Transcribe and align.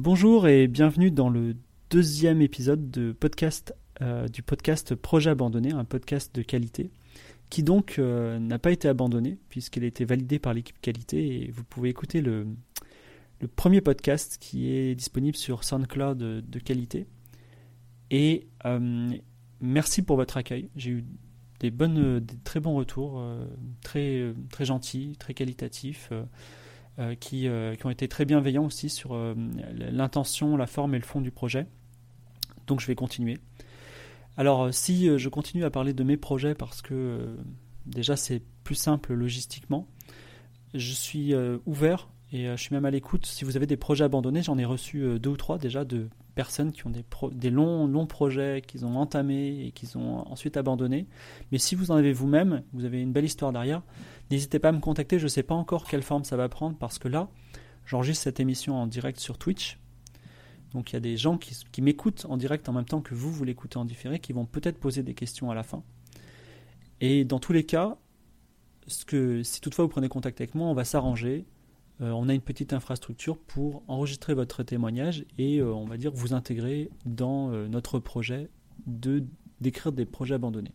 Bonjour 0.00 0.46
et 0.46 0.68
bienvenue 0.68 1.10
dans 1.10 1.28
le 1.28 1.56
deuxième 1.90 2.40
épisode 2.40 2.96
euh, 4.00 4.28
du 4.28 4.42
podcast 4.44 4.94
Projet 4.94 5.30
Abandonné, 5.30 5.72
un 5.72 5.84
podcast 5.84 6.32
de 6.36 6.42
qualité 6.42 6.92
qui 7.50 7.64
donc 7.64 7.96
euh, 7.98 8.38
n'a 8.38 8.60
pas 8.60 8.70
été 8.70 8.86
abandonné 8.86 9.38
puisqu'il 9.48 9.82
a 9.82 9.88
été 9.88 10.04
validé 10.04 10.38
par 10.38 10.54
l'équipe 10.54 10.80
qualité 10.80 11.50
vous 11.52 11.64
pouvez 11.64 11.88
écouter 11.88 12.20
le, 12.20 12.46
premier 13.56 13.80
podcast 13.80 14.38
qui 14.40 14.70
est 14.70 14.94
disponible 14.94 15.36
sur 15.36 15.64
SoundCloud 15.64 16.16
de, 16.16 16.58
qualité. 16.60 17.08
Et 18.12 18.46
euh, 18.66 19.10
merci 19.60 20.02
pour 20.02 20.14
votre 20.14 20.36
accueil. 20.36 20.70
J'ai 20.76 20.90
eu 20.90 21.04
des, 21.58 21.72
des 21.72 22.38
très 22.44 22.60
bons 22.60 22.76
retours, 22.76 23.20
très 23.82 24.32
gentils, 24.60 25.16
très 25.18 25.34
qualitatifs. 25.34 26.12
Euh, 26.98 27.14
qui, 27.14 27.46
euh, 27.46 27.76
qui, 27.76 27.86
ont 27.86 27.90
été 27.90 28.08
très 28.08 28.24
bienveillants 28.24 28.64
aussi 28.64 28.90
sur 28.90 29.14
euh, 29.14 29.32
l'intention, 29.92 30.56
la 30.56 30.66
forme 30.66 30.96
et 30.96 30.98
le 30.98 31.04
fond 31.04 31.20
du 31.20 31.30
projet. 31.30 31.68
Donc 32.66 32.80
je 32.80 32.88
vais 32.88 32.96
continuer. 32.96 33.38
Alors 34.36 34.74
si 34.74 35.08
je 35.16 35.28
continue 35.28 35.62
à 35.64 35.70
parler 35.70 35.92
de 35.92 36.02
mes 36.02 36.16
projets 36.16 36.56
parce 36.56 36.82
que 36.82 37.36
déjà 37.86 38.16
c'est 38.16 38.42
plus 38.64 38.74
simple 38.74 39.14
logistiquement, 39.14 39.86
je 40.74 40.92
suis 40.92 41.34
ouvert 41.66 42.08
et 42.32 42.46
je 42.46 42.56
suis 42.56 42.74
même 42.74 42.84
à 42.84 42.90
l'écoute. 42.90 43.26
Si 43.26 43.44
vous 43.44 43.56
avez 43.56 43.66
des 43.66 43.76
projets 43.76 44.04
abandonnés, 44.04 44.42
j'en 44.42 44.58
ai 44.58 44.64
reçu 44.64 45.18
deux 45.18 45.30
ou 45.30 45.36
trois 45.36 45.58
déjà 45.58 45.84
de 45.84 46.08
personnes 46.38 46.70
qui 46.70 46.86
ont 46.86 46.92
des, 47.32 47.50
longs 47.50 48.06
projets 48.06 48.62
qu'ils 48.64 48.86
ont 48.86 48.94
entamés 48.96 49.66
et 49.66 49.72
qu'ils 49.72 49.98
ont 49.98 50.18
ensuite 50.30 50.56
abandonnés. 50.56 51.08
Mais 51.50 51.58
si 51.58 51.74
vous 51.74 51.90
en 51.90 51.96
avez 51.96 52.12
vous-même, 52.12 52.62
vous 52.72 52.84
avez 52.84 53.02
une 53.02 53.10
belle 53.10 53.24
histoire 53.24 53.50
derrière, 53.50 53.82
N'hésitez 54.30 54.58
pas 54.58 54.68
à 54.68 54.72
me 54.72 54.80
contacter, 54.80 55.18
je 55.18 55.24
ne 55.24 55.28
sais 55.28 55.42
pas 55.42 55.54
encore 55.54 55.86
quelle 55.86 56.02
forme 56.02 56.24
ça 56.24 56.36
va 56.36 56.48
prendre 56.48 56.76
parce 56.76 56.98
que 56.98 57.08
là, 57.08 57.28
j'enregistre 57.86 58.24
cette 58.24 58.40
émission 58.40 58.76
en 58.76 58.86
direct 58.86 59.18
sur 59.18 59.38
Twitch. 59.38 59.78
Donc 60.72 60.90
il 60.90 60.94
y 60.94 60.96
a 60.96 61.00
des 61.00 61.16
gens 61.16 61.38
qui, 61.38 61.82
m'écoutent 61.82 62.26
en 62.28 62.36
direct 62.36 62.68
en 62.68 62.72
même 62.72 62.84
temps 62.84 63.00
que 63.00 63.14
vous, 63.14 63.32
vous 63.32 63.44
l'écoutez 63.44 63.78
en 63.78 63.84
différé, 63.84 64.18
qui 64.20 64.32
vont 64.32 64.44
peut-être 64.44 64.78
poser 64.78 65.02
des 65.02 65.14
questions 65.14 65.50
à 65.50 65.54
la 65.54 65.62
fin. 65.62 65.82
Et 67.00 67.24
dans 67.24 67.38
tous 67.38 67.52
les 67.52 67.64
cas, 67.64 67.96
si 68.86 69.60
toutefois 69.60 69.84
vous 69.84 69.90
prenez 69.90 70.08
contact 70.08 70.40
avec 70.40 70.54
moi, 70.54 70.68
on 70.68 70.74
va 70.74 70.84
s'arranger. 70.84 71.46
Euh, 72.00 72.10
on 72.10 72.28
a 72.28 72.34
une 72.34 72.40
petite 72.40 72.72
infrastructure 72.72 73.38
pour 73.38 73.82
enregistrer 73.88 74.34
votre 74.34 74.62
témoignage 74.62 75.24
et 75.36 75.58
euh, 75.58 75.72
on 75.72 75.84
va 75.84 75.96
dire 75.96 76.12
vous 76.14 76.32
intégrer 76.32 76.90
dans 77.06 77.50
euh, 77.50 77.66
notre 77.66 77.98
projet 77.98 78.50
de 78.86 79.24
d'écrire 79.60 79.90
des 79.90 80.06
projets 80.06 80.36
abandonnés. 80.36 80.74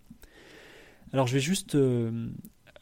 Alors 1.14 1.26
je 1.28 1.36
vais 1.36 1.40
juste 1.40 1.78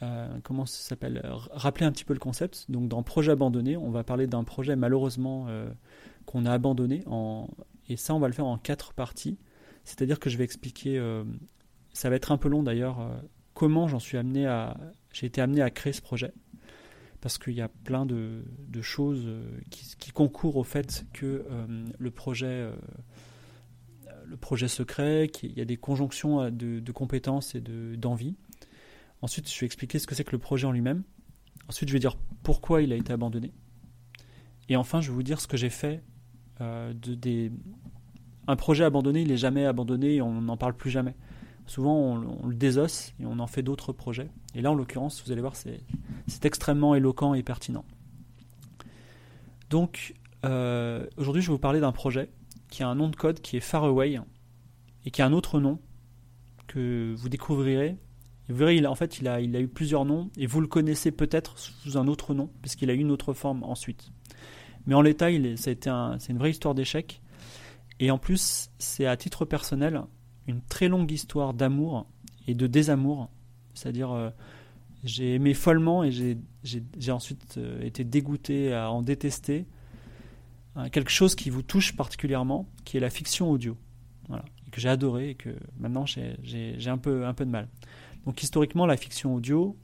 euh, 0.03 0.39
comment 0.44 0.66
ça 0.66 0.89
s'appelle 0.89 1.21
Rappeler 1.52 1.85
un 1.85 1.91
petit 1.91 2.05
peu 2.05 2.13
le 2.13 2.19
concept. 2.19 2.66
Donc 2.69 2.88
dans 2.88 3.03
projet 3.03 3.31
abandonné, 3.31 3.77
on 3.77 3.91
va 3.91 4.03
parler 4.03 4.27
d'un 4.27 4.44
projet 4.44 4.75
malheureusement 4.75 5.45
euh, 5.47 5.69
qu'on 6.25 6.45
a 6.45 6.52
abandonné 6.52 7.03
et 7.88 7.97
ça 7.97 8.16
on 8.16 8.19
va 8.19 8.27
le 8.27 8.33
faire 8.33 8.45
en 8.45 8.57
quatre 8.57 8.94
parties. 8.94 9.38
C'est-à-dire 9.83 10.19
que 10.19 10.29
je 10.29 10.38
vais 10.38 10.44
expliquer, 10.44 10.97
euh, 10.97 11.23
ça 11.94 12.09
va 12.09 12.16
être 12.16 12.31
un 12.31 12.38
peu 12.38 12.49
long 12.49 12.63
d'ailleurs, 12.63 13.09
comment 13.53 13.88
j'en 13.88 13.99
suis 13.99 14.17
amené 14.17 14.45
à, 14.45 14.77
j'ai 15.11 15.27
été 15.27 15.41
amené 15.41 15.61
à 15.61 15.69
créer 15.69 15.94
ce 15.94 16.02
projet 16.02 16.33
parce 17.19 17.38
qu'il 17.38 17.53
y 17.53 17.61
a 17.61 17.67
plein 17.67 18.07
de, 18.07 18.44
choses 18.81 19.27
qui, 19.69 20.11
concourent 20.11 20.57
au 20.57 20.63
fait 20.63 21.05
que 21.13 21.45
le 21.99 22.11
projet 22.11 22.67
le 24.25 24.38
projet 24.38 24.67
secret, 24.67 25.29
qu'il 25.31 25.52
y 25.52 25.61
a 25.61 25.66
des 25.66 25.77
conjonctions 25.77 26.49
de, 26.49 26.79
de 26.79 26.91
compétences 26.91 27.53
et 27.53 27.61
d'envie. 27.61 28.38
Ensuite, 29.22 29.52
je 29.52 29.59
vais 29.59 29.66
expliquer 29.66 30.00
ce 30.00 30.08
que 30.08 30.16
c'est 30.16 30.23
que 30.23 30.31
le 30.31 30.39
projet 30.39 30.66
en 30.66 30.72
lui-même. 30.72 31.03
Ensuite, 31.67 31.89
je 31.89 31.94
vais 31.94 32.00
dire 32.00 32.17
pourquoi 32.44 32.81
il 32.81 32.91
a 32.91 32.95
été 32.95 33.14
abandonné. 33.14 33.53
Et 34.69 34.75
enfin, 34.75 35.02
je 35.02 35.09
vais 35.09 35.16
vous 35.16 35.23
dire 35.23 35.39
ce 35.39 35.47
que 35.47 35.58
j'ai 35.58 35.69
fait 35.69 36.03
euh. 36.61 36.94
Un 38.47 38.55
projet 38.55 38.83
abandonné, 38.83 39.22
il 39.22 39.28
n'est 39.28 39.38
jamais 39.38 39.66
abandonné 39.66 40.16
et 40.16 40.22
on 40.22 40.41
n'en 40.41 40.58
parle 40.58 40.73
plus 40.73 40.89
jamais. 40.89 41.16
Souvent, 41.67 41.95
on, 41.95 42.47
le 42.47 42.55
désosse 42.55 43.13
et 43.19 43.25
on 43.25 43.39
en 43.39 43.47
fait 43.47 43.61
d'autres 43.61 43.94
projets. 43.94 44.29
Et 44.56 44.62
là, 44.62 44.72
en 44.72 44.75
l'occurrence, 44.75 45.24
vous 45.24 45.31
allez 45.31 45.41
voir, 45.41 45.56
c'est 45.56 46.45
extrêmement 46.45 46.95
éloquent 46.95 47.34
et 47.35 47.44
pertinent. 47.44 47.85
Donc, 49.69 50.16
euh, 50.44 51.06
aujourd'hui, 51.18 51.41
je 51.41 51.47
vais 51.47 51.53
vous 51.53 51.59
parler 51.59 51.79
d'un 51.79 51.91
projet 51.91 52.29
qui 52.69 52.84
a 52.84 52.90
un 52.90 52.95
nom 52.95 53.09
de 53.09 53.16
code 53.16 53.41
qui 53.41 53.57
est 53.57 53.62
Faraway 53.62 54.19
et 55.06 55.12
qui 55.12 55.22
a 55.22 55.25
un 55.25 55.34
autre 55.34 55.59
nom 55.59 55.79
que 56.68 57.13
vous 57.16 57.29
découvrirez 57.29 57.97
vous 58.51 58.57
verrez, 58.57 58.75
il, 58.78 58.88
en 58.88 58.95
fait, 58.95 59.19
il 59.19 59.28
a, 59.28 59.41
il 59.41 59.56
a 59.56 59.59
eu 59.59 59.67
plusieurs 59.67 60.06
noms 60.06 60.29
et 60.38 60.45
vous 60.45 60.62
le 60.62 60.67
connaissez 60.67 61.12
peut-être 61.12 61.57
sous 61.57 61.97
un 61.97 62.07
autre 62.07 62.34
nom, 62.34 62.50
puisqu'il 62.62 62.89
a 62.89 62.94
eu 62.94 63.00
une 63.00 63.12
autre 63.12 63.34
forme 63.34 63.63
ensuite. 63.63 64.12
Mais 64.85 64.95
en 64.95 65.01
l'état, 65.01 65.28
c'est 65.57 65.88
une 65.88 66.38
vraie 66.38 66.51
histoire 66.51 66.75
d'échec. 66.75 67.22
Et 68.00 68.09
en 68.09 68.17
plus, 68.17 68.72
c'est 68.79 69.06
à 69.06 69.16
titre 69.16 69.45
personnel 69.45 70.01
une 70.47 70.62
très 70.62 70.88
longue 70.88 71.12
histoire 71.12 71.53
d'amour 71.53 72.07
et 72.47 72.56
de 72.56 72.67
désamour. 72.67 73.29
C'est-à-dire, 73.73 74.12
euh, 74.12 74.29
j'ai 75.03 75.35
aimé 75.35 75.53
follement 75.53 76.03
et 76.03 76.12
j'ai 76.63 77.12
ensuite 77.12 77.57
euh, 77.57 77.81
été 77.83 78.03
dégoûté 78.03 78.73
à 78.73 78.91
en 78.91 79.01
détester. 79.01 79.66
Euh, 80.78 80.89
quelque 80.89 81.12
chose 81.12 81.35
qui 81.35 81.50
vous 81.50 81.62
touche 81.62 81.95
particulièrement, 81.95 82.68
qui 82.85 82.97
est 82.97 83.00
la 83.00 83.09
fiction 83.09 83.51
audio. 83.51 83.78
Voilà. 84.28 84.45
Que 84.72 84.79
j'ai 84.79 84.89
adoré 84.89 85.31
et 85.31 85.35
que 85.35 85.50
maintenant 85.79 86.06
j'ai 86.06 86.88
un 86.88 86.97
peu, 86.97 87.25
un 87.25 87.33
peu 87.33 87.45
de 87.45 87.51
mal. 87.51 87.68
Donc 88.25 88.43
historiquement, 88.43 88.85
la 88.85 88.97
fiction 88.97 89.33
audio, 89.35 89.77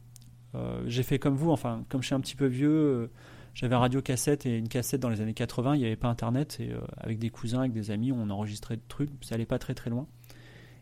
euh, 0.55 0.83
j'ai 0.85 1.03
fait 1.03 1.19
comme 1.19 1.35
vous, 1.35 1.51
enfin, 1.51 1.85
comme 1.89 2.01
je 2.01 2.07
suis 2.07 2.15
un 2.15 2.19
petit 2.19 2.35
peu 2.35 2.45
vieux, 2.45 2.69
euh, 2.69 3.11
j'avais 3.53 3.75
un 3.75 3.79
radio 3.79 4.01
cassette 4.01 4.45
et 4.45 4.57
une 4.57 4.69
cassette 4.69 5.01
dans 5.01 5.09
les 5.09 5.21
années 5.21 5.33
80, 5.33 5.75
il 5.75 5.79
n'y 5.79 5.85
avait 5.85 5.95
pas 5.95 6.07
internet, 6.07 6.57
et 6.59 6.71
euh, 6.71 6.79
avec 6.97 7.19
des 7.19 7.29
cousins, 7.29 7.59
avec 7.59 7.73
des 7.73 7.91
amis, 7.91 8.11
on 8.11 8.29
enregistrait 8.29 8.77
des 8.77 8.87
trucs, 8.87 9.09
ça 9.21 9.35
allait 9.35 9.45
pas 9.45 9.59
très 9.59 9.73
très 9.73 9.89
loin. 9.89 10.07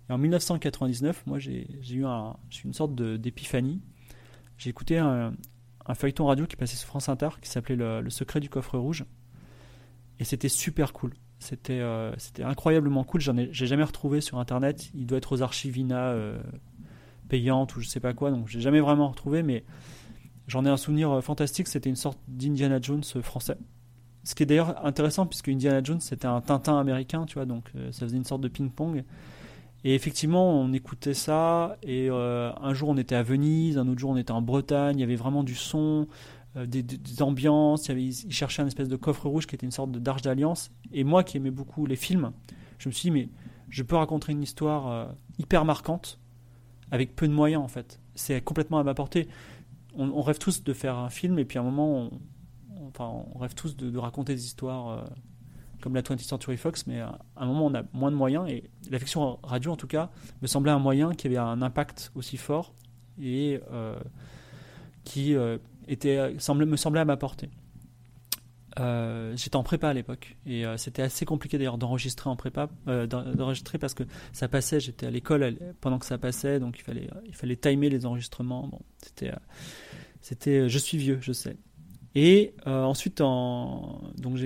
Et 0.09 0.13
en 0.13 0.17
1999, 0.17 1.25
moi 1.25 1.39
j'ai 1.39 1.67
eu 1.91 2.05
un, 2.05 2.35
une 2.63 2.73
sorte 2.73 2.93
d'épiphanie. 2.95 3.81
J'ai 4.57 4.69
écouté 4.69 4.99
un, 4.99 5.33
feuilleton 5.95 6.25
radio 6.25 6.45
qui 6.45 6.55
passait 6.55 6.75
sur 6.75 6.87
France 6.87 7.09
Inter 7.09 7.29
qui 7.41 7.49
s'appelait 7.49 7.75
le, 7.75 8.09
secret 8.09 8.39
du 8.39 8.49
coffre 8.49 8.77
rouge. 8.77 9.03
Et 10.19 10.23
c'était 10.23 10.49
super 10.49 10.93
cool. 10.93 11.13
C'était 11.39 11.81
incroyablement 12.43 13.03
cool. 13.03 13.19
J'en 13.19 13.35
ai, 13.35 13.51
jamais 13.51 13.83
retrouvé 13.83 14.22
sur 14.22 14.37
internet. 14.37 14.91
Il 14.93 15.07
doit 15.07 15.17
être 15.17 15.31
aux 15.31 15.41
archivina 15.41 16.13
payante 17.28 17.75
ou 17.75 17.81
je 17.81 17.88
sais 17.88 18.00
pas 18.00 18.13
quoi, 18.13 18.31
donc 18.31 18.47
j'ai 18.47 18.62
jamais 18.62 18.80
vraiment 18.80 19.09
retrouvé, 19.09 19.44
mais 19.44 19.63
j'en 20.47 20.66
ai 20.66 20.69
un 20.69 20.78
souvenir 20.78 21.12
euh, 21.12 21.22
fantastique. 21.22 21.68
C'était 21.68 21.90
une 21.90 21.96
sorte 21.96 22.19
d'Indiana 22.28 22.80
Jones 22.81 23.03
euh, 23.16 23.22
français. 23.22 23.58
Ce 24.24 24.34
qui 24.34 24.44
est 24.44 24.46
d'ailleurs 24.47 24.84
intéressant 24.86 25.28
puisque 25.28 25.50
Indiana 25.50 25.81
Jones 25.84 26.02
c'était 26.02 26.25
un 26.25 26.41
Tintin 26.41 26.80
américain, 26.80 27.25
tu 27.25 27.35
vois, 27.35 27.46
donc 27.46 27.69
euh, 27.75 27.91
ça 27.91 28.06
faisait 28.06 28.18
une 28.18 28.24
sorte 28.24 28.41
de 28.41 28.47
ping-pong. 28.47 29.03
Et 29.84 29.94
effectivement, 29.94 30.52
on 30.59 30.74
écoutait 30.74 31.14
ça, 31.14 31.78
et 31.84 32.09
un 32.09 32.74
jour 32.74 32.90
on 32.90 32.97
était 32.97 33.14
à 33.14 33.22
Venise, 33.22 33.78
un 33.78 33.88
autre 33.88 34.00
jour 34.00 34.09
on 34.09 34.18
était 34.18 34.31
en 34.31 34.41
Bretagne, 34.41 34.97
il 34.97 35.02
y 35.02 35.03
avait 35.03 35.16
vraiment 35.16 35.44
du 35.44 35.53
son, 35.53 36.08
des, 36.56 36.84
ambiances, 37.22 37.85
il, 37.85 37.90
y 37.90 37.91
avait, 37.91 38.31
cherchait 38.31 38.64
un 38.64 38.66
espèce 38.66 38.88
de 38.88 38.96
coffre 38.96 39.30
rouge 39.30 39.46
qui 39.46 39.53
était 39.53 39.68
une 39.68 39.72
sorte 39.72 39.91
d'arche 39.91 40.24
d'alliance. 40.24 40.72
Et 40.91 41.03
moi 41.03 41.24
qui 41.24 41.38
aimais 41.38 41.52
beaucoup 41.52 41.85
les 41.85 41.97
films, 41.97 42.31
je 42.80 42.90
me 42.90 42.94
suis 42.94 43.12
dit, 43.12 43.12
mais 43.12 43.30
je 43.69 43.84
peux 43.84 43.96
raconter 43.96 44.31
une 44.31 44.41
histoire 44.41 45.14
hyper 45.38 45.66
marquante 45.66 46.19
avec 46.95 47.16
peu 47.16 47.28
de 47.28 47.33
moyens 47.33 47.61
en 47.61 47.67
fait. 47.67 48.00
C'est 48.16 48.41
complètement 48.41 48.79
à 48.79 48.83
ma 48.83 48.94
portée. 48.94 49.28
On, 49.97 50.22
rêve 50.22 50.39
tous 50.39 50.63
de 50.63 50.73
faire 50.73 50.97
un 50.97 51.09
film 51.09 51.39
et 51.39 51.45
puis 51.45 51.57
à 51.57 51.61
un 51.61 51.63
moment, 51.63 52.09
on, 52.09 52.11
enfin, 52.89 53.09
on 53.33 53.39
rêve 53.39 53.53
tous 53.53 53.78
de, 53.78 53.97
raconter 53.97 54.33
des 54.33 54.45
histoires 54.45 54.89
euh, 54.89 55.01
comme 55.81 55.95
la 55.95 56.01
20th 56.01 56.19
Century 56.19 56.57
Fox, 56.57 56.85
mais 56.85 57.00
à 57.00 57.17
un 57.38 57.45
moment, 57.45 57.67
on 57.67 57.73
a 57.75 57.84
moins 57.94 58.11
de 58.11 58.17
moyens 58.17 58.50
et 58.50 58.69
la 58.89 59.00
fiction 59.00 59.39
radio, 59.44 59.72
en 59.72 59.78
tout 59.78 59.88
cas, 59.88 60.09
me 60.41 60.47
semblait 60.47 60.72
un 60.72 60.79
moyen 60.79 61.13
qui 61.13 61.28
avait 61.28 61.38
un 61.38 61.61
impact 61.61 62.11
aussi 62.16 62.35
fort 62.35 62.73
et 63.22 63.61
euh, 63.72 63.97
qui 65.05 65.34
euh, 65.34 65.59
était, 65.88 66.38
semblait, 66.39 66.66
me 66.66 66.75
semblait 66.75 67.00
à 67.00 67.05
ma 67.05 67.16
portée. 67.16 67.50
Euh, 68.78 69.34
j'étais 69.38 69.56
en 69.56 69.63
prépa 69.63 69.88
à 69.88 69.94
l'époque 69.94 70.36
et 70.46 70.66
euh, 70.66 70.75
c'était 70.75 71.02
assez 71.02 71.24
compliqué 71.24 71.58
d'ailleurs 71.58 71.78
d'enregistrer 71.78 72.29
en 72.29 72.35
prépa, 72.35 72.70
euh, 72.90 73.08
d'enregistrer 73.08 73.78
parce 73.78 73.94
que 73.94 74.03
ça 74.34 74.49
passait. 74.49 74.79
J'étais 74.79 75.05
à 75.05 75.11
l'école 75.11 75.58
pendant 75.79 75.97
que 75.97 76.05
ça 76.05 76.17
passait, 76.17 76.59
donc 76.59 76.78
il 76.78 76.82
fallait, 76.82 77.09
il 77.26 77.35
fallait 77.35 77.55
timer 77.55 77.90
les 77.90 78.05
enregistrements. 78.05 78.67
Bon, 78.67 78.79
c'était, 79.02 79.32
c'était, 80.22 80.67
je 80.67 80.78
suis 80.78 80.97
vieux, 80.97 81.20
je 81.22 81.32
sais. 81.32 81.55
Et 82.16 82.53
ensuite, 82.66 83.22
en, 83.22 84.02
donc 84.17 84.38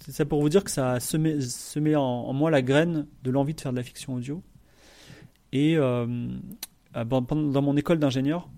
c'est 0.00 0.12
ça 0.12 0.24
pour 0.26 0.40
vous 0.40 0.48
dire 0.48 0.64
que 0.64 0.70
ça 0.70 0.92
a 0.92 1.00
semé, 1.00 1.40
semé 1.40 1.96
en, 1.96 2.32
moi 2.32 2.50
la 2.50 2.62
graine 2.62 3.06
de 3.24 3.30
l'envie 3.30 3.54
de 3.54 3.60
faire 3.60 3.72
de 3.72 3.78
la 3.78 3.82
fiction 3.82 4.14
audio. 4.14 4.42
Et 5.52 5.76
dans 5.76 7.62
mon 7.62 7.76
école 7.76 7.98
d'ingénieur, 7.98 8.50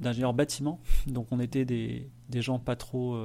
d'ingénieur 0.00 0.34
bâtiment, 0.34 0.80
donc 1.06 1.28
on 1.30 1.38
était 1.38 1.64
des, 1.64 2.08
des 2.28 2.42
gens 2.42 2.58
pas 2.58 2.74
trop 2.74 3.16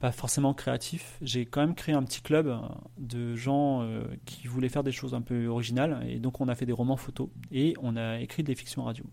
pas 0.00 0.12
forcément 0.12 0.54
créatif. 0.54 1.18
J'ai 1.22 1.46
quand 1.46 1.60
même 1.60 1.74
créé 1.74 1.94
un 1.94 2.02
petit 2.02 2.20
club 2.20 2.46
euh, 2.46 2.58
de 2.98 3.34
gens 3.34 3.82
euh, 3.82 4.02
qui 4.24 4.46
voulaient 4.46 4.68
faire 4.68 4.84
des 4.84 4.92
choses 4.92 5.14
un 5.14 5.22
peu 5.22 5.46
originales. 5.46 6.04
Et 6.08 6.18
donc 6.18 6.40
on 6.40 6.48
a 6.48 6.54
fait 6.54 6.66
des 6.66 6.72
romans 6.72 6.96
photos 6.96 7.28
et 7.50 7.74
on 7.82 7.96
a 7.96 8.20
écrit 8.20 8.42
des 8.42 8.54
fictions 8.54 8.84
radio. 8.84 9.04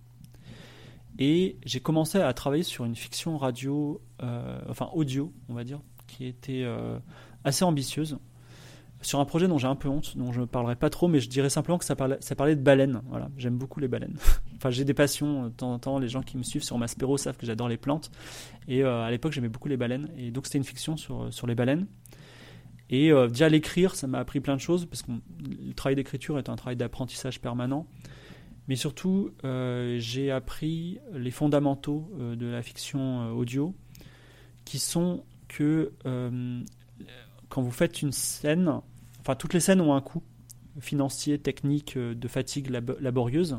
Et 1.17 1.57
j'ai 1.65 1.79
commencé 1.79 2.19
à 2.19 2.31
travailler 2.33 2.63
sur 2.63 2.85
une 2.85 2.95
fiction 2.95 3.37
radio, 3.37 4.01
euh, 4.21 4.59
enfin 4.69 4.89
audio, 4.93 5.31
on 5.47 5.53
va 5.53 5.63
dire, 5.63 5.79
qui 6.07 6.25
était 6.25 6.65
assez 7.45 7.63
ambitieuse 7.63 8.17
sur 9.01 9.19
un 9.19 9.25
projet 9.25 9.47
dont 9.47 9.57
j'ai 9.57 9.67
un 9.67 9.75
peu 9.75 9.87
honte, 9.87 10.17
dont 10.17 10.31
je 10.31 10.41
ne 10.41 10.45
parlerai 10.45 10.75
pas 10.75 10.89
trop, 10.89 11.07
mais 11.07 11.19
je 11.19 11.29
dirais 11.29 11.49
simplement 11.49 11.77
que 11.77 11.85
ça 11.85 11.95
parlait, 11.95 12.17
ça 12.19 12.35
parlait 12.35 12.55
de 12.55 12.61
baleines. 12.61 13.01
Voilà, 13.07 13.29
j'aime 13.37 13.57
beaucoup 13.57 13.79
les 13.79 13.87
baleines. 13.87 14.17
enfin, 14.57 14.69
j'ai 14.69 14.85
des 14.85 14.93
passions 14.93 15.45
euh, 15.45 15.49
de 15.49 15.53
temps 15.53 15.73
en 15.73 15.79
temps. 15.79 15.99
Les 15.99 16.07
gens 16.07 16.21
qui 16.21 16.37
me 16.37 16.43
suivent 16.43 16.63
sur 16.63 16.77
Maspero 16.77 17.17
savent 17.17 17.37
que 17.37 17.45
j'adore 17.45 17.69
les 17.69 17.77
plantes. 17.77 18.11
Et 18.67 18.83
euh, 18.83 19.03
à 19.03 19.11
l'époque, 19.11 19.33
j'aimais 19.33 19.49
beaucoup 19.49 19.67
les 19.67 19.77
baleines. 19.77 20.09
Et 20.17 20.31
donc, 20.31 20.45
c'était 20.45 20.57
une 20.57 20.63
fiction 20.63 20.97
sur, 20.97 21.23
euh, 21.23 21.31
sur 21.31 21.47
les 21.47 21.55
baleines. 21.55 21.87
Et 22.91 23.09
déjà, 23.29 23.49
l'écrire, 23.49 23.95
ça 23.95 24.05
m'a 24.05 24.19
appris 24.19 24.41
plein 24.41 24.55
de 24.55 24.61
choses, 24.61 24.85
parce 24.85 25.01
que 25.01 25.09
le 25.09 25.73
travail 25.73 25.95
d'écriture 25.95 26.37
est 26.37 26.49
un 26.49 26.55
travail 26.55 26.75
d'apprentissage 26.75 27.41
permanent. 27.41 27.87
Mais 28.67 28.75
surtout, 28.75 29.31
j'ai 29.97 30.29
appris 30.29 30.99
les 31.11 31.31
fondamentaux 31.31 32.11
de 32.19 32.45
la 32.45 32.61
fiction 32.61 33.31
audio, 33.31 33.73
qui 34.65 34.77
sont 34.77 35.23
que 35.47 35.93
quand 37.49 37.63
vous 37.63 37.71
faites 37.71 38.03
une 38.03 38.11
scène, 38.11 38.71
enfin 39.19 39.33
toutes 39.33 39.55
les 39.55 39.61
scènes 39.61 39.81
ont 39.81 39.95
un 39.95 40.01
coût 40.01 40.21
financier, 40.79 41.39
technique, 41.39 41.97
de 41.97 42.27
fatigue 42.27 42.69
laborieuse, 42.69 43.57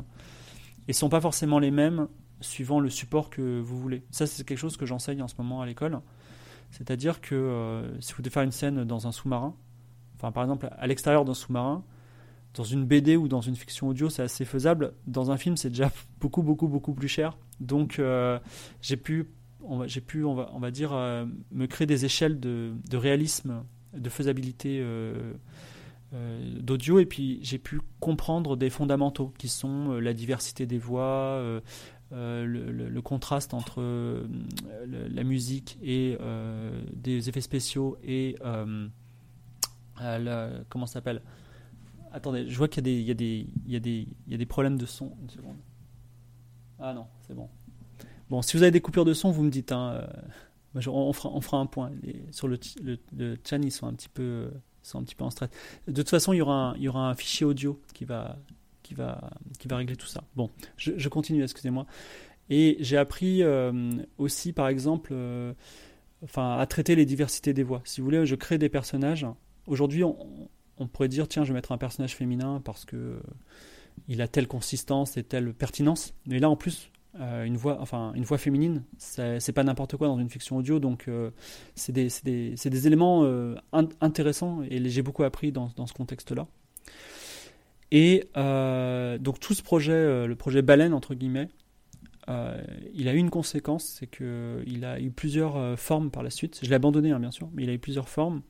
et 0.87 0.93
sont 0.93 1.09
pas 1.09 1.21
forcément 1.21 1.59
les 1.59 1.71
mêmes 1.71 2.07
suivant 2.41 2.79
le 2.79 2.89
support 2.89 3.29
que 3.29 3.59
vous 3.59 3.79
voulez. 3.79 4.03
Ça, 4.11 4.27
c'est 4.27 4.45
quelque 4.45 4.57
chose 4.57 4.77
que 4.77 4.85
j'enseigne 4.85 5.21
en 5.21 5.27
ce 5.27 5.35
moment 5.37 5.61
à 5.61 5.65
l'école. 5.65 5.99
C'est-à-dire 6.71 7.21
que 7.21 7.35
euh, 7.35 7.99
si 8.01 8.13
vous 8.13 8.21
devez 8.21 8.31
faire 8.31 8.43
une 8.43 8.51
scène 8.51 8.83
dans 8.83 9.07
un 9.07 9.11
sous-marin, 9.11 9.55
enfin 10.15 10.31
par 10.31 10.43
exemple 10.43 10.69
à 10.77 10.87
l'extérieur 10.87 11.25
d'un 11.25 11.33
sous-marin, 11.33 11.83
dans 12.53 12.63
une 12.63 12.85
BD 12.85 13.15
ou 13.15 13.27
dans 13.27 13.41
une 13.41 13.55
fiction 13.55 13.87
audio, 13.87 14.09
c'est 14.09 14.23
assez 14.23 14.45
faisable. 14.45 14.93
Dans 15.05 15.31
un 15.31 15.37
film, 15.37 15.57
c'est 15.57 15.69
déjà 15.69 15.91
beaucoup, 16.19 16.43
beaucoup, 16.43 16.67
beaucoup 16.67 16.93
plus 16.93 17.07
cher. 17.07 17.37
Donc, 17.59 17.99
euh, 17.99 18.39
j'ai 18.81 18.97
pu, 18.97 19.29
on 19.61 19.77
va, 19.77 19.87
j'ai 19.87 20.01
pu, 20.01 20.23
on 20.23 20.35
va, 20.35 20.71
dire, 20.71 20.91
me 21.51 21.65
créer 21.65 21.87
des 21.87 22.05
échelles 22.05 22.39
de, 22.39 22.73
réalisme 22.93 23.63
de 23.93 24.09
faisabilité 24.09 24.79
euh, 24.79 24.83
euh, 24.83 25.33
d'audio 26.13 26.99
et 26.99 27.05
puis 27.05 27.39
j'ai 27.41 27.57
pu 27.57 27.81
comprendre 27.99 28.55
des 28.55 28.69
fondamentaux 28.69 29.33
qui 29.37 29.49
sont 29.49 29.91
euh, 29.91 29.99
la 29.99 30.13
diversité 30.13 30.65
des 30.65 30.77
voix, 30.77 31.41
le, 32.11 32.99
contraste 33.01 33.53
entre 33.53 33.81
la 34.85 35.23
musique 35.23 35.77
et 35.81 36.17
des 36.93 37.29
effets 37.29 37.41
spéciaux 37.41 37.97
et 38.03 38.35
comment 40.69 40.85
ça 40.85 40.93
s'appelle? 40.93 41.21
Attendez, 42.13 42.49
je 42.49 42.57
vois 42.57 42.69
qu'il 42.69 42.87
y, 42.87 42.91
y, 42.91 43.11
y, 43.11 44.07
y, 44.27 44.33
a 44.33 44.37
des 44.37 44.45
problèmes 44.45 44.77
de 44.77 44.85
son. 44.85 45.11
Une 45.21 45.29
seconde. 45.29 45.57
Ah 46.79 46.93
non, 46.93 47.07
c'est 47.27 47.33
bon. 47.33 47.49
Bon, 48.29 48.41
si 48.41 48.57
vous 48.57 48.63
avez 48.63 48.71
des 48.71 48.81
coupures 48.81 49.05
de 49.05 49.13
son, 49.13 49.31
vous 49.31 49.43
me 49.43 49.49
dites. 49.49 49.71
Hein, 49.71 50.07
on, 50.87 51.13
fera, 51.13 51.29
on 51.33 51.41
fera 51.41 51.57
un 51.57 51.65
point. 51.65 51.91
sur 52.31 52.47
le, 52.47 52.59
le, 52.81 53.37
chan, 53.43 53.61
ils 53.61 53.71
sont 53.71 53.87
un 53.87 53.93
petit 53.93 54.09
peu, 54.09 54.51
un 54.95 55.03
petit 55.03 55.15
peu 55.15 55.23
en 55.23 55.29
stress. 55.29 55.49
De 55.87 55.93
toute 55.93 56.09
façon, 56.09 56.33
il 56.33 56.37
y 56.37 56.41
aura 56.41 56.75
un, 56.75 57.15
fichier 57.15 57.45
audio 57.45 57.79
qui 57.93 58.05
va, 58.05 58.37
qui 58.83 58.93
va, 58.93 59.29
qui 59.59 59.67
va 59.67 59.77
régler 59.77 59.95
tout 59.95 60.07
ça. 60.07 60.23
Bon, 60.35 60.49
je, 60.77 61.09
continue, 61.09 61.43
excusez-moi. 61.43 61.85
Et 62.49 62.77
j'ai 62.79 62.97
appris 62.97 63.43
euh, 63.43 63.91
aussi, 64.17 64.53
par 64.53 64.67
exemple, 64.69 65.09
euh, 65.13 65.53
enfin, 66.23 66.57
à 66.57 66.65
traiter 66.65 66.95
les 66.95 67.05
diversités 67.05 67.53
des 67.53 67.63
voix. 67.63 67.81
Si 67.83 68.01
vous 68.01 68.05
voulez, 68.05 68.25
je 68.25 68.35
crée 68.35 68.57
des 68.57 68.69
personnages. 68.69 69.25
Aujourd'hui, 69.65 70.03
on, 70.03 70.87
pourrait 70.87 71.09
dire, 71.09 71.27
tiens, 71.27 71.43
je 71.43 71.49
vais 71.49 71.55
mettre 71.55 71.71
un 71.71 71.77
personnage 71.77 72.15
féminin 72.15 72.61
parce 72.63 72.85
que 72.85 73.19
il 74.07 74.21
a 74.21 74.27
telle 74.27 74.47
consistance 74.47 75.17
et 75.17 75.23
telle 75.23 75.53
pertinence. 75.53 76.13
Mais 76.25 76.39
là, 76.39 76.49
en 76.49 76.55
plus, 76.55 76.91
euh, 77.19 77.45
une 77.45 77.57
voix, 77.57 77.77
enfin 77.79 78.11
une 78.15 78.23
voix 78.23 78.37
féminine, 78.37 78.83
c'est 78.97 79.51
pas 79.51 79.63
n'importe 79.63 79.97
quoi 79.97 80.07
dans 80.07 80.19
une 80.19 80.29
fiction 80.29 80.57
audio, 80.57 80.79
donc 80.79 81.07
euh, 81.07 81.31
c'est 81.75 81.91
des, 81.91 82.09
des, 82.23 82.55
des, 82.55 82.87
éléments 82.87 83.23
euh, 83.23 83.55
intéressants 84.01 84.61
et 84.69 84.87
j'ai 84.89 85.01
beaucoup 85.01 85.23
appris 85.23 85.51
dans, 85.51 85.69
dans 85.75 85.87
ce 85.87 85.93
contexte-là. 85.93 86.47
Et 87.91 88.27
donc 88.35 89.39
tout 89.39 89.53
ce 89.53 89.63
projet, 89.63 90.27
le 90.27 90.35
projet 90.35 90.61
baleine 90.61 90.93
entre 90.93 91.15
guillemets, 91.15 91.47
il 92.27 93.07
a 93.07 93.13
eu 93.13 93.17
une 93.17 93.29
conséquence, 93.29 93.85
c'est 93.99 94.07
qu'il 94.07 94.83
a 94.83 94.99
eu 94.99 95.09
plusieurs 95.09 95.79
formes 95.79 96.11
par 96.11 96.21
la 96.21 96.29
suite. 96.29 96.59
Je 96.61 96.69
l'ai 96.69 96.75
abandonné 96.75 97.11
hein, 97.11 97.19
bien 97.19 97.31
sûr, 97.31 97.49
mais 97.53 97.63
il 97.63 97.69
a 97.69 97.73
eu 97.73 97.79
plusieurs 97.79 98.09
formes. 98.09 98.41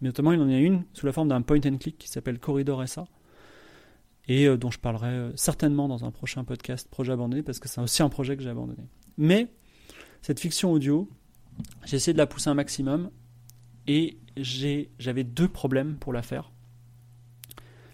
Mais 0.00 0.08
notamment 0.08 0.32
il 0.32 0.40
en 0.40 0.48
a 0.48 0.58
une 0.58 0.82
sous 0.92 1.06
la 1.06 1.12
forme 1.12 1.28
d'un 1.28 1.42
point 1.42 1.60
and 1.64 1.76
click 1.78 1.98
qui 1.98 2.08
s'appelle 2.08 2.38
Corridor 2.38 2.86
SA 2.88 3.06
et 4.30 4.46
euh, 4.46 4.56
dont 4.56 4.70
je 4.70 4.78
parlerai 4.78 5.08
euh, 5.08 5.32
certainement 5.34 5.88
dans 5.88 6.04
un 6.04 6.12
prochain 6.12 6.44
podcast 6.44 6.88
projet 6.88 7.12
abandonné 7.12 7.42
parce 7.42 7.58
que 7.58 7.68
c'est 7.68 7.80
aussi 7.80 8.00
un 8.02 8.08
projet 8.08 8.36
que 8.36 8.44
j'ai 8.44 8.48
abandonné. 8.48 8.84
Mais 9.18 9.52
cette 10.22 10.38
fiction 10.38 10.70
audio, 10.70 11.10
j'ai 11.84 11.96
essayé 11.96 12.12
de 12.12 12.18
la 12.18 12.28
pousser 12.28 12.48
un 12.48 12.54
maximum 12.54 13.10
et 13.88 14.18
j'avais 14.36 15.24
deux 15.24 15.48
problèmes 15.48 15.96
pour 15.96 16.12
la 16.12 16.22
faire. 16.22 16.52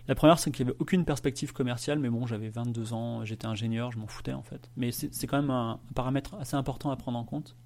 La 0.09 0.15
première, 0.15 0.39
c'est 0.39 0.51
qu'il 0.51 0.67
n'y 0.67 0.71
avait 0.71 0.79
aucune 0.79 1.07
perspective 1.07 1.55
commerciale, 1.55 1.99
mais 1.99 2.11
bon, 2.11 2.27
j'avais 2.27 2.51
22 2.51 2.93
ans, 2.93 3.25
j'étais 3.25 3.47
ingénieur, 3.47 3.91
je 3.91 3.99
m'en 3.99 4.07
foutais 4.07 4.35
en 4.35 4.43
fait. 4.43 4.71
Mais 4.77 4.93
c'est 4.93 5.27
quand 5.27 5.41
même 5.41 5.51
un, 5.51 5.81
paramètre 5.95 6.35
assez 6.35 6.55
important 6.55 6.91
à 6.91 6.97
prendre 6.97 7.19
en 7.19 7.25
compte. 7.25 7.57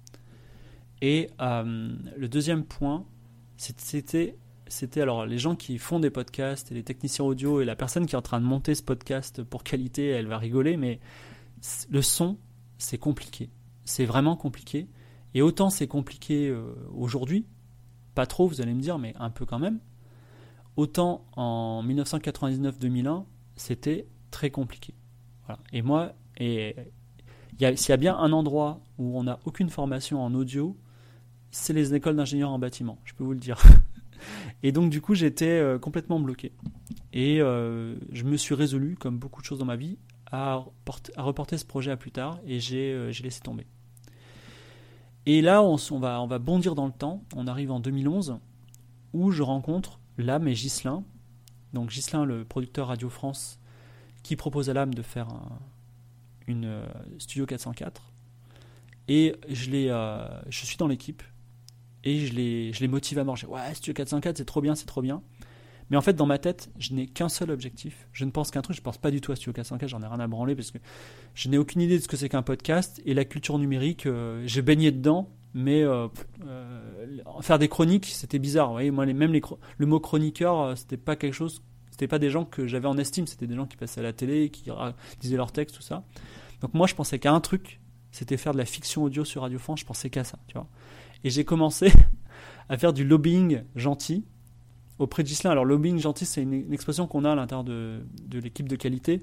Et 1.01 1.29
euh, 1.41 1.93
le 2.15 2.29
deuxième 2.29 2.63
point, 2.63 3.05
c'était 3.57 4.37
c'était 4.71 5.01
alors 5.01 5.25
les 5.25 5.37
gens 5.37 5.55
qui 5.55 5.77
font 5.77 5.99
des 5.99 6.09
podcasts 6.09 6.71
et 6.71 6.75
les 6.75 6.83
techniciens 6.83 7.25
audio 7.25 7.61
et 7.61 7.65
la 7.65 7.75
personne 7.75 8.05
qui 8.05 8.15
est 8.15 8.17
en 8.17 8.21
train 8.21 8.39
de 8.39 8.45
monter 8.45 8.73
ce 8.73 8.81
podcast 8.81 9.43
pour 9.43 9.63
qualité, 9.63 10.07
elle 10.07 10.27
va 10.27 10.37
rigoler, 10.37 10.77
mais 10.77 10.99
le 11.89 12.01
son, 12.01 12.37
c'est 12.77 12.97
compliqué. 12.97 13.49
C'est 13.83 14.05
vraiment 14.05 14.37
compliqué. 14.37 14.87
Et 15.33 15.41
autant 15.41 15.69
c'est 15.69 15.87
compliqué 15.87 16.47
euh, 16.47 16.73
aujourd'hui, 16.95 17.45
pas 18.15 18.25
trop, 18.25 18.47
vous 18.47 18.61
allez 18.61 18.73
me 18.73 18.81
dire, 18.81 18.97
mais 18.97 19.13
un 19.19 19.29
peu 19.29 19.45
quand 19.45 19.59
même. 19.59 19.79
Autant 20.77 21.25
en 21.35 21.83
1999-2001, 21.85 23.25
c'était 23.57 24.07
très 24.31 24.51
compliqué. 24.51 24.93
Et 25.73 25.81
moi, 25.81 26.13
et 26.37 26.75
s'il 27.59 27.89
y 27.89 27.91
a 27.91 27.97
bien 27.97 28.17
un 28.17 28.31
endroit 28.31 28.79
où 28.97 29.19
on 29.19 29.23
n'a 29.23 29.39
aucune 29.43 29.69
formation 29.69 30.23
en 30.23 30.33
audio, 30.33 30.77
c'est 31.49 31.73
les 31.73 31.93
écoles 31.93 32.15
d'ingénieurs 32.15 32.51
en 32.51 32.59
bâtiment, 32.59 32.99
je 33.03 33.13
peux 33.13 33.25
vous 33.25 33.33
le 33.33 33.39
dire. 33.39 33.61
Et 34.63 34.71
donc, 34.71 34.89
du 34.89 35.01
coup, 35.01 35.15
j'étais 35.15 35.59
euh, 35.59 35.79
complètement 35.79 36.19
bloqué. 36.19 36.51
Et 37.13 37.41
euh, 37.41 37.95
je 38.11 38.23
me 38.23 38.37
suis 38.37 38.55
résolu, 38.55 38.95
comme 38.95 39.17
beaucoup 39.17 39.41
de 39.41 39.45
choses 39.45 39.59
dans 39.59 39.65
ma 39.65 39.75
vie, 39.75 39.97
à, 40.31 40.63
reporter 41.17 41.57
ce 41.57 41.65
projet 41.65 41.91
à 41.91 41.97
plus 41.97 42.11
tard 42.11 42.39
et 42.45 42.59
euh, 42.71 43.11
j'ai 43.11 43.23
laissé 43.23 43.41
tomber. 43.41 43.67
Et 45.25 45.41
là, 45.41 45.61
on, 45.61 45.75
va, 45.99 46.21
on 46.21 46.27
va 46.27 46.39
bondir 46.39 46.73
dans 46.75 46.85
le 46.85 46.91
temps. 46.91 47.23
On 47.35 47.47
arrive 47.47 47.71
en 47.71 47.79
2011 47.79 48.37
où 49.13 49.31
je 49.31 49.43
rencontre 49.43 49.99
Lame 50.17 50.47
et 50.47 50.53
Ghislain. 50.53 51.03
Donc, 51.73 51.89
Ghislain, 51.89 52.25
le 52.25 52.45
producteur 52.45 52.87
Radio 52.87 53.09
France, 53.09 53.59
qui 54.23 54.35
propose 54.35 54.69
à 54.69 54.73
Lame 54.73 54.93
de 54.93 55.01
faire 55.01 55.27
une 56.47 56.83
Studio 57.17 57.45
404. 57.45 58.01
Et 59.07 59.35
je, 59.49 60.33
je 60.49 60.65
suis 60.65 60.77
dans 60.77 60.87
l'équipe 60.87 61.23
et 62.03 62.25
je 62.25 62.33
les, 62.33 62.73
je 62.73 62.79
les 62.81 62.87
motive 62.87 63.19
à 63.19 63.23
manger. 63.23 63.47
Ouais, 63.47 63.73
Studio 63.73 63.93
404, 63.93 64.37
c'est 64.37 64.45
trop 64.45 64.61
bien, 64.61 64.75
c'est 64.75 64.85
trop 64.85 65.01
bien. 65.01 65.21
Mais 65.91 65.97
en 65.97 66.01
fait, 66.01 66.13
dans 66.13 66.25
ma 66.25 66.37
tête, 66.37 66.69
je 66.79 66.93
n'ai 66.93 67.05
qu'un 67.05 67.27
seul 67.27 67.51
objectif. 67.51 68.07
Je 68.13 68.23
ne 68.23 68.31
pense 68.31 68.49
qu'un 68.49 68.61
truc, 68.61 68.77
je 68.77 68.81
ne 68.81 68.85
pense 68.85 68.97
pas 68.97 69.11
du 69.11 69.19
tout 69.19 69.33
à 69.33 69.35
Studio 69.35 69.51
404, 69.51 69.89
j'en 69.89 70.01
ai 70.01 70.07
rien 70.07 70.21
à 70.21 70.27
branler 70.27 70.55
parce 70.55 70.71
que 70.71 70.77
je 71.35 71.49
n'ai 71.49 71.57
aucune 71.57 71.81
idée 71.81 71.97
de 71.97 72.03
ce 72.03 72.07
que 72.07 72.15
c'est 72.15 72.29
qu'un 72.29 72.41
podcast. 72.41 73.01
Et 73.05 73.13
la 73.13 73.25
culture 73.25 73.59
numérique, 73.59 74.05
euh, 74.05 74.41
j'ai 74.45 74.61
baigné 74.61 74.91
dedans, 74.91 75.29
mais 75.53 75.83
euh, 75.83 76.07
euh, 76.47 76.79
faire 77.41 77.59
des 77.59 77.67
chroniques, 77.67 78.05
c'était 78.05 78.39
bizarre. 78.39 78.67
Vous 78.67 78.73
voyez, 78.73 78.89
moi, 78.89 79.05
les, 79.05 79.13
même 79.13 79.33
les, 79.33 79.41
le 79.77 79.85
mot 79.85 79.99
chroniqueur, 79.99 80.77
c'était 80.77 80.95
pas 80.95 81.17
quelque 81.17 81.33
chose, 81.33 81.61
c'était 81.91 82.07
pas 82.07 82.19
des 82.19 82.29
gens 82.29 82.45
que 82.45 82.67
j'avais 82.67 82.87
en 82.87 82.97
estime, 82.97 83.27
c'était 83.27 83.47
des 83.47 83.55
gens 83.55 83.65
qui 83.65 83.75
passaient 83.75 83.99
à 83.99 84.03
la 84.03 84.13
télé, 84.13 84.49
qui 84.49 84.71
disaient 85.19 85.37
leurs 85.37 85.51
textes, 85.51 85.75
tout 85.75 85.81
ça. 85.81 86.05
Donc 86.61 86.73
moi, 86.73 86.87
je 86.87 86.95
pensais 86.95 87.19
qu'à 87.19 87.33
un 87.33 87.41
truc, 87.41 87.81
c'était 88.13 88.37
faire 88.37 88.53
de 88.53 88.57
la 88.57 88.65
fiction 88.65 89.03
audio 89.03 89.25
sur 89.25 89.41
Radio 89.41 89.59
France, 89.59 89.81
je 89.81 89.85
pensais 89.85 90.09
qu'à 90.09 90.23
ça, 90.23 90.39
tu 90.47 90.53
vois. 90.53 90.67
Et 91.23 91.29
j'ai 91.29 91.45
commencé 91.45 91.91
à 92.69 92.77
faire 92.77 92.93
du 92.93 93.05
lobbying 93.05 93.63
gentil 93.75 94.25
auprès 94.99 95.23
de 95.23 95.27
Gislain. 95.27 95.51
Alors, 95.51 95.65
lobbying 95.65 95.99
gentil, 95.99 96.25
c'est 96.25 96.41
une, 96.41 96.71
expression 96.73 97.07
qu'on 97.07 97.25
a 97.25 97.31
à 97.31 97.35
l'intérieur 97.35 97.63
de, 97.63 98.01
l'équipe 98.31 98.69
de 98.69 98.75
qualité. 98.75 99.21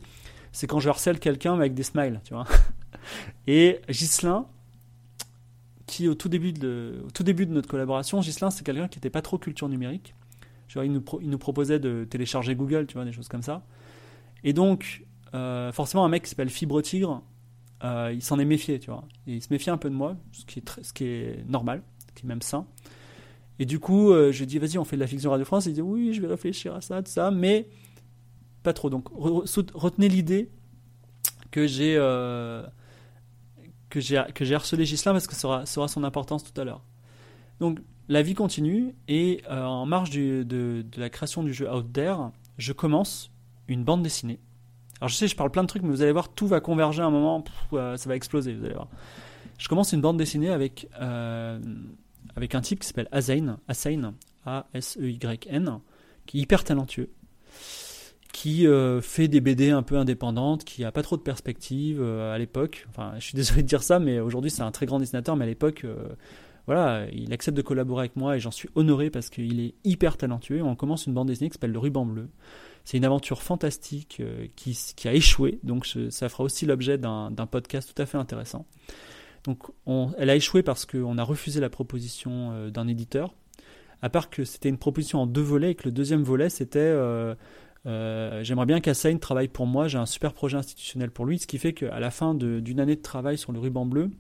C'est 0.53 0.67
quand 0.67 0.81
je 0.81 0.89
harcèle 0.89 1.19
quelqu'un 1.19 1.55
avec 1.55 1.75
des 1.75 1.83
smiles, 1.83 2.21
tu 2.25 2.35
vois. 2.35 2.47
Et 3.47 3.81
Gislain, 3.89 4.47
qui 5.87 6.09
au 6.09 6.15
tout 6.15 6.29
début 6.29 6.53
de, 6.53 7.05
tout 7.15 7.23
début 7.23 7.47
de 7.47 7.53
notre 7.53 7.69
collaboration, 7.69 8.21
Gislain, 8.23 8.51
c'est 8.51 8.65
quelqu'un 8.65 8.89
qui 8.89 8.99
n'était 8.99 9.11
pas 9.11 9.23
trop 9.23 9.39
culture 9.39 9.69
numérique. 9.69 10.15
Genre, 10.69 10.85
il, 10.85 10.93
nous 10.93 11.03
il 11.23 11.31
nous 11.31 11.39
proposait 11.39 11.79
de 11.79 12.07
télécharger 12.09 12.55
Google, 12.55 12.87
tu 12.87 12.95
vois, 12.95 13.05
des 13.05 13.13
choses 13.13 13.29
comme 13.29 13.43
ça. 13.43 13.65
Et 14.45 14.53
donc, 14.53 15.05
euh, 15.35 15.73
forcément, 15.73 16.05
un 16.05 16.09
mec 16.09 16.25
qui 16.25 16.31
s'appelle 16.31 16.51
Fibre 16.51 16.81
Tigre, 16.83 17.23
euh, 17.85 18.11
il 18.13 18.23
s'en 18.23 18.39
est 18.39 18.45
méfié, 18.45 18.81
tu 18.81 18.91
vois. 18.91 19.05
il 19.27 19.43
se 19.43 19.49
méfiait 19.51 19.73
un 19.73 19.79
peu 19.79 19.89
de 19.89 19.95
moi, 19.95 20.17
ce 20.33 20.45
qui 20.93 21.05
est, 21.05 21.49
normal, 21.49 21.83
ce 22.09 22.13
qui 22.15 22.27
est 22.27 22.29
même 22.29 22.43
sain. 22.43 22.67
Et 23.61 23.67
du 23.67 23.79
coup, 23.79 24.13
euh, 24.13 24.33
je 24.33 24.45
dis, 24.45 24.59
vas-y, 24.59 24.79
on 24.79 24.85
fait 24.85 24.97
de 24.97 25.01
la 25.01 25.07
fiction 25.07 25.31
Radio 25.31 25.45
France. 25.45 25.67
Il 25.67 25.75
dit, 25.75 25.83
oui, 25.83 26.13
je 26.13 26.21
vais 26.21 26.29
réfléchir 26.29 26.75
à 26.75 26.81
ça, 26.81 27.03
tout 27.03 27.11
ça, 27.11 27.31
mais 27.31 27.69
pas 28.63 28.73
trop. 28.73 28.91
Donc, 28.91 29.09
retenez 29.15 30.09
l'idée 30.09 30.51
que 31.51 31.67
j'ai 31.67 31.97
euh, 31.97 32.63
que 33.91 34.01
j'ai 34.01 34.23
j'ai 34.41 34.55
harcelé 34.55 34.85
Gislain 34.85 35.13
parce 35.13 35.27
que 35.27 35.35
ça 35.35 35.49
aura, 35.49 35.67
ça 35.67 35.81
aura 35.81 35.89
son 35.89 36.05
importance 36.05 36.45
tout 36.45 36.61
à 36.61 36.65
l'heure. 36.65 36.85
Donc, 37.61 37.79
la 38.09 38.23
vie 38.23 38.35
continue 38.35 38.95
et 39.07 39.43
en 39.51 39.87
marge 39.87 40.11
de, 40.11 40.43
de, 40.43 40.85
la 40.97 41.11
création 41.11 41.43
du 41.43 41.53
jeu 41.53 41.71
Out 41.71 41.93
There, 41.93 42.31
je 42.57 42.73
commence 42.73 43.31
une 43.67 43.85
bande 43.85 44.03
dessinée. 44.03 44.41
Alors 45.01 45.09
je 45.09 45.15
sais, 45.15 45.29
je 45.29 45.37
parle 45.37 45.51
plein 45.51 45.63
de 45.63 45.69
trucs, 45.69 45.83
mais 45.83 45.91
vous 45.91 46.03
allez 46.03 46.13
voir, 46.13 46.29
tout 46.29 46.47
va 46.47 46.61
converger 46.61 47.03
à 47.03 47.07
un 47.07 47.11
moment, 47.11 47.45
ça 47.73 47.97
va 48.07 48.17
exploser, 48.17 48.55
vous 48.55 48.65
allez 48.65 48.75
voir. 48.75 48.89
Je 49.59 49.69
commence 49.69 49.93
une 49.93 50.01
bande 50.01 50.17
dessinée 50.17 50.51
avec, 50.51 50.89
avec 52.37 52.55
un 52.55 52.61
type 52.61 52.81
qui 52.81 52.87
s'appelle 52.87 53.09
Azain, 53.13 53.59
Asain, 53.69 54.15
A-S-E-Y-N, 54.47 55.81
qui 56.27 56.39
est 56.39 56.41
hyper 56.43 56.65
talentueux, 56.65 57.11
qui 58.33 58.67
euh, 58.67 59.01
fait 59.01 59.29
des 59.29 59.41
BD 59.41 59.71
un 59.71 59.83
peu 59.83 59.97
indépendantes, 59.97 60.65
qui 60.65 60.85
a 60.85 60.93
pas 60.93 61.03
trop 61.03 61.17
de 61.17 61.23
perspectives 61.23 62.01
euh, 62.01 62.35
à 62.35 62.39
l'époque. 62.39 62.87
Enfin, 62.91 63.15
je 63.19 63.25
suis 63.25 63.35
désolé 63.37 63.63
de 63.63 63.67
dire 63.67 63.83
ça, 63.83 63.99
mais 63.99 64.21
aujourd'hui 64.21 64.51
c'est 64.51 64.63
un 64.63 64.71
très 64.71 64.87
grand 64.87 64.99
dessinateur, 64.99 65.37
mais 65.37 65.45
à 65.45 65.49
l'époque, 65.49 65.83
euh, 65.85 65.97
voilà, 66.67 67.07
il 67.13 67.33
accepte 67.33 67.57
de 67.57 67.63
collaborer 67.63 68.03
avec 68.03 68.17
moi 68.17 68.37
et 68.37 68.41
j'en 68.41 68.51
suis 68.51 68.69
honoré 68.75 69.11
parce 69.11 69.31
qu'il 69.31 69.61
est 69.61 69.75
hyper 69.85 70.17
talentueux. 70.17 70.63
On 70.63 70.77
commence 70.77 71.07
une 71.07 71.15
bande 71.15 71.29
dessinée 71.29 71.49
qui 71.49 71.55
s'appelle 71.55 71.73
Le 71.73 71.79
Ruban 71.79 72.05
Bleu. 72.05 72.29
C'est 72.89 72.97
une 72.97 73.05
aventure 73.05 73.43
fantastique 73.43 74.23
qui, 74.57 74.79
qui, 74.97 75.09
a 75.09 75.13
échoué, 75.13 75.59
donc 75.63 75.87
ça 76.09 76.31
fera 76.31 76.43
aussi 76.43 76.65
l'objet 76.65 76.97
d'un 76.97 77.49
podcast 77.51 77.93
tout 77.95 78.01
à 78.01 78.07
fait 78.07 78.17
intéressant. 78.17 78.65
Donc, 79.45 79.65
on, 79.85 80.13
elle 80.17 80.31
a 80.31 80.37
échoué 80.37 80.63
parce 80.63 80.87
qu'on 80.87 81.19
a 81.19 81.23
refusé 81.23 81.61
la 81.61 81.69
proposition 81.69 82.71
d'un 82.71 82.89
éditeur 82.89 83.35
à 84.03 84.09
part 84.09 84.31
que 84.31 84.45
c'était 84.45 84.69
une 84.69 84.79
proposition 84.79 85.21
en 85.21 85.27
deux 85.27 85.43
volets 85.43 85.73
et 85.73 85.75
que 85.75 85.85
le 85.85 85.93
deuxième 85.93 86.23
volet 86.23 86.49
c'était 86.49 86.79
euh, 86.79 87.35
euh, 87.87 88.43
j'aimerais 88.43 88.67
bien 88.67 88.81
qu'Assain 88.81 89.17
travaille 89.19 89.49
pour 89.49 89.67
moi, 89.67 89.89
j'ai 89.89 89.99
un 89.99 90.07
super 90.07 90.33
projet 90.33 90.57
institutionnel 90.57 91.11
pour 91.11 91.25
lui, 91.25 91.39
ce 91.39 91.47
qui 91.47 91.59
fait 91.59 91.73
qu'à 91.73 91.99
la 92.01 92.11
fin 92.11 92.35
d'une 92.35 92.81
année 92.81 92.97
de 92.97 93.03
travail 93.03 93.39
sur 93.39 93.53
le 93.53 93.61
ruban 93.61 93.87
bleu, 93.87 94.11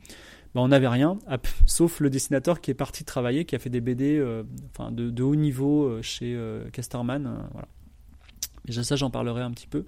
ben, 0.54 0.62
on 0.62 0.68
n'avait 0.68 0.88
rien, 0.88 1.18
sauf 1.66 2.00
le 2.00 2.08
dessinateur 2.08 2.60
qui 2.60 2.70
est 2.70 2.75
parti 2.75 3.04
travailler, 3.04 3.44
qui 3.44 3.56
a 3.56 3.58
fait 3.58 3.68
des 3.68 3.80
BD 3.80 4.16
euh, 4.16 4.44
enfin, 4.70 4.90
de, 4.92 5.22
haut 5.22 5.34
niveau 5.34 6.00
chez 6.02 6.38
Casterman. 6.72 7.48
voilà. 7.52 7.68
Déjà 8.68 8.84
ça 8.84 8.96
j'en 8.96 9.10
parlerai 9.10 9.42
un 9.42 9.50
petit 9.50 9.66
peu. 9.66 9.84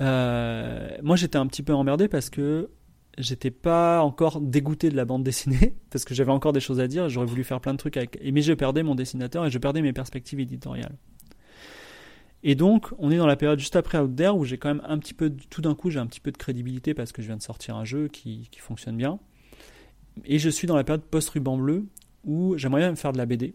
moi 0.00 1.16
j'étais 1.16 1.38
un 1.38 1.46
petit 1.46 1.62
peu 1.62 1.74
emmerdé 1.74 2.08
parce 2.08 2.30
que 2.30 2.70
j'étais 3.18 3.50
pas 3.50 4.00
encore 4.02 4.40
dégoûté 4.40 4.90
de 4.90 4.96
la 4.96 5.04
bande 5.04 5.24
dessinée 5.24 5.74
parce 5.90 6.04
que 6.04 6.14
j'avais 6.14 6.32
encore 6.32 6.52
des 6.52 6.60
choses 6.60 6.80
à 6.80 6.86
dire. 6.86 7.08
J'aurais 7.08 7.26
voulu 7.26 7.44
faire 7.44 7.60
plein 7.60 7.72
de 7.72 7.78
trucs 7.78 7.96
avec, 7.96 8.18
mais 8.22 8.42
je 8.42 8.52
perdais 8.52 8.82
mon 8.82 8.94
dessinateur 8.94 9.44
et 9.44 9.50
je 9.50 9.58
perdais 9.58 9.82
mes 9.82 9.92
perspectives 9.92 10.40
éditoriales. 10.40 10.96
Et 12.44 12.54
donc, 12.54 12.92
on 12.98 13.10
est 13.10 13.16
dans 13.16 13.26
la 13.26 13.36
période 13.36 13.58
juste 13.58 13.74
après 13.74 13.98
Out 13.98 14.14
There 14.14 14.30
où 14.30 14.44
j'ai 14.44 14.58
quand 14.58 14.68
même 14.68 14.82
un 14.86 14.98
petit 14.98 15.14
peu, 15.14 15.34
tout 15.50 15.60
d'un 15.60 15.74
coup, 15.74 15.90
j'ai 15.90 15.98
un 15.98 16.06
petit 16.06 16.20
peu 16.20 16.30
de 16.30 16.36
crédibilité 16.36 16.94
parce 16.94 17.10
que 17.10 17.20
je 17.20 17.26
viens 17.26 17.36
de 17.36 17.42
sortir 17.42 17.76
un 17.76 17.84
jeu 17.84 18.06
qui, 18.06 18.48
qui 18.52 18.60
fonctionne 18.60 18.96
bien. 18.96 19.18
Et 20.24 20.38
je 20.38 20.48
suis 20.48 20.66
dans 20.66 20.76
la 20.76 20.84
période 20.84 21.02
post-ruban 21.02 21.56
bleu 21.58 21.86
où 22.24 22.56
j'aimerais 22.56 22.82
bien 22.82 22.90
me 22.90 22.96
faire 22.96 23.12
de 23.12 23.18
la 23.18 23.26
BD. 23.26 23.54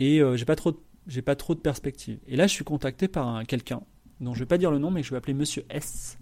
Et 0.00 0.20
euh, 0.20 0.36
j'ai 0.36 0.44
pas 0.44 0.56
trop, 0.56 0.80
j'ai 1.08 1.22
pas 1.22 1.34
trop 1.34 1.54
de 1.54 1.60
perspectives. 1.60 2.20
Et 2.28 2.36
là, 2.36 2.46
je 2.46 2.52
suis 2.52 2.64
contacté 2.64 3.08
par 3.08 3.44
quelqu'un 3.46 3.80
dont 4.20 4.34
je 4.34 4.40
vais 4.40 4.46
pas 4.46 4.58
dire 4.58 4.70
le 4.70 4.78
nom, 4.78 4.90
mais 4.90 5.02
je 5.02 5.10
vais 5.10 5.16
appeler 5.16 5.34
Monsieur 5.34 5.64
S 5.70 6.18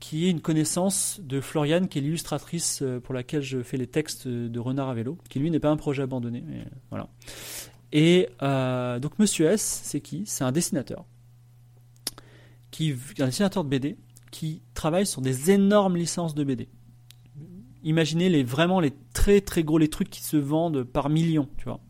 qui 0.00 0.26
est 0.26 0.30
une 0.30 0.40
connaissance 0.40 1.20
de 1.22 1.40
Floriane, 1.40 1.88
qui 1.88 1.98
est 1.98 2.00
l'illustratrice 2.02 2.80
euh, 2.82 3.00
pour 3.00 3.14
laquelle 3.14 3.42
je 3.42 3.62
fais 3.62 3.76
les 3.76 3.86
textes 3.86 4.28
de 4.28 4.60
Renard 4.60 4.88
à 4.88 4.94
vélo, 4.94 5.18
qui 5.28 5.38
lui 5.38 5.50
n'est 5.50 5.60
pas 5.60 5.70
un 5.70 5.76
projet 5.76 6.02
abandonné. 6.02 6.42
Mais 6.46 6.64
voilà. 6.90 7.08
Et 7.92 8.28
euh, 8.42 8.98
donc 8.98 9.18
Monsieur 9.18 9.46
S, 9.46 9.80
c'est 9.84 10.00
qui? 10.00 10.24
C'est 10.26 10.44
un 10.44 10.52
dessinateur, 10.52 11.04
qui, 12.70 12.94
un 13.18 13.26
dessinateur 13.26 13.64
de 13.64 13.68
BD, 13.68 13.96
qui 14.30 14.62
travaille 14.74 15.06
sur 15.06 15.22
des 15.22 15.50
énormes 15.50 15.96
licences 15.96 16.34
de 16.34 16.44
BD. 16.44 16.68
Imaginez 17.84 18.28
les, 18.28 18.42
vraiment 18.42 18.80
les 18.80 18.92
très 19.14 19.40
très 19.40 19.62
gros, 19.62 19.78
les 19.78 19.88
trucs 19.88 20.10
qui 20.10 20.22
se 20.22 20.36
vendent 20.36 20.82
par 20.82 21.08
millions, 21.08 21.48
tu 21.56 21.64
vois. 21.64 21.80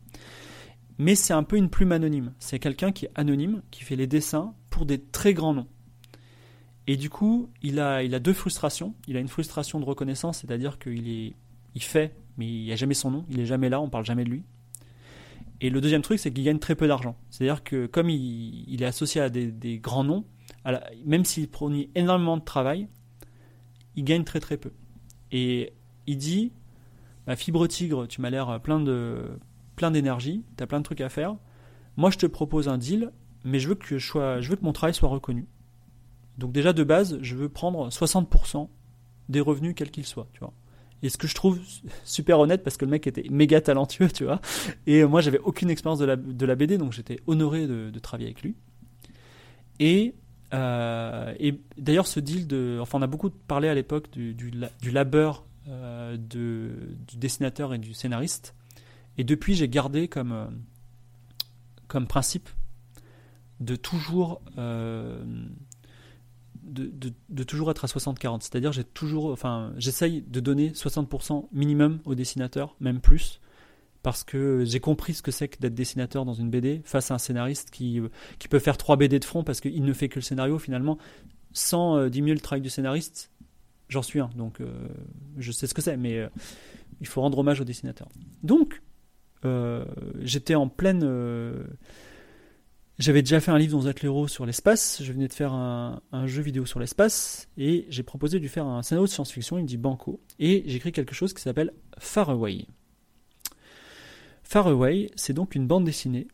Mais 0.97 1.15
c'est 1.15 1.33
un 1.33 1.43
peu 1.43 1.57
une 1.57 1.69
plume 1.69 1.91
anonyme. 1.91 2.33
C'est 2.39 2.59
quelqu'un 2.59 2.91
qui 2.91 3.05
est 3.05 3.11
anonyme, 3.15 3.61
qui 3.71 3.83
fait 3.83 3.95
les 3.95 4.07
dessins 4.07 4.53
pour 4.69 4.85
des 4.85 4.99
très 4.99 5.33
grands 5.33 5.53
noms. 5.53 5.67
Et 6.87 6.95
du 6.95 7.09
coup, 7.09 7.49
il 7.61 7.79
a, 7.79 8.01
il 8.03 8.15
a 8.15 8.19
deux 8.19 8.33
frustrations. 8.33 8.95
Il 9.07 9.17
a 9.17 9.19
une 9.19 9.27
frustration 9.27 9.79
de 9.79 9.85
reconnaissance, 9.85 10.39
c'est-à-dire 10.39 10.79
qu'il 10.79 11.09
est, 11.09 11.35
il 11.75 11.83
fait, 11.83 12.15
mais 12.37 12.47
il 12.47 12.63
n'y 12.63 12.71
a 12.71 12.75
jamais 12.75 12.93
son 12.93 13.11
nom, 13.11 13.25
il 13.29 13.39
est 13.39 13.45
jamais 13.45 13.69
là, 13.69 13.81
on 13.81 13.89
parle 13.89 14.05
jamais 14.05 14.23
de 14.23 14.29
lui. 14.29 14.43
Et 15.59 15.69
le 15.69 15.81
deuxième 15.81 16.01
truc, 16.01 16.19
c'est 16.19 16.31
qu'il 16.31 16.43
gagne 16.43 16.59
très 16.59 16.75
peu 16.75 16.87
d'argent. 16.87 17.17
C'est-à-dire 17.29 17.63
que 17.63 17.87
comme 17.87 18.09
il, 18.09 18.81
est 18.81 18.85
associé 18.85 19.21
à 19.21 19.29
des, 19.29 19.79
grands 19.79 20.03
noms, 20.03 20.23
même 21.05 21.25
s'il 21.25 21.49
produit 21.49 21.89
énormément 21.95 22.37
de 22.37 22.43
travail, 22.43 22.87
il 23.95 24.03
gagne 24.03 24.23
très 24.23 24.39
très 24.39 24.57
peu. 24.57 24.71
Et 25.31 25.73
il 26.05 26.17
dit, 26.17 26.53
bah, 27.25 27.35
Fibre 27.35 27.67
Tigre, 27.67 28.07
tu 28.07 28.21
m'as 28.21 28.29
l'air 28.29 28.61
plein 28.61 28.79
de 28.79 29.39
plein 29.77 29.91
d'énergie, 29.91 30.43
tu 30.57 30.63
as 30.63 30.67
plein 30.67 30.79
de 30.79 30.83
trucs 30.83 30.99
à 30.99 31.07
faire. 31.07 31.37
Moi, 31.95 32.11
je 32.11 32.17
te 32.17 32.25
propose 32.25 32.67
un 32.67 32.77
deal, 32.77 33.11
mais 33.45 33.59
je 33.59 33.69
veux 33.69 33.75
que, 33.75 33.95
que 33.95 34.63
mon 34.65 34.73
travail 34.73 34.93
soit 34.93 35.07
reconnu. 35.07 35.47
Donc 36.37 36.51
déjà 36.51 36.73
de 36.73 36.83
base, 36.83 37.17
je 37.21 37.35
veux 37.35 37.49
prendre 37.49 37.89
60% 37.89 38.67
des 39.29 39.39
revenus 39.39 39.73
quels 39.75 39.91
qu'ils 39.91 40.05
soient, 40.05 40.27
tu 40.33 40.39
vois. 40.39 40.53
Et 41.03 41.09
ce 41.09 41.17
que 41.17 41.27
je 41.27 41.35
trouve 41.35 41.59
super 42.03 42.39
honnête 42.39 42.63
parce 42.63 42.77
que 42.77 42.85
le 42.85 42.91
mec 42.91 43.07
était 43.07 43.25
méga 43.29 43.61
talentueux, 43.61 44.09
tu 44.09 44.25
vois. 44.25 44.41
Et 44.85 45.03
moi, 45.05 45.21
j'avais 45.21 45.39
aucune 45.39 45.69
expérience 45.69 45.99
de 45.99 46.05
la, 46.45 46.55
BD, 46.55 46.77
donc 46.77 46.91
j'étais 46.91 47.19
honoré 47.27 47.67
de, 47.67 47.99
travailler 47.99 48.27
avec 48.27 48.41
lui. 48.41 48.55
Et, 49.79 50.15
euh, 50.53 51.33
d'ailleurs, 51.77 52.07
ce 52.07 52.19
deal 52.19 52.47
de. 52.47 52.79
Enfin, 52.81 52.99
on 52.99 53.01
a 53.01 53.07
beaucoup 53.07 53.29
parlé 53.29 53.67
à 53.67 53.75
l'époque 53.75 54.09
du, 54.11 54.51
labeur 54.91 55.45
euh, 55.67 56.17
du 56.17 57.17
dessinateur 57.17 57.73
et 57.73 57.77
du 57.77 57.93
scénariste. 57.93 58.55
Et 59.17 59.23
depuis, 59.23 59.55
j'ai 59.55 59.67
gardé 59.67 60.07
comme, 60.07 60.31
euh, 60.31 60.45
comme 61.87 62.07
principe 62.07 62.49
de 63.59 63.75
toujours 63.75 64.41
de, 66.67 67.43
toujours 67.43 67.71
être 67.71 67.85
à 67.85 67.87
60-40. 67.87 68.41
C'est-à-dire, 68.41 68.71
j'ai 68.71 68.83
toujours, 68.83 69.31
enfin, 69.31 69.73
j'essaye 69.77 70.21
de 70.21 70.39
donner 70.39 70.71
60% 70.71 71.47
minimum 71.51 71.99
au 72.05 72.15
dessinateur, 72.15 72.75
même 72.79 72.99
plus, 72.99 73.39
parce 74.03 74.23
que 74.23 74.63
j'ai 74.65 74.79
compris 74.79 75.13
ce 75.13 75.21
que 75.21 75.31
c'est 75.31 75.47
que 75.47 75.59
d'être 75.59 75.73
dessinateur 75.73 76.25
dans 76.25 76.33
une 76.33 76.49
BD 76.49 76.81
face 76.85 77.11
à 77.11 77.15
un 77.15 77.17
scénariste 77.17 77.71
qui, 77.71 78.01
qui 78.39 78.47
peut 78.47 78.59
faire 78.59 78.77
3 78.77 78.95
BD 78.97 79.19
de 79.19 79.25
front 79.25 79.43
parce 79.43 79.61
qu'il 79.61 79.83
ne 79.83 79.93
fait 79.93 80.09
que 80.09 80.15
le 80.15 80.21
scénario 80.21 80.59
finalement. 80.59 80.97
Sans 81.53 81.97
euh, 81.97 82.09
diminuer 82.09 82.35
le 82.35 82.41
travail 82.41 82.61
du 82.61 82.69
scénariste, 82.69 83.31
j'en 83.89 84.03
suis 84.03 84.19
un, 84.19 84.29
donc 84.35 84.61
euh, 84.61 84.87
je 85.37 85.51
sais 85.51 85.65
ce 85.65 85.73
que 85.73 85.81
c'est, 85.81 85.97
mais 85.97 86.17
euh, 86.17 86.29
il 86.99 87.07
faut 87.07 87.21
rendre 87.21 87.39
hommage 87.39 87.61
au 87.61 87.63
dessinateur. 87.63 88.09
Donc, 88.43 88.81
j'étais 89.43 90.55
en 90.55 90.67
pleine 90.67 91.03
j'avais 92.99 93.21
déjà 93.21 93.39
fait 93.39 93.51
un 93.51 93.59
livre 93.59 93.79
dans 93.79 93.87
Atléro 93.87 94.27
sur 94.27 94.47
l'espace, 94.47 95.03
je 95.03 95.13
venais 95.13 95.27
de 95.27 95.33
faire 95.33 95.53
un, 95.53 96.01
jeu 96.25 96.41
vidéo 96.41 96.65
sur 96.65 96.79
l'espace, 96.79 97.47
et 97.55 97.85
j'ai 97.89 98.01
proposé 98.01 98.37
de 98.37 98.41
lui 98.41 98.49
faire 98.49 98.65
un 98.65 98.81
scénario 98.81 99.05
de 99.05 99.11
science-fiction, 99.11 99.59
il 99.59 99.63
me 99.63 99.67
dit 99.67 99.77
Banco, 99.77 100.19
et 100.39 100.63
j'écris 100.65 100.91
quelque 100.91 101.13
chose 101.13 101.33
qui 101.33 101.41
s'appelle 101.43 101.73
Far 101.99 102.31
Away. 102.31 102.65
Far 104.41 104.67
Away, 104.67 105.11
c'est 105.15 105.33
donc 105.33 105.53
une 105.53 105.67
bande 105.67 105.85
dessinée 105.85 106.27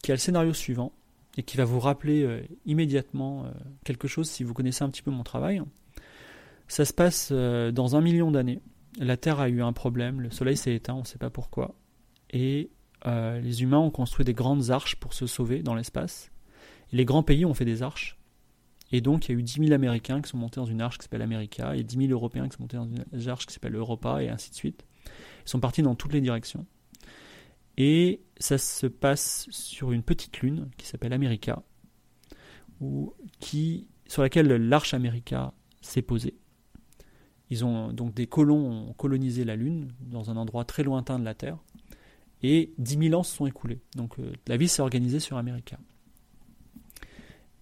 qui 0.00 0.12
a 0.12 0.14
le 0.14 0.20
scénario 0.20 0.54
suivant, 0.54 0.92
et 1.36 1.42
qui 1.42 1.56
va 1.56 1.64
vous 1.64 1.80
rappeler 1.80 2.22
euh, 2.22 2.40
immédiatement 2.66 3.44
euh, 3.44 3.50
quelque 3.84 4.06
chose 4.06 4.30
si 4.30 4.44
vous 4.44 4.54
connaissez 4.54 4.84
un 4.84 4.90
petit 4.90 5.02
peu 5.02 5.10
mon 5.10 5.24
travail. 5.24 5.60
Ça 6.68 6.84
se 6.84 6.92
passe 6.92 7.30
euh, 7.32 7.72
dans 7.72 7.96
un 7.96 8.00
million 8.00 8.30
d'années, 8.30 8.60
la 8.96 9.16
Terre 9.16 9.40
a 9.40 9.48
eu 9.48 9.60
un 9.60 9.72
problème, 9.72 10.20
le 10.20 10.30
Soleil 10.30 10.56
s'est 10.56 10.74
éteint, 10.74 10.94
on 10.94 11.00
ne 11.00 11.04
sait 11.04 11.18
pas 11.18 11.30
pourquoi, 11.30 11.74
et 12.30 12.70
euh, 13.06 13.40
les 13.40 13.62
humains 13.62 13.78
ont 13.78 13.90
construit 13.90 14.24
des 14.24 14.34
grandes 14.34 14.70
arches 14.70 14.96
pour 14.96 15.12
se 15.12 15.26
sauver 15.26 15.62
dans 15.62 15.74
l'espace. 15.74 16.30
les 16.92 17.04
grands 17.04 17.22
pays 17.22 17.44
ont 17.44 17.54
fait 17.54 17.64
des 17.64 17.82
arches. 17.82 18.18
Et 18.92 19.00
donc, 19.00 19.28
il 19.28 19.32
y 19.32 19.34
a 19.34 19.38
eu 19.38 19.42
10 19.42 19.60
000 19.64 19.72
Américains 19.72 20.22
qui 20.22 20.30
sont 20.30 20.38
montés 20.38 20.60
dans 20.60 20.66
une 20.66 20.80
arche 20.80 20.98
qui 20.98 21.02
s'appelle 21.02 21.22
America, 21.22 21.74
et 21.74 21.82
10 21.82 21.96
000 21.96 22.12
Européens 22.12 22.48
qui 22.48 22.56
sont 22.56 22.62
montés 22.62 22.76
dans 22.76 22.88
une 22.88 23.28
arche 23.28 23.46
qui 23.46 23.52
s'appelle 23.52 23.74
Europa, 23.74 24.22
et 24.22 24.28
ainsi 24.28 24.50
de 24.50 24.54
suite. 24.54 24.84
Ils 25.44 25.50
sont 25.50 25.58
partis 25.58 25.82
dans 25.82 25.96
toutes 25.96 26.12
les 26.12 26.20
directions. 26.20 26.64
Et 27.76 28.22
ça 28.38 28.58
se 28.58 28.86
passe 28.86 29.48
sur 29.50 29.90
une 29.90 30.04
petite 30.04 30.38
lune 30.38 30.70
qui 30.76 30.86
s'appelle 30.86 31.12
America, 31.12 31.64
qui, 33.40 33.88
sur 34.06 34.22
laquelle 34.22 34.46
l'arche 34.46 34.94
America 34.94 35.52
s'est 35.80 36.02
posée. 36.02 36.36
Ils 37.50 37.64
ont 37.64 37.92
donc 37.92 38.14
des 38.14 38.26
colons 38.26 38.88
ont 38.88 38.92
colonisé 38.92 39.44
la 39.44 39.56
Lune 39.56 39.92
dans 40.00 40.30
un 40.30 40.36
endroit 40.36 40.64
très 40.64 40.82
lointain 40.82 41.18
de 41.18 41.24
la 41.24 41.34
Terre 41.34 41.58
et 42.42 42.72
10 42.78 43.08
000 43.08 43.18
ans 43.18 43.22
se 43.22 43.34
sont 43.34 43.46
écoulés. 43.46 43.80
Donc 43.96 44.18
euh, 44.18 44.32
la 44.46 44.56
vie 44.56 44.68
s'est 44.68 44.82
organisée 44.82 45.20
sur 45.20 45.36
America. 45.36 45.78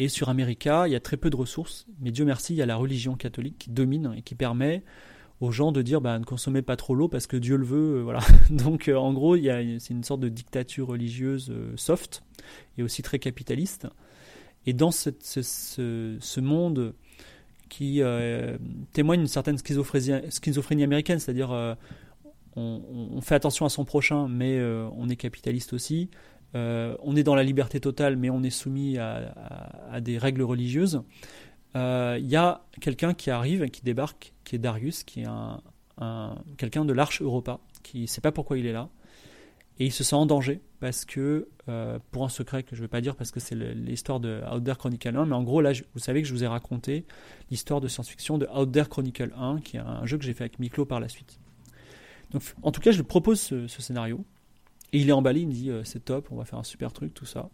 Et 0.01 0.09
sur 0.09 0.29
America, 0.29 0.89
il 0.89 0.93
y 0.93 0.97
a 0.97 1.01
très 1.01 1.17
peu 1.17 1.31
de 1.31 1.37
ressources, 1.37 1.87
mais 2.01 2.11
Dieu 2.11 2.25
merci, 2.25 2.53
il 2.55 2.57
y 2.57 2.63
a 2.63 2.67
la 2.67 2.77
religion 2.77 3.15
catholique 3.15 3.59
qui 3.59 3.71
domine 3.71 4.13
et 4.17 4.23
qui 4.23 4.35
permet 4.35 4.83
aux 5.41 5.53
gens 5.53 5.73
de 5.73 5.83
dire 5.83 6.01
bah, 6.01 6.19
ne 6.19 6.25
consommez 6.25 6.63
pas 6.63 6.77
trop 6.77 6.95
l'eau 6.95 7.09
parce 7.09 7.27
que 7.27 7.37
Dieu 7.37 7.57
le 7.57 7.65
veut. 7.65 7.99
Euh, 7.99 8.03
voilà. 8.03 8.21
Donc 8.51 8.89
euh, 8.89 8.97
en 8.97 9.13
gros, 9.13 9.37
c'est 9.37 9.91
une 9.91 10.05
sorte 10.05 10.21
de 10.21 10.29
dictature 10.29 10.89
religieuse 10.89 11.53
soft 11.77 12.25
et 12.77 12.83
aussi 12.83 13.03
très 13.03 13.19
capitaliste. 13.19 13.87
Et 14.67 14.73
dans 14.73 14.91
ce, 14.91 16.41
monde 16.41 16.95
qui 17.69 18.01
témoigne 18.93 19.21
d'une 19.21 19.29
certaine 19.29 19.59
schizophrénie 19.59 20.83
américaine, 20.83 21.19
c'est-à-dire 21.19 21.77
on, 22.57 23.21
fait 23.21 23.35
attention 23.35 23.67
à 23.67 23.69
son 23.69 23.85
prochain, 23.85 24.29
mais 24.29 24.61
on 24.97 25.09
est 25.09 25.17
capitaliste 25.17 25.73
aussi. 25.73 26.11
on 26.55 27.17
est 27.17 27.23
dans 27.23 27.35
la 27.35 27.43
liberté 27.43 27.81
totale, 27.81 28.17
mais 28.17 28.31
on 28.31 28.43
est 28.43 28.51
soumis 28.51 28.99
à, 28.99 30.01
des 30.01 30.19
règles 30.19 30.43
religieuses. 30.43 31.03
Il 31.75 32.27
y 32.27 32.37
a 32.37 32.65
quelqu'un 32.81 33.15
qui 33.15 33.31
arrive, 33.31 33.69
qui 33.71 33.83
débarque, 33.83 34.35
qui 34.45 34.57
est 34.57 34.59
Darius, 34.61 35.03
qui 35.03 35.23
est 35.23 35.27
un, 35.27 35.61
quelqu'un 36.57 36.85
de 36.85 36.93
l'Arche 36.93 37.23
Europa, 37.23 37.61
qui 37.83 38.03
ne 38.03 38.07
sait 38.07 38.21
pas 38.21 38.33
pourquoi 38.33 38.59
il 38.59 38.67
est 38.67 38.73
là, 38.73 38.89
et 39.79 39.87
il 39.87 39.93
se 39.93 40.05
sent 40.05 40.15
en 40.15 40.27
danger 40.27 40.61
parce 40.81 41.05
que, 41.05 41.49
euh, 41.69 41.99
pour 42.11 42.25
un 42.25 42.29
secret 42.29 42.63
que 42.63 42.77
je 42.77 42.81
ne 42.81 42.85
vais 42.85 42.91
pas 42.91 43.01
dire 43.01 43.17
parce 43.17 43.31
que 43.31 43.41
c'est 43.41 43.57
l'histoire 43.57 44.21
de 44.21 44.41
Out 44.53 44.65
There 44.65 44.77
Chronicle 44.77 45.17
1, 45.17 45.27
mais 45.27 45.35
en 45.35 45.43
gros, 45.43 45.61
là, 45.61 45.73
vous 45.95 46.01
savez 46.01 46.23
que 46.23 46.29
je 46.29 46.33
vous 46.33 46.45
ai 46.45 46.47
raconté 46.47 47.05
l'histoire 47.51 47.81
de 47.81 47.89
science-fiction 47.89 48.39
de 48.39 48.47
Out 48.47 48.71
There 48.71 48.89
Chronicle 48.89 49.33
1, 49.37 49.61
qui 49.61 49.77
est 49.77 49.81
un 49.81 50.07
jeu 50.07 50.19
que 50.19 50.25
j'ai 50.25 50.35
fait 50.35 50.45
avec 50.45 50.59
Miklo 50.59 50.85
par 50.85 51.01
la 51.01 51.09
suite. 51.09 51.41
Donc, 52.35 52.43
en 52.63 52.73
tout 52.73 52.81
cas, 52.81 52.91
je 52.91 52.99
lui 52.99 53.05
propose 53.05 53.41
ce, 53.41 53.67
scénario, 53.69 54.25
et 54.93 54.99
il 54.99 55.09
est 55.09 55.13
emballé, 55.13 55.41
il 55.41 55.49
me 55.49 55.53
dit 55.53 55.71
euh, 55.71 55.85
c'est 55.85 56.05
top, 56.05 56.29
on 56.31 56.37
va 56.37 56.45
faire 56.45 56.59
un 56.59 56.65
super 56.65 56.93
truc, 56.93 57.15
tout 57.15 57.25
ça. 57.25 57.49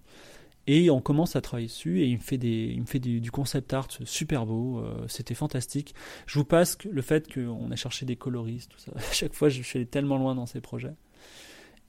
Et 0.66 0.90
on 0.90 1.00
commence 1.00 1.36
à 1.36 1.42
travailler 1.42 1.68
dessus, 1.68 2.00
et 2.00 2.06
il 2.06 2.16
me 2.16 2.22
fait, 2.22 2.38
des, 2.38 2.72
il 2.74 2.80
me 2.80 2.86
fait 2.86 2.98
du 2.98 3.30
concept 3.30 3.72
art 3.74 3.88
super 4.04 4.46
beau, 4.46 4.78
euh, 4.78 5.04
c'était 5.06 5.34
fantastique. 5.34 5.94
Je 6.26 6.38
vous 6.38 6.44
passe 6.44 6.78
le 6.84 7.02
fait 7.02 7.32
qu'on 7.32 7.70
a 7.70 7.76
cherché 7.76 8.06
des 8.06 8.16
coloristes, 8.16 8.70
tout 8.70 8.78
ça. 8.78 8.92
À 8.96 9.12
chaque 9.12 9.34
fois, 9.34 9.50
je 9.50 9.62
suis 9.62 9.86
tellement 9.86 10.16
loin 10.16 10.34
dans 10.34 10.46
ces 10.46 10.60
projets. 10.60 10.94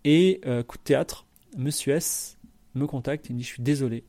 Et 0.04 0.42
coup 0.68 0.78
de 0.78 0.84
théâtre, 0.84 1.26
Monsieur 1.58 1.94
S 1.94 2.38
me 2.76 2.88
contacte 2.88 3.30
et 3.30 3.34
me 3.34 3.38
dit 3.38 3.44
Je 3.44 3.50
suis 3.50 3.64
désolé, 3.64 4.04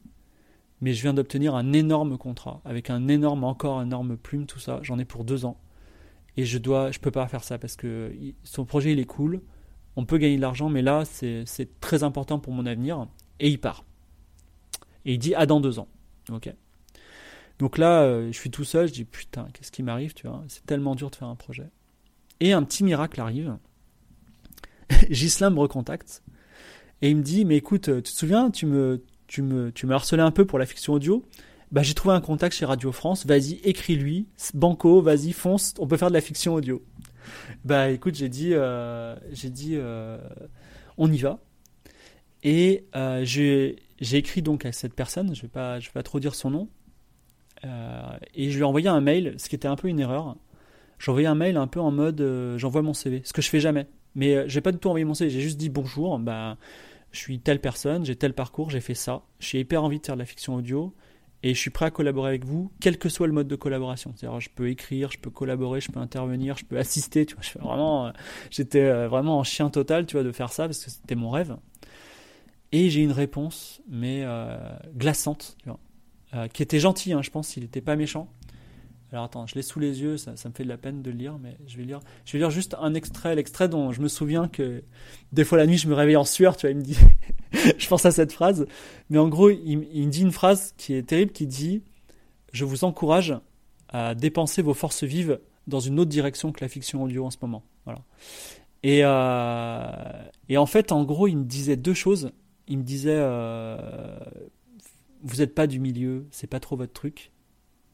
mais 0.80 0.94
je 0.94 1.02
viens 1.02 1.14
d'obtenir 1.14 1.54
un 1.54 1.72
énorme 1.72 2.18
contrat 2.18 2.60
avec 2.64 2.90
un 2.90 3.06
énorme, 3.08 3.44
encore 3.44 3.82
énorme 3.82 4.16
plume, 4.16 4.46
tout 4.46 4.58
ça. 4.58 4.80
J'en 4.82 4.98
ai 4.98 5.04
pour 5.04 5.24
deux 5.24 5.44
ans. 5.44 5.56
Et 6.36 6.44
je 6.44 6.58
dois, 6.58 6.90
je 6.90 6.98
peux 6.98 7.10
pas 7.10 7.26
faire 7.28 7.44
ça 7.44 7.58
parce 7.58 7.76
que 7.76 8.12
son 8.42 8.64
projet 8.64 8.92
il 8.92 8.98
est 8.98 9.04
cool. 9.06 9.42
On 9.96 10.06
peut 10.06 10.18
gagner 10.18 10.36
de 10.36 10.40
l'argent, 10.40 10.68
mais 10.68 10.82
là 10.82 11.04
c'est 11.04 11.68
très 11.80 12.02
important 12.02 12.38
pour 12.38 12.52
mon 12.52 12.66
avenir. 12.66 13.06
Et 13.40 13.48
il 13.48 13.60
part. 13.60 13.84
Et 15.04 15.14
il 15.14 15.18
dit 15.18 15.34
Ah, 15.34 15.46
dans 15.46 15.60
deux 15.60 15.78
ans. 15.78 15.88
Ok. 16.30 16.52
Donc 17.58 17.78
là, 17.78 18.02
euh, 18.02 18.28
je 18.32 18.38
suis 18.38 18.50
tout 18.50 18.64
seul. 18.64 18.88
Je 18.88 18.92
dis 18.92 19.04
Putain, 19.04 19.48
qu'est-ce 19.52 19.70
qui 19.70 19.82
m'arrive 19.82 20.14
Tu 20.14 20.26
vois, 20.26 20.42
c'est 20.48 20.64
tellement 20.64 20.94
dur 20.94 21.10
de 21.10 21.16
faire 21.16 21.28
un 21.28 21.36
projet. 21.36 21.68
Et 22.40 22.52
un 22.52 22.62
petit 22.62 22.84
miracle 22.84 23.20
arrive. 23.20 23.56
Gislain 25.10 25.50
me 25.50 25.58
recontacte 25.58 26.22
et 27.02 27.10
il 27.10 27.16
me 27.16 27.22
dit, 27.22 27.44
mais 27.44 27.56
écoute, 27.56 27.90
tu 27.96 28.02
te 28.02 28.08
souviens, 28.08 28.50
tu 28.50 28.64
me, 28.64 29.04
tu 29.26 29.42
me, 29.42 29.72
tu 29.72 29.86
me 29.86 29.94
harcelais 29.94 30.22
un 30.22 30.30
peu 30.30 30.44
pour 30.44 30.60
la 30.60 30.66
fiction 30.66 30.94
audio. 30.94 31.24
Bah, 31.72 31.82
j'ai 31.82 31.94
trouvé 31.94 32.14
un 32.14 32.20
contact 32.20 32.54
chez 32.54 32.66
Radio 32.66 32.92
France. 32.92 33.24
Vas-y, 33.24 33.54
écris-lui. 33.64 34.28
Banco, 34.52 35.00
vas-y, 35.00 35.32
fonce. 35.32 35.72
On 35.78 35.86
peut 35.86 35.96
faire 35.96 36.10
de 36.10 36.14
la 36.14 36.20
fiction 36.20 36.54
audio. 36.54 36.84
Bah, 37.64 37.88
écoute, 37.88 38.14
j'ai 38.14 38.28
dit, 38.28 38.50
euh, 38.52 39.16
dit, 39.44 39.72
euh, 39.76 40.18
on 40.98 41.10
y 41.10 41.16
va. 41.16 41.40
Et 42.42 42.84
euh, 42.94 43.24
j'ai 43.24 43.76
écrit 44.12 44.42
donc 44.42 44.66
à 44.66 44.72
cette 44.72 44.92
personne. 44.92 45.34
Je 45.34 45.42
vais 45.42 45.48
pas, 45.48 45.78
vais 45.78 45.86
pas 45.94 46.02
trop 46.02 46.20
dire 46.20 46.34
son 46.34 46.50
nom. 46.50 46.68
et 48.34 48.50
je 48.50 48.54
lui 48.54 48.60
ai 48.60 48.64
envoyé 48.64 48.88
un 48.88 49.00
mail, 49.00 49.34
ce 49.38 49.48
qui 49.48 49.54
était 49.54 49.68
un 49.68 49.76
peu 49.76 49.88
une 49.88 50.00
erreur. 50.00 50.36
J'ai 50.98 51.10
envoyé 51.10 51.26
un 51.26 51.34
mail 51.34 51.56
un 51.56 51.68
peu 51.68 51.80
en 51.80 51.90
mode, 51.90 52.22
j'envoie 52.58 52.82
mon 52.82 52.92
CV, 52.92 53.22
ce 53.24 53.32
que 53.32 53.40
je 53.40 53.48
fais 53.48 53.60
jamais. 53.60 53.86
Mais 54.14 54.46
j'ai 54.46 54.60
pas 54.60 54.72
du 54.72 54.78
tout 54.78 54.88
envoyé 54.88 55.06
mon 55.06 55.14
CV. 55.14 55.30
J'ai 55.30 55.40
juste 55.40 55.56
dit 55.56 55.70
bonjour. 55.70 56.18
Bah 56.18 56.58
je 57.12 57.18
suis 57.18 57.40
telle 57.40 57.60
personne, 57.60 58.04
j'ai 58.04 58.16
tel 58.16 58.34
parcours, 58.34 58.70
j'ai 58.70 58.80
fait 58.80 58.94
ça, 58.94 59.22
j'ai 59.38 59.60
hyper 59.60 59.84
envie 59.84 60.00
de 60.00 60.06
faire 60.06 60.16
de 60.16 60.20
la 60.20 60.26
fiction 60.26 60.54
audio 60.54 60.94
et 61.42 61.54
je 61.54 61.58
suis 61.58 61.70
prêt 61.70 61.86
à 61.86 61.90
collaborer 61.90 62.28
avec 62.28 62.44
vous, 62.44 62.70
quel 62.80 62.98
que 62.98 63.08
soit 63.08 63.26
le 63.26 63.32
mode 63.32 63.48
de 63.48 63.56
collaboration. 63.56 64.12
C'est-à-dire, 64.16 64.38
je 64.40 64.48
peux 64.54 64.68
écrire, 64.68 65.10
je 65.10 65.18
peux 65.18 65.30
collaborer, 65.30 65.80
je 65.80 65.90
peux 65.90 65.98
intervenir, 65.98 66.56
je 66.56 66.64
peux 66.64 66.78
assister. 66.78 67.26
Tu 67.26 67.34
vois, 67.34 68.06
euh, 68.06 68.12
j'étais 68.50 68.82
euh, 68.82 69.08
vraiment 69.08 69.38
en 69.38 69.44
chien 69.44 69.68
total, 69.68 70.06
tu 70.06 70.16
vois, 70.16 70.22
de 70.22 70.32
faire 70.32 70.52
ça 70.52 70.66
parce 70.66 70.84
que 70.84 70.90
c'était 70.90 71.16
mon 71.16 71.30
rêve. 71.30 71.56
Et 72.70 72.90
j'ai 72.90 73.02
une 73.02 73.12
réponse, 73.12 73.82
mais 73.88 74.22
euh, 74.22 74.56
glaçante, 74.94 75.56
qui 76.54 76.62
était 76.62 76.78
gentille. 76.78 77.12
Hein, 77.12 77.22
je 77.22 77.30
pense, 77.30 77.48
s'il 77.48 77.64
n'était 77.64 77.82
pas 77.82 77.96
méchant. 77.96 78.28
Alors 79.12 79.24
attends, 79.26 79.46
je 79.46 79.54
l'ai 79.56 79.62
sous 79.62 79.78
les 79.78 80.00
yeux, 80.00 80.16
ça, 80.16 80.32
me 80.32 80.54
fait 80.54 80.64
de 80.64 80.68
la 80.68 80.78
peine 80.78 81.02
de 81.02 81.10
le 81.10 81.16
lire, 81.16 81.38
mais 81.38 81.58
je 81.66 81.76
vais 81.76 81.84
lire, 81.84 82.00
je 82.24 82.32
vais 82.32 82.38
lire 82.38 82.50
juste 82.50 82.74
un 82.80 82.94
extrait, 82.94 83.34
l'extrait 83.34 83.68
dont 83.68 83.92
je 83.92 84.00
me 84.00 84.08
souviens 84.08 84.48
que 84.48 84.82
des 85.32 85.44
fois 85.44 85.58
la 85.58 85.66
nuit 85.66 85.76
je 85.76 85.86
me 85.86 85.94
réveille 85.94 86.16
en 86.16 86.24
sueur, 86.24 86.56
tu 86.56 86.66
vois, 86.66 86.70
il 86.70 86.78
me 86.78 86.82
dit, 86.82 86.96
je 87.78 87.88
pense 87.88 88.06
à 88.06 88.10
cette 88.10 88.32
phrase, 88.32 88.66
mais 89.10 89.18
en 89.18 89.28
gros 89.28 89.50
il, 89.50 89.76
me 89.76 90.10
dit 90.10 90.22
une 90.22 90.32
phrase 90.32 90.72
qui 90.78 90.94
est 90.94 91.02
terrible, 91.02 91.32
qui 91.32 91.46
dit, 91.46 91.82
je 92.52 92.64
vous 92.64 92.84
encourage 92.84 93.34
à 93.90 94.14
dépenser 94.14 94.62
vos 94.62 94.72
forces 94.72 95.04
vives 95.04 95.40
dans 95.66 95.80
une 95.80 96.00
autre 96.00 96.10
direction 96.10 96.50
que 96.50 96.64
la 96.64 96.68
fiction 96.68 97.02
audio 97.02 97.26
en 97.26 97.30
ce 97.30 97.36
moment, 97.42 97.64
voilà. 97.84 98.00
Et, 98.82 99.00
euh, 99.04 99.90
et 100.48 100.56
en 100.56 100.66
fait, 100.66 100.90
en 100.90 101.04
gros, 101.04 101.28
il 101.28 101.36
me 101.36 101.44
disait 101.44 101.76
deux 101.76 101.94
choses. 101.94 102.32
Il 102.66 102.78
me 102.78 102.82
disait, 102.82 103.14
euh, 103.16 104.18
vous 105.22 105.36
n'êtes 105.36 105.54
pas 105.54 105.68
du 105.68 105.78
milieu, 105.78 106.26
c'est 106.32 106.48
pas 106.48 106.58
trop 106.58 106.76
votre 106.76 106.92
truc 106.92 107.31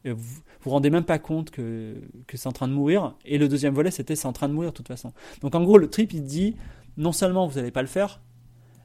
vous 0.05 0.41
vous 0.61 0.69
rendez 0.69 0.89
même 0.89 1.03
pas 1.03 1.19
compte 1.19 1.51
que, 1.51 1.95
que 2.27 2.37
c'est 2.37 2.47
en 2.47 2.51
train 2.51 2.67
de 2.67 2.73
mourir. 2.73 3.15
Et 3.25 3.37
le 3.37 3.47
deuxième 3.47 3.73
volet, 3.73 3.91
c'était 3.91 4.15
c'est 4.15 4.27
en 4.27 4.33
train 4.33 4.47
de 4.47 4.53
mourir 4.53 4.71
de 4.71 4.75
toute 4.75 4.87
façon. 4.87 5.13
Donc 5.41 5.55
en 5.55 5.63
gros, 5.63 5.77
le 5.77 5.89
trip, 5.89 6.13
il 6.13 6.23
dit 6.23 6.55
non 6.97 7.11
seulement 7.11 7.47
vous 7.47 7.55
n'allez 7.55 7.71
pas 7.71 7.81
le 7.81 7.87
faire, 7.87 8.21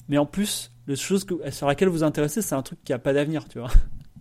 mais 0.09 0.19
en 0.19 0.27
plus, 0.27 0.73
la 0.87 0.95
chose 0.97 1.27
sur 1.51 1.67
laquelle 1.67 1.89
vous 1.89 1.95
vous 1.95 2.03
intéressez, 2.03 2.43
c'est 2.43 2.55
un 2.55 2.63
truc 2.63 2.79
qui 2.85 2.93
a 2.93 2.99
pas 2.99 3.13
d'avenir, 3.13 3.49
tu 3.49 3.59
vois. 3.59 3.71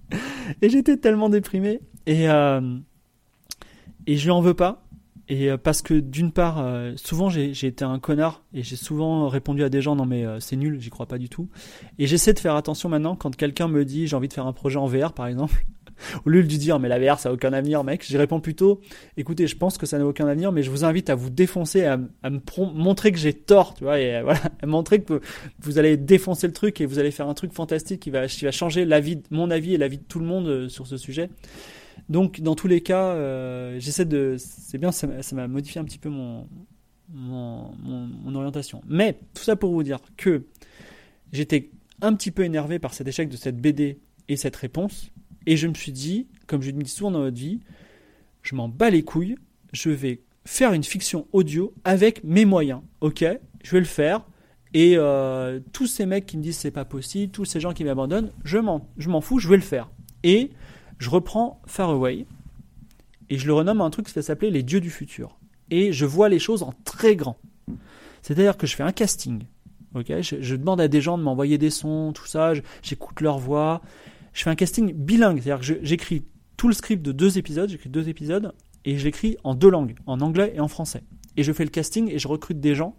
et 0.62 0.70
j'étais 0.70 0.98
tellement 0.98 1.30
déprimé. 1.30 1.82
Et, 2.06 2.30
euh, 2.30 2.78
et 4.08 4.18
je 4.18 4.24
lui 4.24 4.32
en 4.32 4.42
veux 4.42 4.54
pas. 4.54 4.86
Et 5.30 5.50
euh, 5.50 5.58
parce 5.58 5.82
que 5.82 5.94
d'une 5.94 6.32
part, 6.32 6.60
euh, 6.60 6.94
souvent 6.96 7.30
j'ai 7.30 7.52
été 7.66 7.86
un 7.86 8.00
connard 8.00 8.44
et 8.54 8.62
j'ai 8.62 8.76
souvent 8.76 9.30
répondu 9.30 9.64
à 9.64 9.70
des 9.70 9.82
gens 9.82 9.96
non 9.96 10.06
mais 10.06 10.26
c'est 10.42 10.58
nul, 10.58 10.82
j'y 10.82 10.90
crois 10.90 11.06
pas 11.06 11.18
du 11.18 11.30
tout. 11.30 11.50
Et 11.98 12.08
j'essaie 12.08 12.34
de 12.34 12.40
faire 12.40 12.56
attention 12.56 12.90
maintenant 12.90 13.16
quand 13.16 13.36
quelqu'un 13.36 13.68
me 13.68 13.86
dit 13.86 14.08
j'ai 14.08 14.16
envie 14.16 14.28
de 14.28 14.34
faire 14.34 14.48
un 14.48 14.54
projet 14.54 14.78
en 14.78 14.86
VR 14.86 15.14
par 15.14 15.28
exemple. 15.28 15.66
Au 16.26 16.30
lieu 16.30 16.44
de 16.44 16.48
lui 16.48 16.58
dire, 16.58 16.80
mais 16.80 16.90
la 16.90 17.00
VR, 17.00 17.20
ça 17.20 17.30
n'a 17.30 17.34
aucun 17.34 17.54
avenir, 17.54 17.84
mec, 17.84 18.04
j'y 18.06 18.18
réponds 18.18 18.40
plutôt, 18.40 18.82
écoutez, 19.18 19.48
je 19.48 19.56
pense 19.56 19.78
que 19.78 19.86
ça 19.86 19.98
n'a 19.98 20.06
aucun 20.06 20.28
avenir, 20.28 20.52
mais 20.52 20.64
je 20.64 20.72
vous 20.72 20.86
invite 20.86 21.10
à 21.10 21.16
vous 21.16 21.30
défoncer, 21.30 21.86
à, 21.86 21.98
me 21.98 22.74
montrer 22.74 23.12
que 23.12 23.18
j'ai 23.18 23.34
tort, 23.34 23.74
tu 23.74 23.84
vois, 23.84 24.00
et 24.00 24.16
euh, 24.16 24.24
voilà, 24.24 24.42
à 24.62 24.66
montrer 24.66 25.02
que 25.02 25.22
vous 25.60 25.80
allez 25.80 25.98
défoncer 25.98 26.48
le 26.48 26.54
truc 26.54 26.82
et 26.82 26.86
vous 26.86 27.00
allez 27.00 27.12
faire 27.12 27.28
un 27.28 27.34
truc 27.34 27.54
fantastique 27.54 28.02
qui 28.02 28.10
va, 28.10 28.28
changer 28.28 28.88
mon 29.32 29.52
avis 29.52 29.74
et 29.74 29.78
la 29.78 29.88
vie 29.88 29.98
de 29.98 30.04
tout 30.04 30.20
le 30.20 30.26
monde 30.26 30.48
euh, 30.48 30.70
sur 30.70 30.88
ce 30.88 30.98
sujet. 30.98 31.30
Donc, 32.10 32.42
dans 32.42 32.56
tous 32.56 32.68
les 32.68 32.82
cas, 32.82 33.14
euh, 33.14 33.80
j'essaie 33.80 34.06
de. 34.06 34.36
C'est 34.38 34.78
bien, 34.78 34.92
ça 34.92 35.08
m'a 35.08 35.48
modifié 35.48 35.80
un 35.80 35.84
petit 35.84 36.00
peu 36.00 36.10
mon, 36.10 36.48
orientation. 38.36 38.82
Mais, 38.88 39.20
tout 39.34 39.44
ça 39.44 39.56
pour 39.56 39.72
vous 39.72 39.84
dire 39.84 40.00
que 40.18 40.44
j'étais 41.32 41.70
un 42.02 42.14
petit 42.14 42.32
peu 42.32 42.44
énervé 42.44 42.80
par 42.80 42.94
cet 42.94 43.08
échec 43.08 43.30
de 43.30 43.38
cette 43.38 43.58
BD 43.58 44.00
et 44.28 44.36
cette 44.36 44.56
réponse. 44.56 45.12
Et 45.46 45.58
je 45.58 45.68
me 45.68 45.74
suis 45.74 45.92
dit, 45.92 46.28
comme 46.48 46.62
je 46.62 46.72
le 46.72 46.82
dis 46.82 46.90
souvent 46.90 47.12
dans 47.12 47.22
votre 47.22 47.38
vie, 47.38 47.60
je 48.42 48.56
m'en 48.56 48.70
bats 48.70 48.90
les 48.90 49.04
couilles, 49.04 49.36
je 49.72 49.90
vais 49.90 50.22
faire 50.46 50.74
une 50.74 50.84
fiction 50.84 51.28
audio 51.32 51.74
avec 51.84 52.24
mes 52.24 52.46
moyens. 52.46 52.82
Ok, 53.02 53.26
je 53.64 53.72
vais 53.72 53.80
le 53.80 53.86
faire. 53.86 54.26
Et 54.74 54.96
euh, 54.98 55.60
tous 55.72 55.88
ces 55.88 56.06
mecs 56.06 56.26
qui 56.26 56.38
me 56.38 56.44
disent 56.44 56.58
c'est 56.58 56.72
pas 56.72 56.86
possible, 56.86 57.32
tous 57.32 57.46
ces 57.46 57.60
gens 57.60 57.74
qui 57.74 57.84
m'abandonnent, 57.84 58.32
je 58.44 58.58
m'en, 58.58 58.90
je 58.98 59.10
m'en 59.10 59.22
fous, 59.22 59.40
je 59.40 59.48
vais 59.48 59.56
le 59.56 59.62
faire. 59.62 59.92
Et 60.24 60.52
je 60.98 61.10
reprends 61.10 61.62
Far 61.68 61.90
Away 61.92 62.26
et 63.30 63.38
je 63.38 63.46
le 63.46 63.54
renomme 63.54 63.82
un 63.82 63.90
truc 63.90 64.08
qui 64.08 64.14
va 64.14 64.22
s'appeler 64.22 64.52
Les 64.52 64.64
Dieux 64.64 64.82
du 64.82 64.90
futur. 64.90 65.38
Et 65.70 65.94
je 65.94 66.06
vois 66.06 66.30
les 66.30 66.40
choses 66.40 66.64
en 66.64 66.74
très 66.84 67.16
grand. 67.16 67.38
C'est-à-dire 68.22 68.58
que 68.58 68.68
je 68.68 68.76
fais 68.76 68.84
un 68.84 68.92
casting. 68.92 69.44
Ok, 69.96 70.08
je, 70.22 70.42
je 70.42 70.56
demande 70.56 70.82
à 70.82 70.88
des 70.88 71.02
gens 71.02 71.18
de 71.18 71.24
m'envoyer 71.24 71.60
des 71.60 71.70
sons, 71.70 72.14
tout 72.14 72.26
ça, 72.26 72.54
j'écoute 72.82 73.22
leur 73.22 73.38
voix, 73.38 73.82
je 74.34 74.44
fais 74.44 74.50
un 74.50 74.56
casting 74.56 74.94
bilingue, 74.94 75.42
c'est-à-dire 75.42 75.66
que 75.66 75.86
j'écris 75.86 76.26
tout 76.58 76.68
le 76.68 76.74
script 76.74 77.04
de 77.04 77.12
deux 77.12 77.38
épisodes, 77.38 77.70
j'écris 77.70 77.90
deux 77.90 78.10
épisodes, 78.10 78.54
et 78.86 78.98
je 78.98 79.06
l'écris 79.06 79.38
en 79.44 79.56
deux 79.56 79.70
langues, 79.70 79.96
en 80.06 80.20
anglais 80.22 80.54
et 80.56 80.60
en 80.60 80.68
français. 80.68 81.04
Et 81.38 81.44
je 81.44 81.54
fais 81.54 81.64
le 81.64 81.70
casting 81.70 82.12
et 82.12 82.20
je 82.20 82.28
recrute 82.28 82.60
des 82.60 82.76
gens 82.76 82.96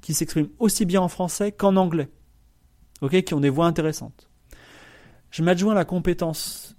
qui 0.00 0.14
s'expriment 0.14 0.48
aussi 0.58 0.84
bien 0.84 1.00
en 1.00 1.08
français 1.08 1.52
qu'en 1.52 1.76
anglais, 1.76 2.10
qui 3.24 3.34
ont 3.34 3.40
des 3.40 3.50
voix 3.50 3.66
intéressantes. 3.66 4.28
Je 5.30 5.42
m'adjoins 5.42 5.74
la 5.74 5.84
compétence 5.84 6.76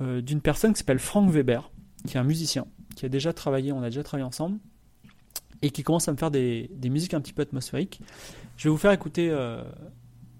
euh, 0.00 0.20
d'une 0.20 0.40
personne 0.40 0.72
qui 0.72 0.78
s'appelle 0.78 0.98
Frank 0.98 1.30
Weber, 1.30 1.70
qui 2.06 2.16
est 2.16 2.20
un 2.20 2.24
musicien, 2.24 2.66
qui 2.94 3.04
a 3.04 3.08
déjà 3.08 3.32
travaillé, 3.32 3.72
on 3.72 3.82
a 3.82 3.90
déjà 3.90 4.02
travaillé 4.02 4.26
ensemble, 4.26 4.58
et 5.62 5.70
qui 5.70 5.82
commence 5.82 6.08
à 6.08 6.12
me 6.12 6.16
faire 6.16 6.30
des, 6.30 6.68
musiques 6.84 7.14
un 7.14 7.20
petit 7.20 7.32
peu 7.32 7.42
atmosphériques. 7.42 8.00
Je 8.56 8.64
vais 8.64 8.70
vous 8.70 8.78
faire 8.78 8.92
écouter 8.92 9.30
euh, 9.30 9.62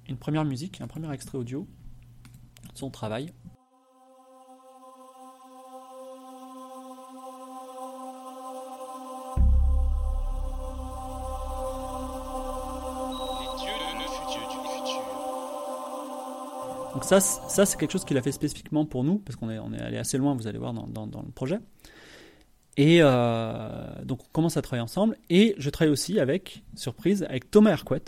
une 0.08 0.16
première 0.16 0.44
musique, 0.44 0.80
un 0.80 0.86
premier 0.86 1.12
extrait 1.12 1.38
audio 1.38 1.66
son 2.76 2.90
travail. 2.90 3.32
Donc 16.94 17.04
ça, 17.04 17.20
ça 17.20 17.66
c'est 17.66 17.78
quelque 17.78 17.90
chose 17.90 18.06
qu'il 18.06 18.16
a 18.16 18.22
fait 18.22 18.32
spécifiquement 18.32 18.86
pour 18.86 19.04
nous, 19.04 19.18
parce 19.18 19.36
qu'on 19.36 19.50
est, 19.50 19.58
on 19.58 19.70
est 19.74 19.80
allé 19.82 19.98
assez 19.98 20.16
loin, 20.16 20.34
vous 20.34 20.46
allez 20.46 20.58
voir 20.58 20.72
dans, 20.72 20.86
dans, 20.86 21.22
le 21.22 21.30
projet. 21.30 21.58
Et 22.78 23.00
donc 23.00 24.22
on 24.22 24.28
commence 24.32 24.56
à 24.56 24.62
travailler 24.62 24.82
ensemble. 24.82 25.18
Et 25.28 25.54
je 25.58 25.68
travaille 25.68 25.92
aussi 25.92 26.18
avec, 26.18 26.64
surprise, 26.74 27.26
avec 27.28 27.50
Thomas 27.50 27.72
Hercouet, 27.72 28.02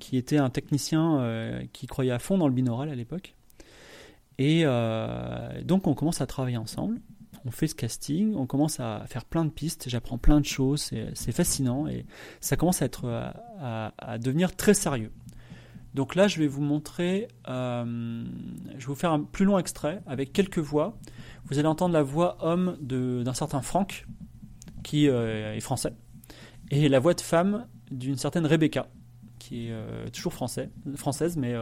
qui 0.00 0.16
était 0.16 0.38
un 0.38 0.50
technicien 0.50 1.62
qui 1.72 1.86
croyait 1.86 2.10
à 2.10 2.18
fond 2.18 2.38
dans 2.38 2.48
le 2.48 2.54
binaural 2.54 2.88
à 2.90 2.96
l'époque. 2.96 3.36
Et 4.38 4.64
donc 5.64 5.86
on 5.86 5.94
commence 5.94 6.20
à 6.20 6.26
travailler 6.26 6.56
ensemble. 6.56 7.00
On 7.44 7.50
fait 7.50 7.66
ce 7.66 7.74
casting, 7.74 8.34
on 8.34 8.46
commence 8.46 8.80
à 8.80 9.04
faire 9.06 9.24
plein 9.24 9.44
de 9.44 9.50
pistes, 9.50 9.88
j'apprends 9.88 10.18
plein 10.18 10.40
de 10.40 10.44
choses, 10.44 10.90
c'est 11.14 11.32
fascinant. 11.32 11.86
Et 11.86 12.06
ça 12.40 12.56
commence 12.56 12.82
à, 12.82 12.84
être, 12.84 13.32
à, 13.60 14.18
devenir 14.18 14.54
très 14.54 14.74
sérieux. 14.74 15.12
Donc 15.94 16.14
là, 16.14 16.28
je 16.28 16.38
vais 16.38 16.46
vous 16.46 16.60
montrer, 16.60 17.28
euh, 17.48 18.24
je 18.74 18.78
vais 18.78 18.86
vous 18.86 18.94
faire 18.94 19.12
un 19.12 19.20
plus 19.20 19.44
long 19.44 19.58
extrait 19.58 20.02
avec 20.06 20.32
quelques 20.32 20.58
voix. 20.58 20.98
Vous 21.46 21.58
allez 21.58 21.68
entendre 21.68 21.94
la 21.94 22.02
voix 22.02 22.36
homme 22.40 22.76
d'un 22.80 23.34
certain 23.34 23.62
Franck, 23.62 24.06
qui 24.84 25.08
euh, 25.08 25.54
est 25.54 25.60
français, 25.60 25.94
et 26.70 26.88
la 26.88 27.00
voix 27.00 27.14
de 27.14 27.20
femme 27.20 27.66
d'une 27.90 28.16
certaine 28.16 28.46
Rebecca, 28.46 28.88
qui 29.48 29.68
est 29.68 29.72
euh, 29.72 30.08
toujours 30.10 30.34
français, 30.34 30.68
française, 30.96 31.38
mais 31.38 31.54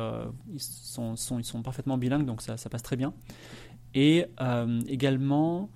ils 0.53 0.61
sont, 0.61 1.15
ils, 1.39 1.45
sont, 1.45 1.63
parfaitement 1.63 1.97
bilingues, 1.97 2.27
donc 2.27 2.43
ça, 2.43 2.57
passe 2.69 2.83
très 2.83 2.97
bien. 2.97 3.15
Et 3.95 4.27
euh, 4.41 4.81
également, 4.89 5.71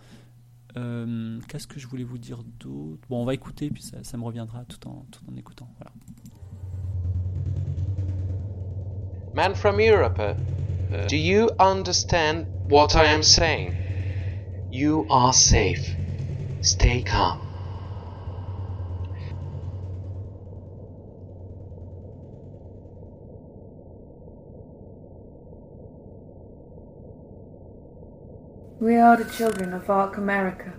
euh, 0.77 1.39
qu'est-ce 1.49 1.69
que 1.69 1.79
je 1.79 1.87
voulais 1.87 2.03
vous 2.03 2.19
dire 2.19 2.43
d'autre? 2.59 3.01
Bon, 3.09 3.23
on 3.23 3.25
va 3.25 3.35
écouter, 3.35 3.71
puis 3.71 3.85
ça, 3.85 3.99
ça, 4.03 4.17
me 4.17 4.25
reviendra 4.25 4.65
tout 4.65 4.89
en, 4.89 5.07
tout 5.13 5.21
en 5.33 5.37
écoutant. 5.37 5.69
Voilà. 5.79 5.93
Man 9.33 9.55
from 9.55 9.81
Europe, 9.81 10.19
uh, 10.19 11.07
do 11.07 11.17
you 11.17 11.49
understand 11.61 12.47
what 12.69 12.97
I 12.97 13.07
am 13.07 13.23
saying? 13.23 13.73
You 14.73 15.07
are 15.11 15.33
safe. 15.33 15.95
Stay 16.61 17.05
calm. 17.05 17.50
We 28.81 28.97
are 28.97 29.15
the 29.15 29.31
children 29.31 29.75
of 29.75 29.91
Ark 29.91 30.17
America. 30.17 30.73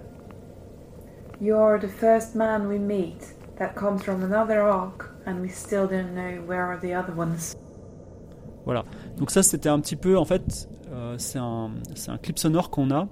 You 1.40 1.56
are 1.56 1.80
the 1.80 1.88
first 1.88 2.34
man 2.34 2.68
we 2.68 2.80
meet 2.80 3.36
that 3.60 3.76
comes 3.76 4.02
from 4.02 4.24
another 4.24 4.60
Ark, 4.62 5.12
and 5.28 5.40
we 5.40 5.50
still 5.50 5.88
don't 5.88 6.16
know 6.16 6.42
where 6.48 6.66
are 6.66 6.80
the 6.80 6.96
other 6.96 7.16
ones. 7.16 7.56
Voilà. 8.66 8.86
Donc 9.18 9.30
ça, 9.30 9.44
c'était 9.44 9.70
un 9.70 9.80
petit 9.80 9.96
peu, 9.96 10.18
en 10.18 10.26
fait, 10.26 10.68
euh, 10.92 11.16
c'est 11.20 11.38
un, 11.38 11.70
un, 12.08 12.18
clip 12.18 12.40
sonore 12.40 12.72
qu'on 12.72 12.90
a 12.90 13.08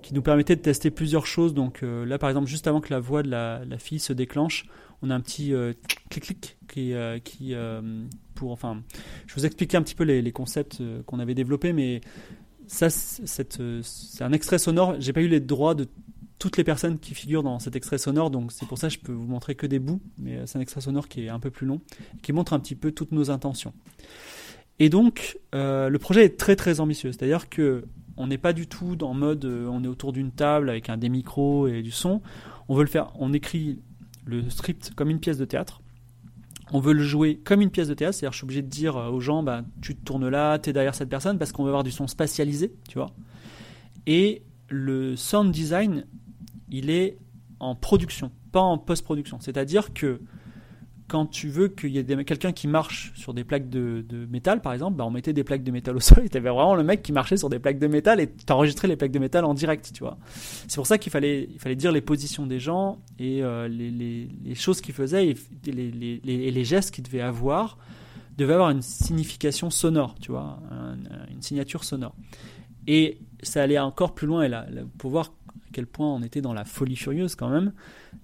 qui 0.00 0.14
nous 0.14 0.22
permettait 0.22 0.56
de 0.56 0.62
tester 0.62 0.90
plusieurs 0.90 1.26
choses. 1.26 1.52
Donc 1.52 1.82
euh, 1.82 2.06
là, 2.06 2.18
par 2.18 2.30
exemple, 2.30 2.48
juste 2.48 2.66
avant 2.66 2.80
que 2.80 2.92
la 2.92 3.00
voix 3.00 3.22
de 3.22 3.28
la, 3.28 3.78
fille 3.78 4.00
se 4.00 4.14
déclenche, 4.14 4.64
on 5.02 5.10
a 5.10 5.14
un 5.14 5.20
petit 5.20 5.54
euh, 5.54 5.72
clic-clic 6.10 6.56
qui, 6.68 6.94
euh, 6.94 7.18
qui 7.18 7.54
euh, 7.54 7.80
pour, 8.34 8.52
enfin, 8.52 8.82
je 9.26 9.34
vous 9.34 9.46
expliquais 9.46 9.76
un 9.76 9.82
petit 9.82 9.94
peu 9.94 10.04
les 10.04 10.32
concepts 10.32 10.82
qu'on 11.06 11.18
avait 11.18 11.34
développés, 11.34 11.72
mais 11.72 12.00
ça, 12.70 12.88
c'est 12.88 14.22
un 14.22 14.32
extrait 14.32 14.60
sonore. 14.60 14.94
J'ai 15.00 15.12
pas 15.12 15.22
eu 15.22 15.26
les 15.26 15.40
droits 15.40 15.74
de 15.74 15.88
toutes 16.38 16.56
les 16.56 16.62
personnes 16.62 17.00
qui 17.00 17.14
figurent 17.14 17.42
dans 17.42 17.58
cet 17.58 17.74
extrait 17.74 17.98
sonore, 17.98 18.30
donc 18.30 18.52
c'est 18.52 18.66
pour 18.66 18.78
ça 18.78 18.86
que 18.86 18.94
je 18.94 19.00
peux 19.00 19.12
vous 19.12 19.26
montrer 19.26 19.56
que 19.56 19.66
des 19.66 19.80
bouts, 19.80 20.00
mais 20.18 20.36
euh, 20.36 20.46
c'est 20.46 20.56
un 20.56 20.60
extrait 20.60 20.80
sonore 20.80 21.08
qui 21.08 21.24
est 21.24 21.28
un 21.28 21.40
peu 21.40 21.50
plus 21.50 21.66
long, 21.66 21.80
qui 22.22 22.32
montre 22.32 22.52
un 22.52 22.60
petit 22.60 22.76
peu 22.76 22.92
toutes 22.92 23.10
nos 23.10 23.30
intentions. 23.32 23.74
Et 24.78 24.88
donc, 24.88 25.38
euh, 25.52 25.88
le 25.88 25.98
projet 25.98 26.24
est 26.24 26.38
très 26.38 26.54
très 26.54 26.78
ambitieux, 26.78 27.10
c'est-à-dire 27.10 27.48
que 27.48 27.84
on 28.16 28.28
n'est 28.28 28.38
pas 28.38 28.52
du 28.52 28.68
tout 28.68 28.94
dans 28.94 29.14
mode, 29.14 29.44
euh, 29.44 29.66
on 29.66 29.82
est 29.82 29.88
autour 29.88 30.12
d'une 30.12 30.30
table 30.30 30.70
avec 30.70 30.88
un 30.90 30.96
des 30.96 31.08
micros 31.08 31.66
et 31.66 31.82
du 31.82 31.90
son. 31.90 32.22
On 32.68 32.76
veut 32.76 32.84
le 32.84 32.88
faire, 32.88 33.10
on 33.18 33.32
écrit 33.32 33.80
le 34.24 34.48
script 34.48 34.92
comme 34.94 35.10
une 35.10 35.18
pièce 35.18 35.38
de 35.38 35.44
théâtre 35.44 35.82
on 36.72 36.80
veut 36.80 36.92
le 36.92 37.02
jouer 37.02 37.40
comme 37.44 37.60
une 37.60 37.70
pièce 37.70 37.88
de 37.88 37.94
théâtre, 37.94 38.14
c'est-à-dire 38.14 38.32
je 38.32 38.38
suis 38.38 38.44
obligé 38.44 38.62
de 38.62 38.68
dire 38.68 38.96
aux 38.96 39.20
gens, 39.20 39.42
bah, 39.42 39.62
tu 39.80 39.96
te 39.96 40.04
tournes 40.04 40.28
là, 40.28 40.58
tu 40.58 40.70
es 40.70 40.72
derrière 40.72 40.94
cette 40.94 41.08
personne, 41.08 41.38
parce 41.38 41.52
qu'on 41.52 41.64
veut 41.64 41.70
avoir 41.70 41.84
du 41.84 41.90
son 41.90 42.06
spatialisé, 42.06 42.72
tu 42.88 42.98
vois. 42.98 43.10
Et 44.06 44.42
le 44.68 45.16
sound 45.16 45.52
design, 45.52 46.06
il 46.70 46.90
est 46.90 47.18
en 47.58 47.74
production, 47.74 48.30
pas 48.52 48.60
en 48.60 48.78
post-production. 48.78 49.38
C'est-à-dire 49.40 49.92
que 49.92 50.20
quand 51.10 51.26
tu 51.26 51.48
veux 51.48 51.66
qu'il 51.66 51.90
y 51.90 51.98
ait 51.98 52.24
quelqu'un 52.24 52.52
qui 52.52 52.68
marche 52.68 53.12
sur 53.16 53.34
des 53.34 53.42
plaques 53.42 53.68
de, 53.68 54.04
métal, 54.30 54.62
par 54.62 54.72
exemple, 54.72 54.96
bah 54.96 55.04
on 55.04 55.10
mettait 55.10 55.32
des 55.32 55.42
plaques 55.42 55.64
de 55.64 55.72
métal 55.72 55.96
au 55.96 56.00
sol 56.08 56.24
et 56.24 56.28
tu 56.28 56.36
avais 56.36 56.50
vraiment 56.50 56.76
le 56.76 56.84
mec 56.84 57.02
qui 57.02 57.12
marchait 57.12 57.36
sur 57.36 57.48
des 57.48 57.58
plaques 57.58 57.80
de 57.80 57.88
métal 57.88 58.20
et 58.20 58.30
tu 58.30 58.52
enregistrais 58.52 58.86
les 58.86 58.94
plaques 58.94 59.10
de 59.10 59.18
métal 59.18 59.44
en 59.44 59.52
direct, 59.52 59.90
tu 59.92 60.04
vois. 60.04 60.18
C'est 60.68 60.76
pour 60.76 60.86
ça 60.86 60.98
qu'il 60.98 61.10
fallait, 61.10 61.48
dire 61.74 61.90
les 61.90 62.00
positions 62.00 62.46
des 62.46 62.60
gens 62.60 63.00
et 63.18 63.42
euh, 63.42 63.66
les, 63.66 64.54
choses 64.54 64.80
qu'ils 64.80 64.94
faisaient 64.94 65.26
et 65.26 65.36
les, 65.66 66.64
gestes 66.64 66.94
qu'ils 66.94 67.04
devaient 67.04 67.20
avoir 67.20 67.76
devaient 68.38 68.54
avoir 68.54 68.70
une 68.70 68.82
signification 68.82 69.68
sonore, 69.68 70.14
tu 70.20 70.30
vois, 70.30 70.60
une 71.28 71.42
signature 71.42 71.82
sonore. 71.82 72.14
Et 72.86 73.18
ça 73.42 73.62
allait 73.62 73.78
encore 73.78 74.14
plus 74.14 74.28
loin 74.28 74.42
et 74.42 74.48
là, 74.48 74.66
pour 74.96 75.10
voir 75.10 75.32
quel 75.72 75.86
point 75.86 76.06
on 76.12 76.22
était 76.22 76.40
dans 76.40 76.52
la 76.52 76.64
folie 76.64 76.96
furieuse 76.96 77.34
quand 77.34 77.48
même, 77.48 77.72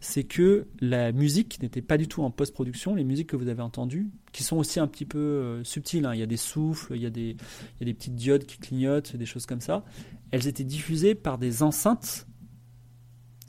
c'est 0.01 0.25
que 0.25 0.67
la 0.81 1.13
musique 1.13 1.61
n'était 1.63 1.83
pas 1.83 1.97
du 1.97 2.09
tout 2.09 2.23
en 2.23 2.31
post-production. 2.31 2.95
Les 2.95 3.05
musiques 3.05 3.29
que 3.29 3.37
vous 3.37 3.49
avez 3.49 3.63
entendues, 3.63 4.09
qui 4.33 4.43
sont 4.43 4.57
aussi 4.57 4.81
un 4.81 4.87
petit 4.87 5.05
peu 5.05 5.19
euh, 5.19 5.65
subtiles, 5.65 6.07
hein. 6.07 6.15
il 6.15 6.21
y 6.21 6.23
a 6.23 6.27
des 6.27 6.37
souffles, 6.37 6.95
il 6.97 7.03
y 7.03 7.07
a 7.07 7.11
des, 7.11 7.37
petites 7.79 8.15
diodes 8.15 8.45
qui 8.45 8.59
clignotent, 8.59 9.17
des 9.17 9.27
choses 9.27 9.47
comme 9.47 9.61
ça, 9.61 9.85
elles 10.31 10.47
étaient 10.47 10.65
diffusées 10.65 11.15
par 11.15 11.39
des 11.39 11.63
enceintes 11.63 12.27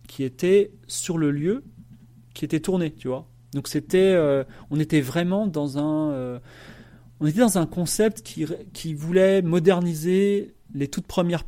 qui 0.07 0.23
étaient 0.23 0.71
sur 0.87 1.17
le 1.17 1.31
lieu, 1.31 1.63
qui 2.33 2.45
étaient 2.45 2.59
tournées, 2.59 2.93
tu 2.93 3.07
vois. 3.07 3.27
Donc 3.53 3.67
c'était, 3.67 4.13
euh, 4.13 4.43
on 4.69 4.79
était 4.79 5.01
vraiment 5.01 5.47
dans 5.47 5.77
un, 5.77 6.11
euh, 6.11 6.39
on 7.19 7.25
était 7.25 7.39
dans 7.39 7.57
un 7.57 7.65
concept 7.65 8.21
qui 8.21 8.93
voulait 8.93 9.41
moderniser 9.41 10.53
les 10.73 10.87
toutes 10.87 11.07
premières 11.07 11.43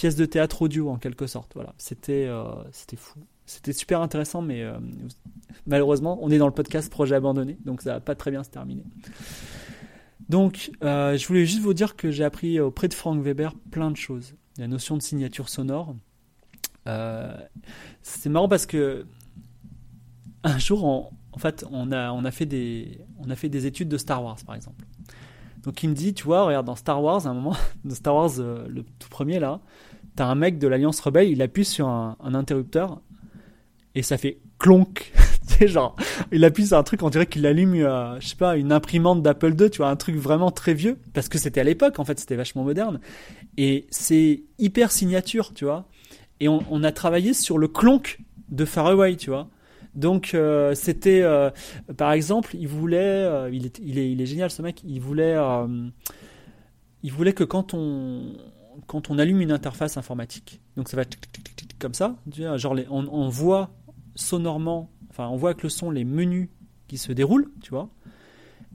pièces 0.00 0.16
de 0.16 0.24
théâtre 0.24 0.62
audio 0.62 0.88
en 0.88 0.96
quelque 0.96 1.26
sorte. 1.26 1.52
Voilà, 1.54 1.74
c'était, 1.76 2.26
c'était 2.72 2.96
fou. 2.96 3.20
C'était 3.50 3.72
super 3.72 4.00
intéressant, 4.00 4.42
mais 4.42 4.62
euh, 4.62 4.78
malheureusement, 5.66 6.20
on 6.22 6.30
est 6.30 6.38
dans 6.38 6.46
le 6.46 6.54
podcast 6.54 6.88
projet 6.88 7.16
abandonné, 7.16 7.58
donc 7.64 7.82
ça 7.82 7.94
va 7.94 8.00
pas 8.00 8.14
très 8.14 8.30
bien 8.30 8.44
se 8.44 8.48
terminer. 8.48 8.84
Donc, 10.28 10.70
euh, 10.84 11.18
je 11.18 11.26
voulais 11.26 11.44
juste 11.44 11.60
vous 11.60 11.74
dire 11.74 11.96
que 11.96 12.12
j'ai 12.12 12.22
appris 12.22 12.60
auprès 12.60 12.86
de 12.86 12.94
Frank 12.94 13.20
Weber 13.20 13.52
plein 13.72 13.90
de 13.90 13.96
choses. 13.96 14.36
La 14.56 14.68
notion 14.68 14.96
de 14.96 15.02
signature 15.02 15.48
sonore. 15.48 15.96
Euh, 16.86 17.36
c'est 18.02 18.30
marrant 18.30 18.48
parce 18.48 18.66
que 18.66 19.04
un 20.44 20.58
jour, 20.58 20.84
en 20.84 21.38
fait, 21.38 21.66
on 21.72 21.90
a, 21.90 22.12
on, 22.12 22.24
a 22.24 22.30
fait 22.30 22.46
des, 22.46 23.00
on 23.18 23.30
a 23.30 23.34
fait 23.34 23.48
des 23.48 23.66
études 23.66 23.88
de 23.88 23.98
Star 23.98 24.22
Wars, 24.22 24.38
par 24.46 24.54
exemple. 24.54 24.84
Donc, 25.64 25.82
il 25.82 25.90
me 25.90 25.94
dit, 25.94 26.14
tu 26.14 26.22
vois, 26.22 26.44
regarde, 26.44 26.66
dans 26.66 26.76
Star 26.76 27.02
Wars, 27.02 27.26
à 27.26 27.30
un 27.30 27.34
moment, 27.34 27.56
de 27.84 27.94
Star 27.96 28.14
Wars, 28.14 28.30
le 28.38 28.84
tout 29.00 29.08
premier 29.08 29.40
là, 29.40 29.60
t'as 30.20 30.26
un 30.26 30.34
mec 30.34 30.58
de 30.58 30.68
l'Alliance 30.68 31.00
Rebelle, 31.00 31.30
il 31.30 31.40
appuie 31.40 31.64
sur 31.64 31.88
un, 31.88 32.14
interrupteur 32.34 33.00
et 33.94 34.02
ça 34.02 34.18
fait 34.18 34.36
clonk. 34.58 35.14
c'est 35.46 35.66
genre, 35.66 35.96
il 36.30 36.44
appuie 36.44 36.66
sur 36.66 36.76
un 36.76 36.82
truc, 36.82 37.02
on 37.02 37.08
dirait 37.08 37.24
qu'il 37.24 37.46
allume, 37.46 37.72
euh, 37.76 38.20
je 38.20 38.28
sais 38.28 38.36
pas, 38.36 38.58
une 38.58 38.70
imprimante 38.70 39.22
d'Apple 39.22 39.54
II, 39.58 39.70
tu 39.70 39.78
vois, 39.78 39.88
un 39.88 39.96
truc 39.96 40.16
vraiment 40.16 40.50
très 40.50 40.74
vieux, 40.74 40.98
parce 41.14 41.30
que 41.30 41.38
c'était 41.38 41.62
à 41.62 41.64
l'époque, 41.64 41.98
en 41.98 42.04
fait, 42.04 42.20
c'était 42.20 42.36
vachement 42.36 42.64
moderne. 42.64 43.00
Et 43.56 43.86
c'est 43.88 44.42
hyper 44.58 44.92
signature, 44.92 45.54
tu 45.54 45.64
vois. 45.64 45.86
Et 46.38 46.48
on, 46.48 46.84
a 46.84 46.92
travaillé 46.92 47.32
sur 47.32 47.56
le 47.56 47.68
clonk 47.68 48.20
de 48.50 48.66
Faraway, 48.66 49.16
tu 49.16 49.30
vois. 49.30 49.48
Donc 49.94 50.32
euh, 50.34 50.74
c'était, 50.74 51.22
euh, 51.22 51.48
par 51.96 52.12
exemple, 52.12 52.54
il 52.56 52.68
voulait, 52.68 53.26
il, 53.50 53.64
est, 53.64 53.80
il, 53.82 53.98
est, 53.98 54.12
il 54.12 54.20
est 54.20 54.26
génial 54.26 54.50
ce 54.50 54.60
mec, 54.60 54.82
il 54.84 55.00
voulait, 55.00 55.36
il 57.02 57.10
voulait 57.10 57.32
que 57.32 57.44
quand 57.44 57.72
on, 57.72 58.34
quand 58.90 59.08
on 59.08 59.20
allume 59.20 59.40
une 59.40 59.52
interface 59.52 59.96
informatique, 59.96 60.60
donc 60.76 60.88
ça 60.88 60.96
va 60.96 61.04
comme 61.78 61.94
ça, 61.94 62.16
genre 62.56 62.74
on, 62.90 63.28
voit 63.28 63.70
sonorement, 64.16 64.90
enfin 65.10 65.28
on 65.28 65.36
voit 65.36 65.50
avec 65.50 65.62
le 65.62 65.68
son 65.68 65.92
les 65.92 66.04
menus 66.04 66.48
qui 66.88 66.98
se 66.98 67.12
déroulent, 67.12 67.52
tu 67.62 67.70
vois, 67.70 67.88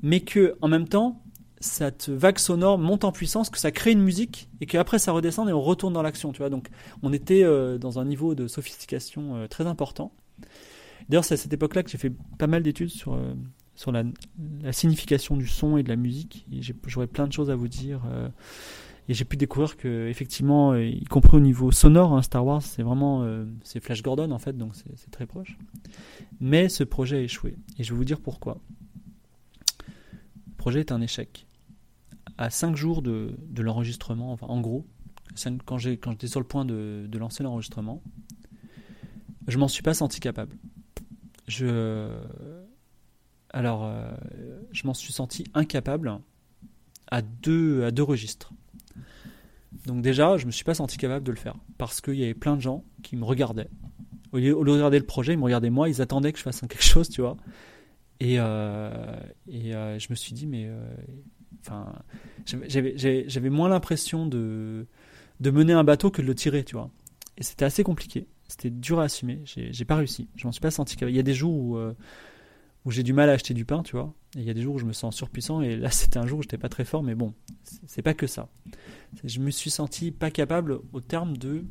mais 0.01 0.21
que 0.21 0.55
en 0.61 0.69
même 0.69 0.87
temps 0.87 1.21
cette 1.59 2.07
vague 2.07 2.37
sonore 2.37 2.77
monte 2.77 3.03
en 3.03 3.11
puissance, 3.11 3.49
que 3.49 3.57
ça 3.57 3.71
crée 3.71 3.91
une 3.91 4.01
musique 4.01 4.47
et 4.61 4.67
qu'après 4.67 4.99
ça 4.99 5.11
redescend 5.11 5.49
et 5.49 5.51
on 5.51 5.61
retourne 5.61 5.91
dans 5.91 6.01
l'action, 6.01 6.31
tu 6.31 6.37
vois. 6.37 6.49
Donc 6.49 6.69
on 7.03 7.11
était 7.11 7.43
euh, 7.43 7.77
dans 7.77 7.99
un 7.99 8.05
niveau 8.05 8.35
de 8.35 8.47
sophistication 8.47 9.35
euh, 9.35 9.47
très 9.47 9.67
important. 9.67 10.13
D'ailleurs 11.09 11.25
c'est 11.25 11.33
à 11.33 11.37
cette 11.37 11.51
époque-là 11.51 11.83
que 11.83 11.89
j'ai 11.89 11.97
fait 11.97 12.13
pas 12.37 12.47
mal 12.47 12.63
d'études 12.63 12.87
sur 12.87 13.15
euh, 13.15 13.33
sur 13.75 13.91
la, 13.91 14.05
signification 14.71 15.35
du 15.35 15.47
son 15.47 15.75
et 15.75 15.83
de 15.83 15.89
la 15.89 15.97
musique. 15.97 16.47
J'aurais 16.87 17.07
plein 17.07 17.27
de 17.27 17.33
choses 17.33 17.51
à 17.51 17.55
vous 17.57 17.67
dire. 17.67 17.99
Et 19.07 19.13
j'ai 19.13 19.25
pu 19.25 19.37
découvrir 19.37 19.77
que 19.77 20.07
effectivement, 20.07 20.71
euh, 20.71 20.83
y 20.85 21.03
compris 21.05 21.37
au 21.37 21.39
niveau 21.39 21.71
sonore, 21.71 22.13
hein, 22.13 22.21
Star 22.21 22.45
Wars, 22.45 22.61
c'est 22.61 22.81
vraiment 22.81 23.23
euh, 23.23 23.45
c'est 23.63 23.79
Flash 23.79 24.01
Gordon 24.01 24.31
en 24.31 24.39
fait, 24.39 24.57
donc 24.57 24.73
c'est 24.75 25.11
très 25.11 25.25
proche. 25.25 25.57
Mais 26.39 26.69
ce 26.69 26.83
projet 26.83 27.17
a 27.17 27.21
échoué, 27.21 27.55
et 27.77 27.83
je 27.83 27.91
vais 27.93 27.97
vous 27.97 28.05
dire 28.05 28.19
pourquoi. 28.19 28.59
Le 29.87 30.53
projet 30.57 30.79
est 30.79 30.91
un 30.91 31.01
échec. 31.01 31.45
À 32.37 32.49
5 32.49 32.75
jours 32.75 33.01
de, 33.01 33.35
de 33.47 33.61
l'enregistrement, 33.61 34.31
enfin 34.33 34.47
en 34.47 34.59
gros, 34.59 34.85
quand 35.65 35.77
j'étais 35.77 36.27
sur 36.27 36.39
le 36.39 36.47
point 36.47 36.65
de, 36.65 37.05
de 37.07 37.17
lancer 37.17 37.43
l'enregistrement, 37.43 38.01
je 39.47 39.57
m'en 39.57 39.67
suis 39.67 39.83
pas 39.83 39.93
senti 39.93 40.19
capable. 40.19 40.55
Je. 41.47 42.09
Alors, 43.51 43.85
euh, 43.85 44.11
je 44.71 44.85
m'en 44.85 44.93
suis 44.93 45.13
senti 45.13 45.45
incapable 45.53 46.19
à 47.07 47.21
deux, 47.21 47.85
à 47.85 47.91
deux 47.91 48.03
registres. 48.03 48.51
Donc, 49.85 50.01
déjà, 50.01 50.37
je 50.37 50.45
me 50.45 50.51
suis 50.51 50.63
pas 50.63 50.73
senti 50.73 50.97
capable 50.97 51.25
de 51.25 51.31
le 51.31 51.37
faire 51.37 51.55
parce 51.77 52.01
qu'il 52.01 52.15
y 52.15 52.23
avait 52.23 52.33
plein 52.33 52.55
de 52.55 52.61
gens 52.61 52.83
qui 53.03 53.15
me 53.15 53.25
regardaient. 53.25 53.69
Au 54.31 54.37
lieu, 54.37 54.51
de 54.51 54.71
regarder 54.71 54.99
le 54.99 55.05
projet, 55.05 55.33
ils 55.33 55.39
me 55.39 55.43
regardaient 55.43 55.69
moi, 55.69 55.89
ils 55.89 56.01
attendaient 56.01 56.33
que 56.33 56.39
je 56.39 56.43
fasse 56.43 56.61
quelque 56.69 56.83
chose, 56.83 57.09
tu 57.09 57.21
vois. 57.21 57.37
Et, 58.19 58.35
euh, 58.39 59.15
et 59.47 59.75
euh, 59.75 59.99
je 59.99 60.07
me 60.09 60.15
suis 60.15 60.33
dit, 60.33 60.47
mais. 60.47 60.69
Enfin, 61.61 61.93
j'avais 62.45 63.49
moins 63.49 63.69
l'impression 63.69 64.27
de, 64.27 64.85
de 65.39 65.51
mener 65.51 65.73
un 65.73 65.83
bateau 65.83 66.11
que 66.11 66.21
de 66.21 66.27
le 66.27 66.35
tirer, 66.35 66.63
tu 66.63 66.75
vois. 66.75 66.91
Et 67.37 67.43
c'était 67.43 67.65
assez 67.65 67.83
compliqué. 67.83 68.27
C'était 68.47 68.69
dur 68.69 68.99
à 68.99 69.05
assumer. 69.05 69.41
J'ai 69.45 69.85
pas 69.85 69.95
réussi. 69.95 70.29
Je 70.35 70.45
m'en 70.45 70.51
suis 70.51 70.61
pas 70.61 70.71
senti. 70.71 70.95
Il 71.01 71.15
y 71.15 71.19
a 71.19 71.23
des 71.23 71.33
jours 71.33 71.53
où, 71.53 71.77
euh, 71.77 71.93
où 72.85 72.91
j'ai 72.91 73.03
du 73.03 73.13
mal 73.13 73.29
à 73.29 73.33
acheter 73.33 73.53
du 73.53 73.65
pain, 73.65 73.81
tu 73.81 73.95
vois. 73.95 74.13
Il 74.35 74.43
y 74.43 74.49
a 74.49 74.53
des 74.53 74.61
jours 74.61 74.75
où 74.75 74.79
je 74.79 74.85
me 74.85 74.93
sens 74.93 75.15
surpuissant. 75.15 75.61
Et 75.61 75.75
là, 75.75 75.89
c'était 75.91 76.19
un 76.19 76.27
jour 76.27 76.39
où 76.39 76.41
j'étais 76.43 76.57
pas 76.57 76.69
très 76.69 76.85
fort. 76.85 77.03
Mais 77.03 77.15
bon, 77.15 77.33
c'est 77.85 78.03
pas 78.03 78.13
que 78.13 78.27
ça. 78.27 78.47
Je 79.23 79.39
me 79.39 79.49
suis 79.49 79.71
senti 79.71 80.11
pas 80.11 80.31
capable 80.31 80.79
au 80.93 81.01
terme 81.01 81.35
de. 81.37 81.65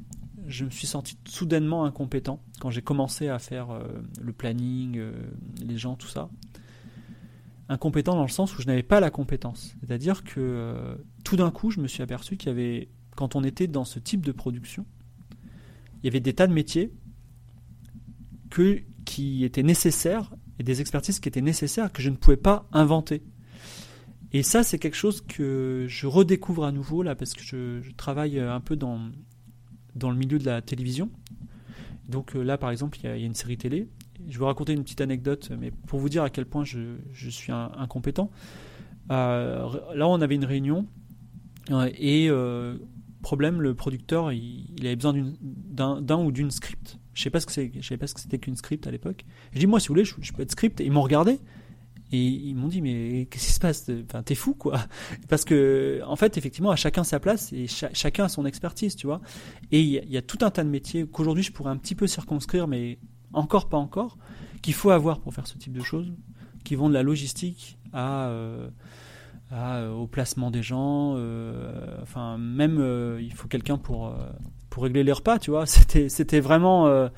Je 0.47 0.65
me 0.65 0.71
suis 0.71 0.87
senti 0.87 1.17
soudainement 1.27 1.85
incompétent 1.85 2.43
quand 2.61 2.71
j'ai 2.71 2.83
commencé 2.83 3.29
à 3.29 3.39
faire 3.39 3.71
euh, 3.71 3.85
le 4.21 4.33
planning, 4.33 4.99
euh, 4.99 5.13
les 5.65 5.79
gens, 5.79 5.95
tout 5.95 6.09
ça. 6.09 6.29
Incompétent 7.71 8.15
dans 8.15 8.23
le 8.23 8.29
sens 8.29 8.59
où 8.59 8.61
je 8.61 8.67
n'avais 8.67 8.83
pas 8.83 9.01
la 9.01 9.11
compétence. 9.11 9.75
C'est-à-dire 9.81 10.23
que 10.23 10.99
tout 11.25 11.37
d'un 11.37 11.51
coup, 11.51 11.71
je 11.71 11.81
me 11.81 11.89
suis 11.89 12.03
aperçu 12.03 12.37
qu'il 12.37 12.49
y 12.49 12.51
avait, 12.51 12.91
quand 13.17 13.37
on 13.37 13.43
était 13.43 13.67
dans 13.67 13.87
ce 13.87 13.99
type 13.99 14.27
de 14.27 14.33
production, 14.33 14.85
il 16.03 16.07
y 16.07 16.09
avait 16.09 16.21
des 16.21 16.35
tas 16.35 16.47
de 16.47 16.53
métiers 16.53 16.93
que, 18.51 18.83
qui 19.07 19.45
étaient 19.45 19.63
nécessaires 19.63 20.31
et 20.59 20.63
des 20.63 20.81
expertises 20.81 21.21
qui 21.21 21.29
étaient 21.29 21.41
nécessaires 21.41 21.93
que 21.93 22.03
je 22.03 22.11
ne 22.11 22.17
pouvais 22.17 22.37
pas 22.37 22.67
inventer. 22.73 23.23
Et 24.33 24.43
ça, 24.43 24.65
c'est 24.65 24.79
quelque 24.79 24.97
chose 24.97 25.21
que 25.21 25.87
je 25.89 26.07
redécouvre 26.07 26.65
à 26.65 26.73
nouveau 26.73 27.03
là 27.03 27.15
parce 27.15 27.35
que 27.35 27.43
je, 27.43 27.91
travaille 27.97 28.39
un 28.41 28.61
peu 28.61 28.75
dans, 28.77 29.01
dans 29.95 30.11
le 30.11 30.17
milieu 30.17 30.39
de 30.39 30.45
la 30.45 30.61
télévision. 30.61 31.11
Donc 32.09 32.35
euh, 32.35 32.43
là, 32.43 32.59
par 32.59 32.71
exemple, 32.71 32.99
il 33.03 33.05
y, 33.05 33.09
a, 33.09 33.17
une 33.17 33.35
série 33.35 33.57
télé. 33.57 33.89
Je 34.27 34.33
vais 34.33 34.39
vous 34.39 34.47
raconter 34.47 34.73
une 34.73 34.83
petite 34.83 35.01
anecdote, 35.01 35.51
mais 35.59 35.71
pour 35.71 36.01
vous 36.01 36.09
dire 36.09 36.23
à 36.23 36.31
quel 36.31 36.47
point 36.47 36.65
je, 36.65 36.97
je 37.13 37.31
suis 37.31 37.53
incompétent. 37.53 38.31
Euh, 39.11 39.69
là, 39.95 40.09
on 40.09 40.21
avait 40.21 40.35
une 40.35 40.45
réunion 40.45 40.87
euh, 41.71 41.91
et 41.99 42.31
problème, 43.23 43.63
le 43.63 43.75
producteur, 43.75 44.33
il, 44.33 44.67
avait 44.81 44.97
besoin 44.97 45.15
d'un 45.41 46.19
ou 46.19 46.31
d'une 46.31 46.51
script. 46.51 46.99
Je 47.15 47.23
sais 47.23 47.31
pas 47.31 47.41
ce 47.41 47.47
que 47.47 47.53
savais 47.53 47.97
pas 47.97 48.07
ce 48.07 48.15
que 48.15 48.21
c'était 48.21 48.39
qu'une 48.39 48.57
script 48.57 48.87
à 48.87 48.91
l'époque. 48.91 49.25
Je 49.53 49.59
dis 49.59 49.67
moi, 49.67 49.81
si 49.81 49.89
vous 49.89 49.95
voulez, 49.95 50.05
je, 50.05 50.33
peux 50.33 50.43
être 50.43 50.51
script. 50.51 50.81
ils 50.81 50.93
m'ont 50.93 51.03
regardé 51.03 51.39
et 52.13 52.19
ils 52.19 52.55
m'ont 52.55 52.69
dit 52.69 52.81
mais 52.81 53.27
qu'est-ce 53.31 53.47
qui 53.47 53.53
se 53.53 53.61
passe? 53.61 53.91
Enfin, 54.09 54.23
t'es 54.23 54.35
fou 54.35 54.55
quoi 54.55 54.81
Parce 55.29 55.45
que 55.45 56.01
en 56.07 56.17
fait, 56.17 56.37
effectivement, 56.37 56.71
à 56.71 56.77
chacun 56.77 57.05
sa 57.05 57.21
place 57.21 57.53
et 57.53 57.67
chacun 57.67 58.25
a 58.25 58.29
son 58.29 58.47
expertise, 58.47 58.97
tu 58.97 59.07
vois. 59.07 59.21
Et 59.73 59.81
il 59.81 60.11
y, 60.11 60.17
a 60.17 60.23
tout 60.23 60.39
un 60.43 60.51
tas 60.51 60.65
de 60.65 60.69
métiers 60.69 61.07
qu'aujourd'hui 61.07 61.43
je 61.43 61.53
pourrais 61.53 61.71
un 61.71 61.77
petit 61.77 61.95
peu 61.95 62.07
circonscrire, 62.07 62.69
mais 62.69 62.99
encore 63.33 63.69
pas 63.69 63.79
encore, 63.79 64.19
qu'il 64.63 64.75
faut 64.75 64.91
avoir 64.91 65.21
pour 65.21 65.35
faire 65.35 65.47
ce 65.47 65.59
type 65.59 65.73
de 65.73 65.83
choses, 65.83 66.13
qui 66.65 66.75
vont 66.75 66.89
de 66.89 66.95
la 66.95 67.03
logistique 67.03 67.79
à 67.93 68.27
euh, 68.27 68.69
euh, 69.53 69.93
au 69.93 70.07
placement 70.07 70.51
des 70.51 70.63
gens. 70.63 71.15
Euh, 71.17 71.99
enfin, 72.03 72.39
même 72.39 73.19
il 73.21 73.33
faut 73.33 73.49
quelqu'un 73.49 73.79
pour 73.79 74.15
pour 74.75 74.83
régler 74.83 75.05
les 75.05 75.13
repas, 75.13 75.39
tu 75.39 75.53
vois. 75.53 75.67
C'était 75.75 76.09
c'était 76.09 76.41
vraiment 76.41 77.09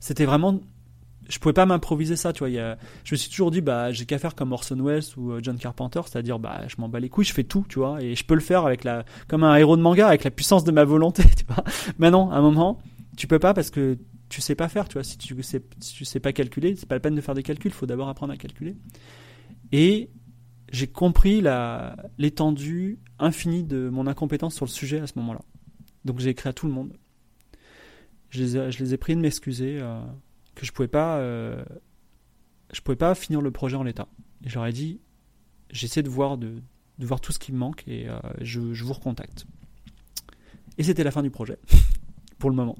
c'était 0.00 0.26
vraiment 0.26 0.60
je 1.28 1.38
pouvais 1.38 1.52
pas 1.54 1.64
m'improviser 1.64 2.16
ça, 2.16 2.32
tu 2.32 2.40
vois. 2.40 2.50
je 2.50 3.14
me 3.14 3.16
suis 3.16 3.30
toujours 3.30 3.50
dit, 3.50 3.60
bah, 3.60 3.92
j'ai 3.92 4.04
qu'à 4.04 4.18
faire 4.18 4.34
comme 4.34 4.52
Orson 4.52 4.76
Welles 4.76 5.04
ou 5.16 5.32
John 5.40 5.56
Carpenter, 5.56 6.02
c'est-à-dire, 6.04 6.38
bah, 6.38 6.62
je 6.68 6.76
m'en 6.78 6.88
bats 6.88 7.00
les 7.00 7.08
couilles, 7.08 7.24
je 7.24 7.32
fais 7.32 7.44
tout, 7.44 7.64
tu 7.68 7.78
vois, 7.78 8.02
et 8.02 8.14
je 8.14 8.24
peux 8.24 8.34
le 8.34 8.40
faire 8.40 8.66
avec 8.66 8.84
la, 8.84 9.04
comme 9.26 9.42
un 9.42 9.56
héros 9.56 9.76
de 9.78 9.82
manga, 9.82 10.08
avec 10.08 10.24
la 10.24 10.30
puissance 10.30 10.64
de 10.64 10.72
ma 10.72 10.84
volonté, 10.84 11.22
tu 11.36 11.44
vois. 11.46 11.64
Mais 11.98 12.10
non, 12.10 12.30
à 12.30 12.36
un 12.36 12.42
moment, 12.42 12.78
tu 13.16 13.26
peux 13.26 13.38
pas 13.38 13.54
parce 13.54 13.70
que 13.70 13.96
tu 14.28 14.40
sais 14.40 14.54
pas 14.54 14.68
faire, 14.68 14.88
tu 14.88 14.94
vois. 14.94 15.04
Si 15.04 15.16
tu 15.16 15.40
sais, 15.42 15.62
tu 15.94 16.04
sais 16.04 16.20
pas 16.20 16.32
calculer, 16.32 16.74
c'est 16.76 16.88
pas 16.88 16.96
la 16.96 17.00
peine 17.00 17.14
de 17.14 17.20
faire 17.20 17.34
des 17.34 17.42
calculs, 17.42 17.72
faut 17.72 17.86
d'abord 17.86 18.08
apprendre 18.08 18.32
à 18.32 18.36
calculer. 18.36 18.76
Et 19.72 20.10
j'ai 20.72 20.88
compris 20.88 21.42
l'étendue 22.18 22.98
infinie 23.18 23.62
de 23.62 23.88
mon 23.88 24.06
incompétence 24.06 24.54
sur 24.54 24.66
le 24.66 24.70
sujet 24.70 25.00
à 25.00 25.06
ce 25.06 25.12
moment-là. 25.16 25.40
Donc 26.04 26.18
j'ai 26.18 26.30
écrit 26.30 26.48
à 26.48 26.52
tout 26.52 26.66
le 26.66 26.72
monde. 26.72 26.92
Je 28.34 28.82
les 28.82 28.94
ai, 28.94 28.96
pris 28.96 29.14
de 29.14 29.20
m'excuser 29.20 29.78
euh, 29.80 30.00
que 30.56 30.66
je 30.66 30.72
pouvais 30.72 30.88
pas, 30.88 31.18
euh, 31.18 31.64
je 32.72 32.80
pouvais 32.80 32.96
pas 32.96 33.14
finir 33.14 33.40
le 33.40 33.52
projet 33.52 33.76
en 33.76 33.84
l'état. 33.84 34.08
Et 34.44 34.48
je 34.48 34.56
leur 34.56 34.66
ai 34.66 34.72
dit, 34.72 35.00
j'essaie 35.70 36.02
de 36.02 36.08
voir 36.08 36.36
de, 36.36 36.60
voir 36.98 37.20
tout 37.20 37.30
ce 37.30 37.38
qui 37.38 37.52
me 37.52 37.58
manque 37.58 37.84
et 37.86 38.08
euh, 38.08 38.18
je, 38.40 38.58
vous 38.58 38.92
recontacte. 38.92 39.46
Et 40.78 40.82
c'était 40.82 41.04
la 41.04 41.12
fin 41.12 41.22
du 41.22 41.30
projet 41.30 41.58
pour 42.40 42.50
le 42.50 42.56
moment. 42.56 42.76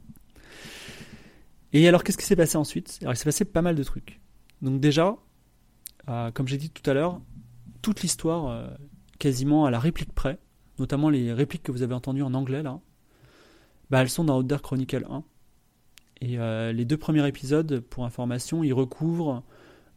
Et 1.72 1.86
alors 1.86 2.02
qu'est-ce 2.02 2.18
qui 2.18 2.26
s'est 2.26 2.34
passé 2.34 2.56
ensuite? 2.56 2.98
Alors 3.02 3.14
il 3.14 3.16
s'est 3.16 3.24
passé 3.24 3.44
pas 3.44 3.62
mal 3.62 3.76
de 3.76 3.82
trucs. 3.84 4.20
Donc 4.60 4.80
déjà, 4.80 5.16
comme 6.06 6.48
j'ai 6.48 6.58
dit 6.58 6.70
tout 6.70 6.88
à 6.88 6.94
l'heure, 6.94 7.20
toute 7.80 8.02
l'histoire 8.02 8.76
quasiment 9.18 9.66
à 9.66 9.70
la 9.70 9.78
réplique 9.78 10.12
près, 10.12 10.38
notamment 10.78 11.10
les 11.10 11.32
répliques 11.32 11.62
que 11.62 11.72
vous 11.72 11.82
avez 11.82 11.94
entendues 11.94 12.22
en 12.22 12.34
anglais 12.34 12.62
là, 12.62 12.80
bah, 13.90 14.02
elles 14.02 14.10
sont 14.10 14.24
dans 14.24 14.38
Outer 14.38 14.58
Chronicle 14.62 15.06
1. 15.08 15.24
Et 16.20 16.38
euh, 16.38 16.72
les 16.72 16.84
deux 16.84 16.96
premiers 16.96 17.26
épisodes, 17.26 17.80
pour 17.80 18.04
information, 18.04 18.62
ils 18.64 18.72
recouvrent 18.72 19.42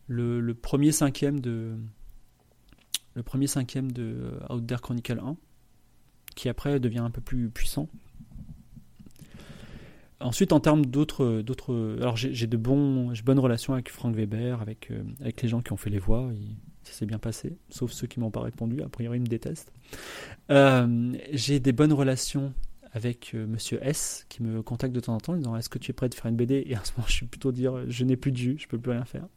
le, 0.08 0.54
premier 0.54 0.92
cinquième 0.92 1.40
de 1.40 1.76
le 3.16 3.24
premier 3.24 3.48
cinquième 3.48 3.92
de 3.92 4.34
Outer 4.50 4.76
Chronicle 4.82 5.20
1, 5.20 5.38
qui 6.36 6.50
après 6.50 6.80
devient 6.80 7.00
un 7.00 7.10
peu 7.10 7.22
plus 7.22 7.50
puissant. 7.50 7.90
Ensuite, 10.20 10.52
en 10.52 10.60
termes 10.60 10.86
d'autres, 10.86 11.42
d'autres, 11.42 11.98
alors 12.00 12.16
j'ai 12.16 12.48
de 12.48 12.58
bons, 12.58 13.14
bonnes 13.24 13.40
relations 13.40 13.74
avec 13.74 13.90
Frank 13.90 14.16
Weber, 14.16 14.62
avec 14.62 14.92
euh, 14.92 15.04
avec 15.22 15.42
les 15.42 15.50
gens 15.50 15.62
qui 15.62 15.74
ont 15.74 15.78
fait 15.78 15.90
les 15.90 16.00
voix 16.00 16.32
ça 16.88 16.94
s'est 16.94 17.06
bien 17.06 17.20
passé, 17.20 17.58
sauf 17.70 17.92
ceux 17.92 18.08
qui 18.08 18.20
m'ont 18.20 18.32
pas 18.32 18.42
répondu, 18.42 18.82
a 18.82 18.90
priori 18.90 19.18
ils 19.18 19.22
me 19.22 19.28
détestent. 19.28 19.72
Euh, 20.50 21.14
j'ai 21.34 21.60
des 21.60 21.74
bonnes 21.74 21.94
relations 21.94 22.54
avec 22.98 23.34
euh, 23.34 23.46
Monsieur 23.46 23.80
S 23.82 24.26
qui 24.28 24.44
me 24.44 24.62
contacte 24.62 24.94
de 24.94 25.00
temps 25.00 25.16
en 25.16 25.20
temps 25.20 25.34
en 25.34 25.38
disant 25.38 25.56
est-ce 25.56 25.70
que 25.70 25.78
tu 25.78 25.92
es 25.92 25.94
prêt 25.94 26.10
de 26.10 26.16
faire 26.16 26.26
une 26.26 26.36
BD 26.36 26.64
et 26.66 26.76
à 26.76 26.84
ce 26.84 26.92
moment 26.98 27.08
je 27.08 27.14
suis 27.14 27.26
plutôt 27.26 27.52
dire 27.52 27.90
je 27.90 28.04
n'ai 28.04 28.18
plus 28.18 28.32
de 28.32 28.38
jus, 28.38 28.58
je 28.60 28.68
peux 28.68 28.78
plus 28.78 28.92
rien 28.92 29.06
faire. 29.06 29.28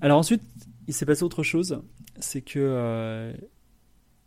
Alors 0.00 0.18
ensuite 0.18 0.42
il 0.86 0.94
s'est 0.94 1.06
passé 1.06 1.22
autre 1.22 1.42
chose, 1.42 1.82
c'est 2.18 2.40
que 2.40 2.58
euh, 2.58 3.32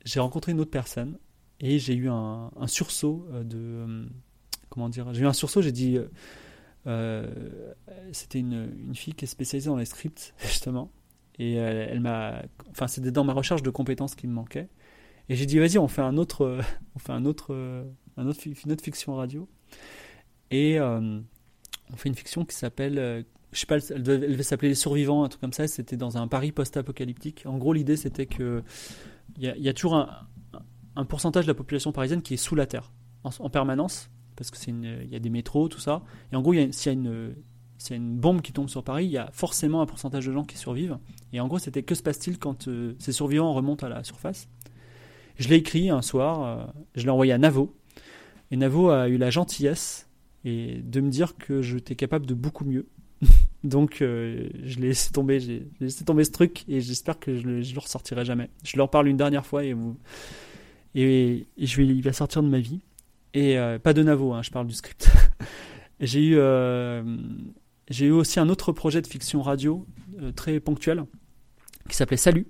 j'ai 0.06 0.20
rencontré 0.20 0.52
une 0.52 0.60
autre 0.60 0.72
personne 0.72 1.18
et 1.60 1.80
j'ai 1.80 1.96
eu 1.96 2.10
un, 2.10 2.52
sursaut 2.68 3.28
de 3.44 4.06
comment 4.70 4.90
dire 4.90 5.14
j'ai 5.14 5.22
eu 5.22 5.28
un 5.28 5.34
sursaut 5.34 5.62
j'ai 5.62 5.72
dit 5.72 5.98
c'était 8.12 8.40
une, 8.40 8.70
une, 8.86 8.96
fille 8.96 9.14
qui 9.14 9.26
est 9.26 9.28
spécialisée 9.28 9.70
dans 9.70 9.78
les 9.78 9.86
scripts 9.86 10.34
justement 10.44 10.92
et 11.40 11.60
euh, 11.60 11.88
elle, 11.90 12.00
m'a. 12.00 12.44
Enfin, 12.72 12.88
c'était 12.88 13.12
dans 13.12 13.24
ma 13.24 13.34
recherche 13.34 13.64
de 13.64 13.70
compétences 13.70 14.16
qui 14.16 14.28
me 14.28 14.34
manquait. 14.34 14.70
Et 15.30 15.36
j'ai 15.36 15.46
dit, 15.46 15.60
vas-y, 15.60 15.78
on 15.78 15.88
fait 15.88 16.02
un 16.02 16.18
autre, 16.18 16.60
on 16.96 17.00
fait 17.00 17.14
un 17.14 17.26
autre, 17.26 17.54
autre, 18.18 18.40
une 18.66 18.72
autre 18.72 18.84
fiction 18.84 19.16
radio. 19.16 19.48
Et 20.52 20.80
euh, 20.80 21.20
on 21.92 21.96
fait 21.96 22.10
une 22.10 22.16
fiction 22.16 22.46
qui 22.46 22.56
s'appelle, 22.56 23.00
euh, 23.00 23.24
je 23.52 23.60
sais 23.60 23.66
pas, 23.66 23.78
elle 23.90 24.04
devait, 24.04 24.44
s'appeler 24.44 24.70
Les 24.70 24.76
Survivants, 24.76 25.24
un 25.24 25.30
truc 25.30 25.42
comme 25.42 25.54
ça. 25.54 25.68
C'était 25.68 25.98
dans 25.98 26.18
un 26.18 26.28
Paris 26.28 26.52
post-apocalyptique. 26.52 27.44
En 27.46 27.58
gros, 27.58 27.74
l'idée 27.74 27.98
c'était 27.98 28.26
que 28.28 28.64
il 29.38 29.46
y, 29.46 29.70
a 29.70 29.74
toujours 29.74 29.96
un, 30.96 31.06
pourcentage 31.06 31.46
de 31.46 31.52
la 31.52 31.56
population 31.56 31.92
parisienne 31.92 32.22
qui 32.22 32.36
est 32.36 32.38
sous 32.38 32.54
la 32.54 32.68
terre 32.68 32.92
en, 33.24 33.50
permanence, 33.50 34.12
parce 34.36 34.52
que 34.52 34.58
c'est 34.58 34.70
il 34.70 35.10
y 35.10 35.16
a 35.16 35.20
des 35.20 35.32
métros, 35.32 35.70
tout 35.70 35.80
ça. 35.80 36.04
Et 36.32 36.36
en 36.36 36.42
gros, 36.42 36.54
s'il 36.54 36.86
y 36.86 36.90
a 36.90 36.92
une 36.92 37.36
s'il 37.80 37.98
une 37.98 38.18
bombe 38.18 38.42
qui 38.42 38.54
tombe 38.54 38.70
sur 38.70 38.84
Paris, 38.84 39.06
il 39.06 39.12
y 39.12 39.18
a 39.18 39.30
forcément 39.34 39.82
un 39.82 39.86
pourcentage 39.86 40.26
de 40.26 40.32
gens 40.32 40.44
qui 40.44 40.58
survivent. 40.58 40.98
Et 41.34 41.40
en 41.40 41.48
gros, 41.48 41.60
c'était 41.60 41.84
que 41.84 41.96
se 41.96 42.04
passe-t-il 42.04 42.38
quand 42.38 42.68
euh, 42.68 42.96
ces 43.00 43.12
survivants 43.12 43.54
remontent 43.54 43.86
à 43.86 43.90
la 43.90 44.04
surface? 44.04 44.48
Je 45.38 45.50
l'ai 45.50 45.56
écrit 45.56 45.90
un 45.90 46.02
soir, 46.02 46.44
euh, 46.44 46.66
je 46.96 47.04
l'ai 47.04 47.10
envoyé 47.10 47.34
à 47.34 47.38
Navo. 47.38 47.76
Et 48.52 48.58
Navo 48.58 48.90
a 48.90 49.10
eu 49.10 49.18
la 49.18 49.30
gentillesse 49.30 50.08
et 50.46 50.82
de 50.84 51.02
me 51.02 51.10
dire 51.10 51.38
que 51.38 51.62
j'étais 51.62 51.96
capable 51.96 52.26
de 52.26 52.34
beaucoup 52.34 52.66
mieux. 52.66 52.88
Donc 53.64 54.02
euh, 54.02 54.50
je 54.64 54.80
l'ai 54.80 54.90
laissé 54.90 55.12
tomber, 55.12 55.40
j'ai 55.40 55.68
laissé 55.80 56.04
tomber 56.04 56.24
ce 56.24 56.32
truc 56.32 56.66
et 56.68 56.82
j'espère 56.82 57.20
que 57.20 57.36
je 57.38 57.44
le, 57.44 57.62
le 57.62 57.80
ressortirai 57.80 58.26
jamais. 58.26 58.50
Je 58.64 58.78
leur 58.78 58.90
parle 58.90 59.08
une 59.08 59.18
dernière 59.18 59.46
fois 59.46 59.64
et, 59.64 59.76
je 60.96 61.02
vais, 61.02 61.48
il 61.66 62.02
va 62.02 62.14
sortir 62.14 62.44
de 62.44 62.50
ma 62.50 62.60
vie. 62.60 62.82
Et 63.34 63.58
pas 63.82 63.94
de 63.94 64.04
Navo, 64.04 64.34
hein, 64.34 64.44
je 64.44 64.52
parle 64.52 64.68
du 64.68 64.76
script. 64.76 65.10
j'ai 66.00 66.24
eu 66.24 66.38
j'ai 67.90 68.08
eu 68.08 68.12
aussi 68.12 68.40
un 68.40 68.50
autre 68.50 68.72
projet 68.72 69.02
de 69.02 69.08
fiction 69.08 69.42
radio 69.42 69.86
euh, 70.22 70.32
très 70.32 70.60
ponctuel 70.60 71.04
qui 71.90 71.96
s'appelait 71.96 72.18
Salut. 72.18 72.48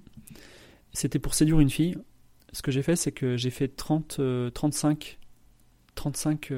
C'était 0.93 1.19
pour 1.19 1.33
séduire 1.33 1.59
une 1.59 1.69
fille. 1.69 1.97
Ce 2.53 2.61
que 2.61 2.71
j'ai 2.71 2.81
fait, 2.81 2.95
c'est 2.95 3.11
que 3.11 3.35
j'ai 3.35 3.49
fait 3.49 3.67
30, 3.67 4.21
35, 4.53 5.19
35, 5.95 6.53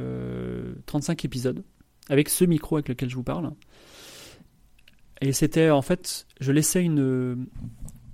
35 0.85 1.25
épisodes 1.25 1.63
avec 2.09 2.29
ce 2.29 2.45
micro 2.45 2.75
avec 2.75 2.89
lequel 2.89 3.09
je 3.09 3.15
vous 3.15 3.23
parle. 3.23 3.51
Et 5.21 5.31
c'était 5.31 5.69
en 5.69 5.81
fait, 5.81 6.27
je 6.39 6.51
laissais 6.51 6.83
une, 6.83 7.47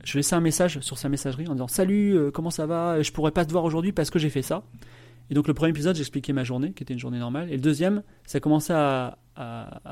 je 0.03 0.17
laissais 0.17 0.35
un 0.35 0.41
message 0.41 0.79
sur 0.81 0.97
sa 0.97 1.09
messagerie 1.09 1.47
en 1.47 1.53
disant 1.53 1.67
Salut, 1.67 2.15
euh, 2.15 2.31
comment 2.31 2.51
ça 2.51 2.65
va? 2.65 3.01
Je 3.01 3.11
pourrais 3.11 3.31
pas 3.31 3.45
te 3.45 3.51
voir 3.51 3.63
aujourd'hui 3.63 3.91
parce 3.91 4.09
que 4.09 4.19
j'ai 4.19 4.29
fait 4.29 4.41
ça. 4.41 4.63
Et 5.29 5.34
donc 5.34 5.47
le 5.47 5.53
premier 5.53 5.69
épisode, 5.69 5.95
j'expliquais 5.95 6.34
ma 6.34 6.43
journée, 6.43 6.73
qui 6.73 6.84
était 6.84 6.93
une 6.93 6.99
journée 6.99 7.19
normale. 7.19 7.49
Et 7.49 7.55
le 7.55 7.62
deuxième, 7.62 8.03
ça 8.25 8.39
commençait 8.39 8.73
à, 8.73 9.17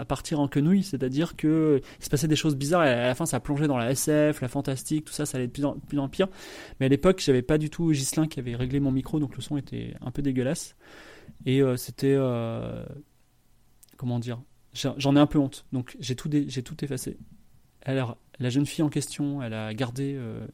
partir 0.08 0.40
en 0.40 0.48
quenouille, 0.48 0.84
c'est-à-dire 0.84 1.36
que 1.36 1.82
il 2.00 2.04
se 2.04 2.10
passait 2.10 2.28
des 2.28 2.36
choses 2.36 2.56
bizarres. 2.56 2.86
Et 2.86 2.90
à 2.90 3.08
la 3.08 3.16
fin, 3.16 3.26
ça 3.26 3.40
plongeait 3.40 3.68
dans 3.68 3.78
la 3.78 3.92
SF, 3.92 4.42
la 4.42 4.48
fantastique, 4.48 5.06
tout 5.06 5.14
ça, 5.14 5.26
ça 5.26 5.38
allait 5.38 5.48
de 5.48 5.52
plus 5.52 5.66
en, 5.66 5.80
plus 5.80 5.98
en 5.98 6.10
pire. 6.10 6.28
Mais 6.80 6.88
à 6.88 6.90
l'époque, 6.90 7.22
j'avais 7.24 7.42
pas 7.42 7.58
du 7.58 7.70
tout 7.70 7.94
Gislin 7.94 8.28
qui 8.28 8.40
avait 8.40 8.56
réglé 8.56 8.80
mon 8.80 8.92
micro, 8.92 9.20
donc 9.20 9.36
le 9.36 9.42
son 9.42 9.58
était 9.58 9.96
un 10.02 10.12
peu 10.12 10.22
dégueulasse. 10.22 10.76
Et 11.46 11.62
euh, 11.62 11.78
c'était 11.78 12.16
euh, 12.18 12.84
comment 13.98 14.20
dire? 14.20 14.42
J'en 14.74 15.16
ai 15.16 15.20
un 15.20 15.26
peu 15.26 15.40
honte. 15.40 15.66
Donc 15.72 15.96
j'ai 16.00 16.16
tout, 16.16 16.30
tout 16.30 16.86
effacé. 16.86 17.18
Alors 17.84 18.18
la 18.40 18.50
jeune 18.50 18.66
fille 18.66 18.84
en 18.84 18.90
question, 18.90 19.42
elle 19.42 19.54
a 19.54 19.74
gardé. 19.74 20.16
Euh, 20.16 20.46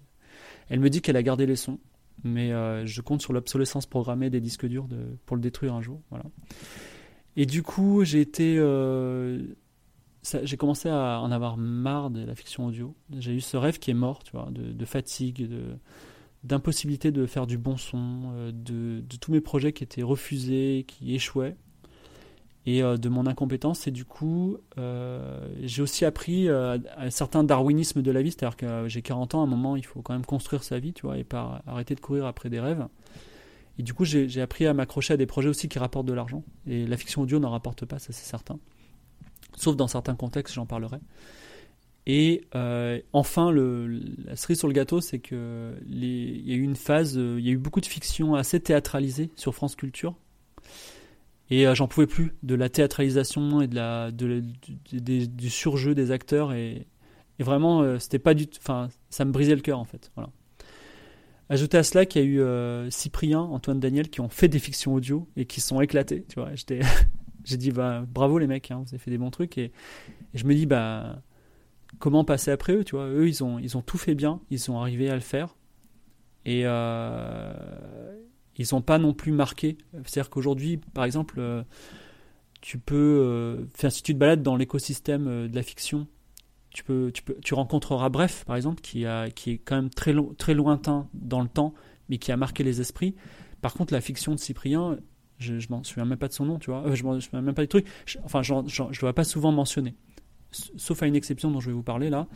elle 0.70 0.80
me 0.80 0.90
dit 0.90 1.02
qu'elle 1.02 1.18
a 1.18 1.24
gardé 1.24 1.46
les 1.46 1.56
sons, 1.56 1.80
mais 2.24 2.52
euh, 2.52 2.86
je 2.86 3.02
compte 3.02 3.22
sur 3.22 3.34
l'obsolescence 3.34 3.86
programmée 3.86 4.30
des 4.30 4.42
disques 4.42 4.66
durs 4.66 4.88
pour 5.26 5.36
le 5.36 5.42
détruire 5.42 5.74
un 5.74 5.82
jour. 5.82 6.02
Voilà. 6.10 6.26
Et 7.36 7.46
du 7.46 7.64
coup. 7.64 8.04
Euh, 8.04 9.44
j'ai 10.42 10.58
commencé 10.58 10.90
à 10.90 11.20
en 11.22 11.32
avoir 11.32 11.56
marre 11.56 12.10
de 12.10 12.26
la 12.26 12.34
fiction 12.34 12.66
audio. 12.66 12.96
J'ai 13.16 13.34
eu 13.34 13.42
ce 13.42 13.58
rêve 13.58 13.78
qui 13.78 13.92
est 13.92 13.96
mort, 13.96 14.24
tu 14.24 14.32
vois, 14.32 14.50
de, 14.50 14.86
fatigue, 14.86 15.48
de 15.48 15.78
d'impossibilité 16.44 17.12
de 17.12 17.28
faire 17.28 17.46
du 17.46 17.60
bon 17.60 17.78
son, 17.78 18.52
de, 18.52 19.02
de, 19.02 19.18
tous 19.18 19.32
mes 19.32 19.42
projets 19.42 19.72
qui 19.72 19.84
étaient 19.84 20.02
refusés, 20.02 20.86
qui 20.88 21.14
échouaient 21.14 21.58
et 22.66 22.82
euh, 22.82 22.98
de 22.98 23.10
mon 23.10 23.28
incompétence. 23.28 23.88
Et 23.88 23.92
du 23.92 24.06
coup, 24.06 24.58
euh, 24.78 25.48
j'ai 25.62 25.82
aussi 25.82 26.06
appris 26.06 26.50
euh, 26.50 26.78
un 26.98 27.10
certain 27.10 27.44
darwinisme 27.44 28.02
de 28.02 28.12
la 28.12 28.22
vie, 28.22 28.32
c'est-à-dire 28.32 28.58
que 28.58 28.88
j'ai 28.88 29.02
40 29.02 29.36
ans, 29.36 29.42
à 29.42 29.44
un 29.44 29.48
moment, 29.48 29.76
il 29.76 29.86
faut 29.86 30.02
quand 30.02 30.14
même 30.14 30.26
construire 30.26 30.64
sa 30.64 30.80
vie, 30.80 30.94
tu 30.94 31.04
vois, 31.04 31.18
et 31.18 31.24
pas 31.24 31.62
arrêter 31.68 31.96
de 31.96 32.00
courir 32.00 32.26
après 32.26 32.50
des 32.50 32.60
rêves. 32.60 32.86
Et 33.78 33.84
du 33.84 33.94
coup, 33.94 34.06
j'ai 34.06 34.42
appris 34.42 34.66
à 34.66 34.74
m'accrocher 34.74 35.14
à 35.14 35.18
des 35.18 35.26
projets 35.26 35.50
aussi 35.50 35.68
qui 35.68 35.80
rapportent 35.80 36.06
de 36.06 36.14
l'argent. 36.14 36.44
Et 36.66 36.88
la 36.88 36.96
fiction 36.96 37.22
audio 37.22 37.40
n'en 37.40 37.50
rapporte 37.50 37.86
pas, 37.86 38.00
ça 38.00 38.14
c'est 38.14 38.26
certain. 38.26 38.58
Sauf 39.58 39.76
dans 39.76 39.88
certains 39.88 40.16
contextes, 40.16 40.56
j'en 40.56 40.66
parlerai. 40.66 40.98
Et 42.08 42.46
enfin, 43.12 43.52
la 43.52 44.36
cerise 44.38 44.60
sur 44.60 44.70
le 44.70 44.74
gâteau, 44.74 45.02
c'est 45.02 45.20
que 45.20 45.74
il 45.90 46.06
y 46.06 46.54
a 46.54 46.56
eu 46.56 46.62
une 46.62 46.78
phase, 46.78 47.16
il 47.16 47.42
y 47.42 47.50
a 47.50 47.52
eu 47.52 47.58
beaucoup 47.58 47.82
de 47.82 47.86
fiction 47.86 48.36
assez 48.36 48.62
théâtralisée 48.62 49.30
sur 49.36 49.54
France 49.54 49.76
Culture, 49.76 50.16
et 51.50 51.68
euh, 51.68 51.76
j'en 51.76 51.88
pouvais 51.88 52.08
plus 52.08 52.34
de 52.44 52.56
la 52.56 52.70
théâtralisation 52.70 53.62
et 53.62 53.68
de 53.68 53.76
la, 53.76 54.12
de, 54.12 54.42
du 54.92 55.50
surjeu 55.50 55.94
des 55.94 56.12
acteurs. 56.12 56.54
Et, 56.54 56.88
vraiment, 57.40 57.82
euh, 57.82 58.00
c'était 58.00 58.20
pas 58.20 58.34
du 58.34 58.48
Enfin, 58.58 58.90
ça 59.10 59.26
me 59.26 59.32
brisait 59.32 59.56
le 59.56 59.62
cœur 59.62 59.80
en 59.80 59.86
fait. 59.86 60.12
Voilà. 60.16 60.32
Ajouter 61.50 61.78
à 61.78 61.84
cela 61.84 62.08
qu'il 62.08 62.22
y 62.24 62.26
a 62.26 62.28
eu 62.28 62.42
euh, 62.42 62.90
Cyprien, 62.90 63.40
Antoine 63.40 63.80
Daniel 63.80 64.10
qui 64.10 64.20
ont 64.22 64.30
fait 64.30 64.48
des 64.48 64.58
fictions 64.58 64.96
audio 64.96 65.28
et 65.36 65.46
qui 65.46 65.62
sont 65.62 65.80
éclatés. 65.82 66.26
Tu 66.28 66.40
vois, 66.40 66.50
j'ai 67.44 67.58
dit 67.58 67.72
bah 67.72 68.04
bravo 68.08 68.40
les 68.40 68.48
mecs, 68.48 68.72
hein, 68.72 68.82
vous 68.84 68.90
avez 68.90 68.98
fait 68.98 69.12
des 69.12 69.20
bons 69.20 69.30
trucs 69.30 69.58
et, 69.58 69.72
je 70.34 70.44
me 70.46 70.56
dis 70.56 70.66
bah 70.66 71.22
comment 72.00 72.24
passer 72.24 72.50
après 72.50 72.74
eux, 72.74 72.84
tu 72.84 72.96
vois. 72.96 73.08
Eux 73.08 73.28
ils 73.28 73.44
ont 73.44 73.60
ils 73.60 73.78
ont 73.78 73.82
tout 73.82 74.00
fait 74.00 74.16
bien, 74.16 74.42
ils 74.50 74.60
sont 74.60 74.80
arrivés 74.80 75.10
à 75.10 75.16
le 75.16 75.22
faire 75.22 75.56
et 76.46 76.64
ils 78.58 78.66
sont 78.66 78.82
pas 78.82 78.98
non 78.98 79.14
plus 79.14 79.32
marqués. 79.32 79.78
C'est-à-dire 80.06 80.30
qu'aujourd'hui, 80.30 80.78
par 80.94 81.04
exemple, 81.06 81.36
euh, 81.40 81.64
tu 82.62 82.78
peux, 82.78 82.96
euh, 82.96 83.66
faire, 83.74 83.92
si 83.92 84.04
tu 84.04 84.14
te 84.14 84.18
balades 84.18 84.44
dans 84.44 84.56
l'écosystème 84.56 85.28
euh, 85.28 85.48
de 85.48 85.56
la 85.56 85.64
fiction, 85.64 86.08
tu, 86.70 86.84
peux, 86.84 87.12
tu, 87.14 87.24
peux, 87.24 87.36
tu 87.44 87.54
rencontreras 87.54 88.10
Bref, 88.10 88.44
par 88.46 88.56
exemple, 88.56 88.82
qui, 88.82 89.06
a, 89.06 89.30
qui 89.30 89.52
est 89.52 89.58
quand 89.58 89.76
même 89.76 89.90
très, 89.90 90.14
très 90.38 90.54
lointain 90.54 91.08
dans 91.14 91.42
le 91.42 91.48
temps, 91.48 91.74
mais 92.10 92.18
qui 92.18 92.32
a 92.32 92.38
marqué 92.38 92.64
les 92.64 92.82
esprits. 92.82 93.16
Par 93.62 93.74
contre, 93.74 93.94
la 93.94 94.02
fiction 94.02 94.34
de 94.34 94.40
Cyprien, 94.40 94.98
je, 95.38 95.60
je 95.60 95.68
m'en 95.70 95.84
souviens 95.84 96.06
même 96.06 96.18
pas 96.18 96.28
de 96.28 96.34
son 96.34 96.46
nom, 96.46 96.60
tu 96.60 96.72
vois. 96.72 96.94
je 96.94 97.04
m'en 97.04 97.20
souviens 97.20 97.42
même 97.42 97.56
pas 97.56 97.64
des 97.64 97.68
trucs. 97.68 97.88
enfin, 98.24 98.42
je 98.42 98.54
ne 98.54 99.00
vois 99.00 99.14
pas 99.14 99.24
souvent 99.24 99.52
mentionner. 99.52 99.96
Sauf 100.52 101.04
à 101.04 101.08
une 101.08 101.16
exception 101.16 101.52
dont 101.52 101.60
je 101.60 101.68
vais 101.68 101.74
vous 101.74 101.84
parler 101.84 102.10
là. 102.10 102.28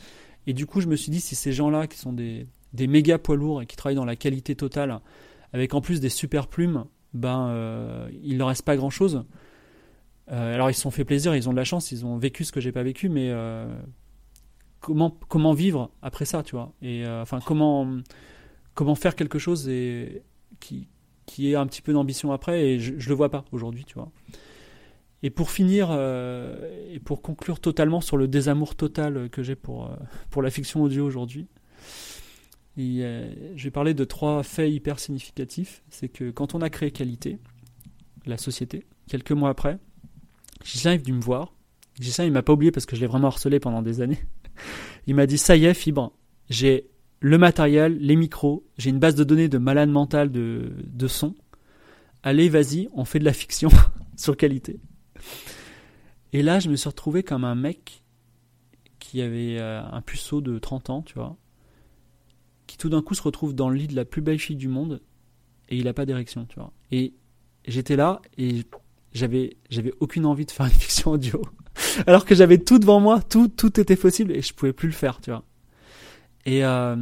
Et 0.47 0.53
du 0.53 0.65
coup, 0.65 0.81
je 0.81 0.87
me 0.87 0.95
suis 0.95 1.11
dit, 1.11 1.21
si 1.21 1.35
ces 1.35 1.51
gens-là, 1.53 1.87
qui 1.87 1.97
sont 1.97 2.13
des, 2.13 2.47
des 2.73 2.87
méga 2.87 3.17
poids 3.17 3.35
lourds 3.35 3.61
et 3.61 3.65
qui 3.65 3.75
travaillent 3.75 3.95
dans 3.95 4.05
la 4.05 4.15
qualité 4.15 4.55
totale, 4.55 4.99
avec 5.53 5.73
en 5.73 5.81
plus 5.81 5.99
des 5.99 6.09
super 6.09 6.47
plumes, 6.47 6.85
ben 7.13 7.47
euh, 7.49 8.09
il 8.23 8.37
leur 8.37 8.49
reste 8.49 8.63
pas 8.63 8.75
grand 8.75 8.89
chose. 8.89 9.25
Euh, 10.31 10.53
alors 10.53 10.69
ils 10.69 10.75
se 10.75 10.81
sont 10.81 10.91
fait 10.91 11.05
plaisir, 11.05 11.35
ils 11.35 11.49
ont 11.49 11.51
de 11.51 11.57
la 11.57 11.63
chance, 11.63 11.91
ils 11.91 12.05
ont 12.05 12.17
vécu 12.17 12.43
ce 12.43 12.51
que 12.51 12.61
j'ai 12.61 12.71
pas 12.71 12.83
vécu, 12.83 13.09
mais 13.09 13.29
euh, 13.31 13.67
comment 14.79 15.17
comment 15.27 15.53
vivre 15.53 15.91
après 16.01 16.25
ça, 16.25 16.43
tu 16.43 16.55
vois? 16.55 16.73
Et 16.81 17.03
enfin 17.07 17.39
comment 17.43 17.97
comment 18.75 18.95
faire 18.95 19.15
quelque 19.15 19.39
chose 19.39 19.67
et 19.69 20.23
qui 20.59 20.87
qui 21.25 21.51
ait 21.51 21.55
un 21.55 21.67
petit 21.67 21.81
peu 21.81 21.93
d'ambition 21.93 22.31
après 22.31 22.63
et 22.63 22.79
je, 22.79 22.93
je 22.97 23.09
le 23.09 23.15
vois 23.15 23.29
pas 23.29 23.45
aujourd'hui, 23.51 23.85
tu 23.85 23.95
vois? 23.95 24.11
Et 25.21 25.31
pour 25.31 25.51
finir, 25.51 25.91
et 25.91 26.99
pour 26.99 27.21
conclure 27.21 27.59
totalement 27.59 27.99
sur 27.99 28.15
le 28.15 28.29
désamour 28.29 28.75
total 28.75 29.29
que 29.29 29.43
j'ai 29.43 29.55
pour, 29.55 29.91
pour 30.29 30.41
la 30.41 30.49
fiction 30.49 30.81
audio 30.81 31.05
aujourd'hui, 31.05 31.49
je 32.79 33.63
vais 33.63 33.71
parler 33.71 33.93
de 33.93 34.03
trois 34.03 34.43
faits 34.43 34.71
hyper 34.71 34.99
significatifs. 34.99 35.83
C'est 35.89 36.09
que 36.09 36.31
quand 36.31 36.55
on 36.55 36.61
a 36.61 36.69
créé 36.69 36.91
Qualité, 36.91 37.39
la 38.25 38.37
société, 38.37 38.85
quelques 39.07 39.31
mois 39.31 39.49
après, 39.49 39.77
Gislain 40.63 40.93
est 40.93 40.97
venu 40.97 41.13
me 41.13 41.21
voir. 41.21 41.53
Gislain, 41.99 42.25
il 42.25 42.31
m'a 42.31 42.43
pas 42.43 42.53
oublié 42.53 42.71
parce 42.71 42.85
que 42.85 42.95
je 42.95 43.01
l'ai 43.01 43.07
vraiment 43.07 43.27
harcelé 43.27 43.59
pendant 43.59 43.81
des 43.81 44.01
années. 44.01 44.23
Il 45.07 45.15
m'a 45.15 45.25
dit 45.25 45.37
Ça 45.37 45.55
y 45.55 45.65
est, 45.65 45.73
Fibre, 45.73 46.13
j'ai 46.49 46.89
le 47.19 47.37
matériel, 47.37 47.97
les 47.97 48.15
micros, 48.15 48.65
j'ai 48.77 48.89
une 48.89 48.99
base 48.99 49.15
de 49.15 49.23
données 49.23 49.49
de 49.49 49.57
malade 49.57 49.89
mental 49.89 50.31
de, 50.31 50.71
de 50.85 51.07
son. 51.07 51.35
Allez, 52.23 52.47
vas-y, 52.49 52.87
on 52.93 53.05
fait 53.05 53.19
de 53.19 53.25
la 53.25 53.33
fiction 53.33 53.69
sur 54.15 54.37
qualité. 54.37 54.79
Et 56.31 56.43
là, 56.43 56.59
je 56.59 56.69
me 56.69 56.75
suis 56.75 56.87
retrouvé 56.87 57.23
comme 57.23 57.43
un 57.43 57.55
mec 57.55 58.03
qui 58.99 59.21
avait 59.21 59.57
euh, 59.59 59.81
un 59.83 60.01
puceau 60.01 60.41
de 60.41 60.59
30 60.59 60.89
ans, 60.89 61.01
tu 61.01 61.15
vois, 61.15 61.35
tout 62.79 62.89
d'un 62.89 63.03
coup 63.03 63.13
se 63.13 63.21
retrouve 63.21 63.53
dans 63.53 63.69
le 63.69 63.75
lit 63.75 63.87
de 63.87 63.95
la 63.95 64.05
plus 64.05 64.21
belle 64.21 64.39
fille 64.39 64.55
du 64.55 64.67
monde 64.67 65.01
et 65.69 65.77
il 65.77 65.83
n'a 65.83 65.93
pas 65.93 66.07
d'érection, 66.07 66.45
tu 66.45 66.55
vois. 66.55 66.73
Et 66.91 67.13
j'étais 67.67 67.95
là 67.95 68.21
et 68.37 68.63
j'avais 69.13 69.57
j'avais 69.69 69.93
aucune 69.99 70.25
envie 70.25 70.45
de 70.45 70.51
faire 70.51 70.65
une 70.65 70.71
fiction 70.71 71.11
audio 71.11 71.41
alors 72.07 72.25
que 72.25 72.35
j'avais 72.35 72.57
tout 72.57 72.79
devant 72.79 72.99
moi, 72.99 73.21
tout 73.21 73.79
était 73.79 73.95
possible 73.95 74.31
et 74.31 74.41
je 74.41 74.53
pouvais 74.53 74.73
plus 74.73 74.87
le 74.87 74.93
faire, 74.93 75.21
tu 75.21 75.29
vois. 75.29 75.43
Et 76.45 76.65
euh, 76.65 76.95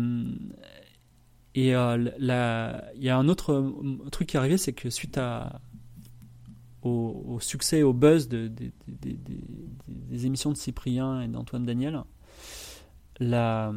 euh, 1.58 2.82
il 2.96 3.04
y 3.04 3.10
a 3.10 3.18
un 3.18 3.28
autre 3.28 3.54
euh, 3.54 4.10
truc 4.10 4.30
qui 4.30 4.38
est 4.38 4.40
arrivé, 4.40 4.58
c'est 4.58 4.74
que 4.74 4.90
suite 4.90 5.18
à 5.18 5.62
au, 6.84 7.40
succès, 7.42 7.84
au 7.84 7.92
buzz 7.92 8.30
de, 8.30 8.50
des 8.88 10.26
émissions 10.26 10.52
de 10.52 10.58
Cyprien 10.58 11.22
et 11.22 11.28
d'Antoine 11.28 11.66
Daniel, 11.66 12.02
la, 13.20 13.74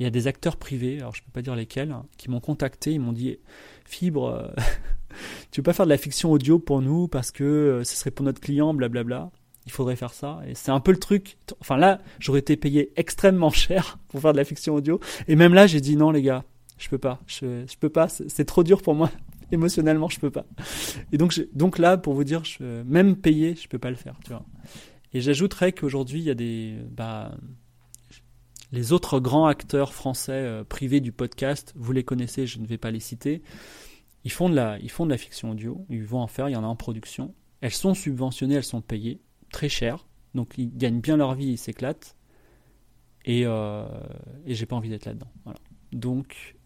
il 0.00 0.04
y 0.04 0.06
a 0.06 0.10
des 0.10 0.26
acteurs 0.26 0.56
privés, 0.56 0.98
alors 0.98 1.14
je 1.14 1.20
ne 1.20 1.26
peux 1.26 1.30
pas 1.30 1.42
dire 1.42 1.54
lesquels, 1.54 1.92
hein, 1.92 2.06
qui 2.16 2.30
m'ont 2.30 2.40
contacté, 2.40 2.92
ils 2.92 3.00
m'ont 3.00 3.12
dit 3.12 3.38
Fibre, 3.84 4.28
euh, 4.28 4.48
tu 5.50 5.60
veux 5.60 5.62
pas 5.62 5.74
faire 5.74 5.84
de 5.84 5.90
la 5.90 5.98
fiction 5.98 6.32
audio 6.32 6.58
pour 6.58 6.80
nous 6.80 7.06
parce 7.06 7.30
que 7.30 7.44
euh, 7.44 7.84
ce 7.84 7.96
serait 7.96 8.10
pour 8.10 8.24
notre 8.24 8.40
client, 8.40 8.72
blablabla. 8.72 9.30
Il 9.66 9.72
faudrait 9.72 9.96
faire 9.96 10.14
ça. 10.14 10.40
Et 10.48 10.54
c'est 10.54 10.70
un 10.70 10.80
peu 10.80 10.90
le 10.90 10.98
truc. 10.98 11.36
Enfin 11.60 11.76
là, 11.76 12.00
j'aurais 12.18 12.38
été 12.40 12.56
payé 12.56 12.92
extrêmement 12.96 13.50
cher 13.50 13.98
pour 14.08 14.22
faire 14.22 14.32
de 14.32 14.38
la 14.38 14.44
fiction 14.44 14.74
audio. 14.74 15.00
Et 15.28 15.36
même 15.36 15.52
là, 15.52 15.66
j'ai 15.66 15.82
dit 15.82 15.96
non, 15.96 16.10
les 16.10 16.22
gars, 16.22 16.44
je 16.78 16.88
peux 16.88 16.98
pas. 16.98 17.20
Je, 17.26 17.66
je 17.70 17.76
peux 17.78 17.90
pas. 17.90 18.08
C'est 18.08 18.46
trop 18.46 18.64
dur 18.64 18.80
pour 18.80 18.94
moi. 18.94 19.10
Émotionnellement, 19.52 20.08
je 20.08 20.18
peux 20.18 20.30
pas. 20.30 20.46
Et 21.12 21.18
donc, 21.18 21.38
donc 21.52 21.76
là, 21.78 21.98
pour 21.98 22.14
vous 22.14 22.24
dire, 22.24 22.42
même 22.86 23.16
payé, 23.16 23.54
je 23.54 23.68
peux 23.68 23.78
pas 23.78 23.90
le 23.90 23.96
faire. 23.96 24.18
Et 25.12 25.20
j'ajouterais 25.20 25.72
qu'aujourd'hui, 25.72 26.20
il 26.20 26.24
y 26.24 26.30
a 26.30 26.34
des. 26.34 26.76
Bah, 26.90 27.32
les 28.72 28.92
autres 28.92 29.20
grands 29.20 29.46
acteurs 29.46 29.94
français 29.94 30.32
euh, 30.32 30.64
privés 30.64 31.00
du 31.00 31.12
podcast, 31.12 31.72
vous 31.76 31.92
les 31.92 32.04
connaissez, 32.04 32.46
je 32.46 32.58
ne 32.58 32.66
vais 32.66 32.78
pas 32.78 32.90
les 32.90 33.00
citer. 33.00 33.42
Ils 34.24 34.30
font, 34.30 34.48
de 34.48 34.54
la, 34.54 34.78
ils 34.80 34.90
font 34.90 35.06
de 35.06 35.10
la 35.10 35.16
fiction 35.16 35.50
audio, 35.50 35.84
ils 35.88 36.04
vont 36.04 36.20
en 36.20 36.26
faire, 36.26 36.48
il 36.48 36.52
y 36.52 36.56
en 36.56 36.64
a 36.64 36.66
en 36.66 36.76
production. 36.76 37.34
Elles 37.60 37.72
sont 37.72 37.94
subventionnées, 37.94 38.54
elles 38.54 38.64
sont 38.64 38.82
payées 38.82 39.20
très 39.50 39.68
cher, 39.68 40.06
donc 40.34 40.54
ils 40.58 40.76
gagnent 40.76 41.00
bien 41.00 41.16
leur 41.16 41.34
vie, 41.34 41.52
ils 41.52 41.58
s'éclatent. 41.58 42.16
Et, 43.24 43.42
euh, 43.44 43.86
et 44.46 44.54
j'ai 44.54 44.66
pas 44.66 44.76
envie 44.76 44.88
d'être 44.88 45.04
là-dedans. 45.04 45.30
Donc, 45.92 46.56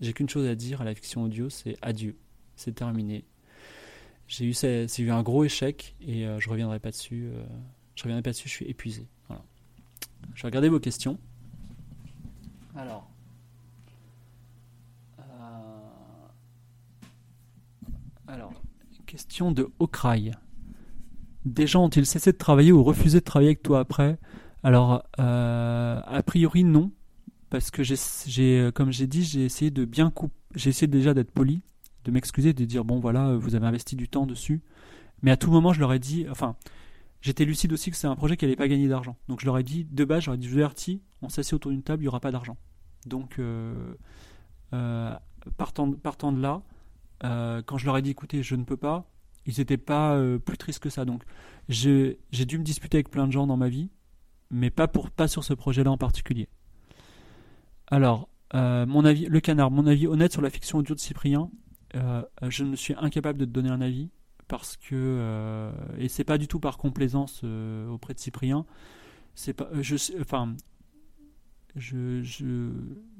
j'ai 0.00 0.12
qu'une 0.12 0.28
chose 0.28 0.46
à 0.46 0.54
dire 0.54 0.80
à 0.80 0.84
la 0.84 0.94
fiction 0.94 1.22
audio, 1.22 1.50
c'est 1.50 1.76
adieu. 1.82 2.16
C'est 2.56 2.74
terminé. 2.74 3.24
J'ai 4.26 4.44
eu, 4.44 4.54
eu 4.98 5.10
un 5.10 5.22
gros 5.22 5.44
échec 5.44 5.96
et 6.00 6.26
euh, 6.26 6.38
je 6.40 6.48
reviendrai 6.48 6.78
pas 6.78 6.90
dessus. 6.90 7.30
Euh, 7.32 7.44
je 7.94 8.02
reviendrai 8.04 8.22
pas 8.22 8.30
dessus, 8.30 8.48
je 8.48 8.54
suis 8.54 8.66
épuisé. 8.66 9.08
Je 10.34 10.42
vais 10.42 10.48
regarder 10.48 10.68
vos 10.68 10.80
questions. 10.80 11.18
Alors. 12.80 13.10
Euh, 15.18 15.22
alors, 18.26 18.52
question 19.06 19.52
de 19.52 19.68
Okraï. 19.78 20.32
des 21.44 21.66
gens 21.66 21.84
ont-ils 21.84 22.06
cessé 22.06 22.32
de 22.32 22.38
travailler 22.38 22.72
ou 22.72 22.82
refusé 22.82 23.20
de 23.20 23.24
travailler 23.24 23.50
avec 23.50 23.62
toi 23.62 23.80
après? 23.80 24.18
Alors, 24.62 25.02
euh, 25.18 26.00
a 26.04 26.22
priori 26.22 26.64
non, 26.64 26.90
parce 27.50 27.70
que 27.70 27.82
j'ai, 27.82 28.70
comme 28.74 28.92
j'ai 28.92 29.06
dit, 29.06 29.24
j'ai 29.24 29.44
essayé 29.44 29.70
de 29.70 29.84
bien 29.84 30.10
couper, 30.10 30.34
j'ai 30.54 30.70
essayé 30.70 30.86
déjà 30.86 31.12
d'être 31.12 31.32
poli, 31.32 31.62
de 32.04 32.10
m'excuser, 32.10 32.54
de 32.54 32.64
dire 32.64 32.84
bon 32.84 32.98
voilà, 32.98 33.34
vous 33.36 33.54
avez 33.56 33.66
investi 33.66 33.94
du 33.94 34.08
temps 34.08 34.26
dessus, 34.26 34.62
mais 35.22 35.30
à 35.30 35.36
tout 35.36 35.50
moment 35.50 35.74
je 35.74 35.80
leur 35.80 35.92
ai 35.92 35.98
dit, 35.98 36.26
enfin, 36.30 36.56
j'étais 37.20 37.44
lucide 37.44 37.72
aussi 37.72 37.90
que 37.90 37.96
c'est 37.96 38.06
un 38.06 38.16
projet 38.16 38.36
qui 38.36 38.44
n'allait 38.46 38.56
pas 38.56 38.68
gagner 38.68 38.88
d'argent, 38.88 39.16
donc 39.28 39.40
je 39.40 39.46
leur 39.46 39.58
ai 39.58 39.62
dit 39.62 39.86
de 39.90 40.04
base, 40.04 40.22
j'aurais 40.24 40.38
dit 40.38 40.48
je 40.48 40.58
vous 40.58 40.70
on 41.22 41.28
s'assied 41.28 41.54
autour 41.54 41.70
d'une 41.70 41.82
table, 41.82 42.02
il 42.02 42.04
n'y 42.04 42.08
aura 42.08 42.20
pas 42.20 42.30
d'argent, 42.30 42.56
donc 43.06 43.38
euh, 43.38 43.94
euh, 44.72 45.14
partant, 45.56 45.86
de 45.86 46.40
là, 46.40 46.62
quand 47.22 47.78
je 47.78 47.86
leur 47.86 47.96
ai 47.96 48.02
dit 48.02 48.10
écoutez, 48.10 48.42
je 48.42 48.54
ne 48.56 48.64
peux 48.64 48.76
pas, 48.76 49.10
ils 49.46 49.58
n'étaient 49.58 49.76
pas 49.76 50.16
euh, 50.16 50.38
plus 50.38 50.58
tristes 50.58 50.82
que 50.82 50.90
ça. 50.90 51.04
Donc 51.04 51.22
j'ai 51.68 52.16
dû 52.30 52.58
me 52.58 52.64
disputer 52.64 52.98
avec 52.98 53.10
plein 53.10 53.26
de 53.26 53.32
gens 53.32 53.46
dans 53.46 53.56
ma 53.56 53.68
vie, 53.68 53.90
mais 54.50 54.70
pas, 54.70 54.88
pour, 54.88 55.10
pas 55.10 55.28
sur 55.28 55.44
ce 55.44 55.54
projet-là 55.54 55.90
en 55.90 55.98
particulier. 55.98 56.48
Alors, 57.86 58.28
euh, 58.54 58.86
mon 58.86 59.04
avis, 59.04 59.26
le 59.26 59.40
canard, 59.40 59.70
mon 59.70 59.86
avis 59.86 60.06
honnête 60.06 60.32
sur 60.32 60.42
la 60.42 60.50
fiction 60.50 60.78
audio 60.78 60.94
de 60.94 61.00
Cyprien, 61.00 61.50
euh, 61.96 62.22
je 62.48 62.64
ne 62.64 62.76
suis 62.76 62.94
incapable 62.96 63.38
de 63.38 63.44
te 63.44 63.50
donner 63.50 63.70
un 63.70 63.80
avis 63.80 64.10
parce 64.46 64.76
que 64.76 65.70
et 65.98 66.08
c'est 66.08 66.24
pas 66.24 66.36
du 66.36 66.48
tout 66.48 66.58
par 66.58 66.76
complaisance 66.76 67.44
auprès 67.88 68.14
de 68.14 68.18
Cyprien. 68.18 68.66
C'est 69.36 69.52
pas, 69.52 69.68
je, 69.80 69.94
enfin, 70.20 70.56
je, 71.76 72.22
je, 72.22 72.70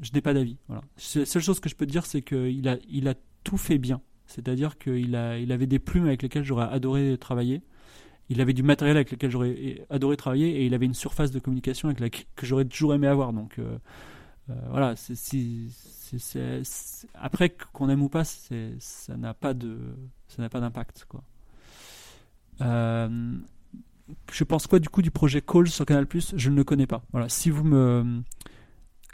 je 0.01 0.11
n'ai 0.12 0.20
pas 0.20 0.34
d'avis. 0.34 0.57
Voilà. 0.68 0.82
La 1.14 1.24
seule 1.26 1.42
chose 1.42 1.61
que 1.61 1.68
je 1.68 1.74
peux 1.74 1.86
te 1.86 1.90
dire, 1.90 2.07
c'est 2.07 2.22
qu'il 2.22 2.68
a, 2.68 2.76
il 2.88 3.09
a 3.09 3.14
tout 3.44 3.57
fait 3.57 3.78
bien. 3.78 4.01
C'est-à-dire 4.26 4.78
qu'il 4.78 5.14
il 5.40 5.53
avait 5.53 5.66
des 5.66 5.78
plumes 5.78 6.07
avec 6.07 6.22
lesquelles 6.22 6.44
j'aurais 6.44 6.68
adoré 6.68 7.16
travailler. 7.18 7.62
Il 8.28 8.40
avait 8.40 8.53
du 8.53 8.62
matériel 8.62 8.96
avec 8.96 9.11
lequel 9.11 9.28
j'aurais 9.28 9.84
adoré 9.90 10.16
travailler 10.16 10.61
et 10.61 10.66
il 10.66 10.72
avait 10.72 10.86
une 10.86 10.94
surface 10.94 11.32
de 11.32 11.40
communication 11.40 11.88
avec 11.88 11.98
laquelle 11.98 12.26
que 12.36 12.46
j'aurais 12.46 12.64
toujours 12.64 12.94
aimé 12.94 13.09
avoir. 13.09 13.32
Donc 13.32 13.59
euh, 13.59 13.76
euh, 14.51 14.55
voilà, 14.70 14.94
après 17.14 17.57
qu'on 17.72 17.88
aime 17.88 18.03
ou 18.03 18.09
pas, 18.09 18.22
ça 18.22 19.16
n'a 19.16 19.34
pas 19.34 19.53
de, 19.53 19.78
ça 20.28 20.42
n'a 20.42 20.48
pas 20.48 20.61
d'impact 20.61 21.07
quoi. 21.09 21.24
Euh, 22.61 23.36
je 24.32 24.44
pense 24.44 24.66
quoi 24.66 24.78
du 24.78 24.88
coup 24.88 25.02
du 25.02 25.11
projet 25.11 25.40
Call 25.40 25.68
sur 25.68 25.84
Canal 25.86 26.06
Je 26.36 26.50
ne 26.50 26.56
le 26.56 26.64
connais 26.64 26.86
pas. 26.86 27.02
Voilà, 27.12 27.28
si 27.28 27.50
vous 27.50 27.64
me 27.64 28.22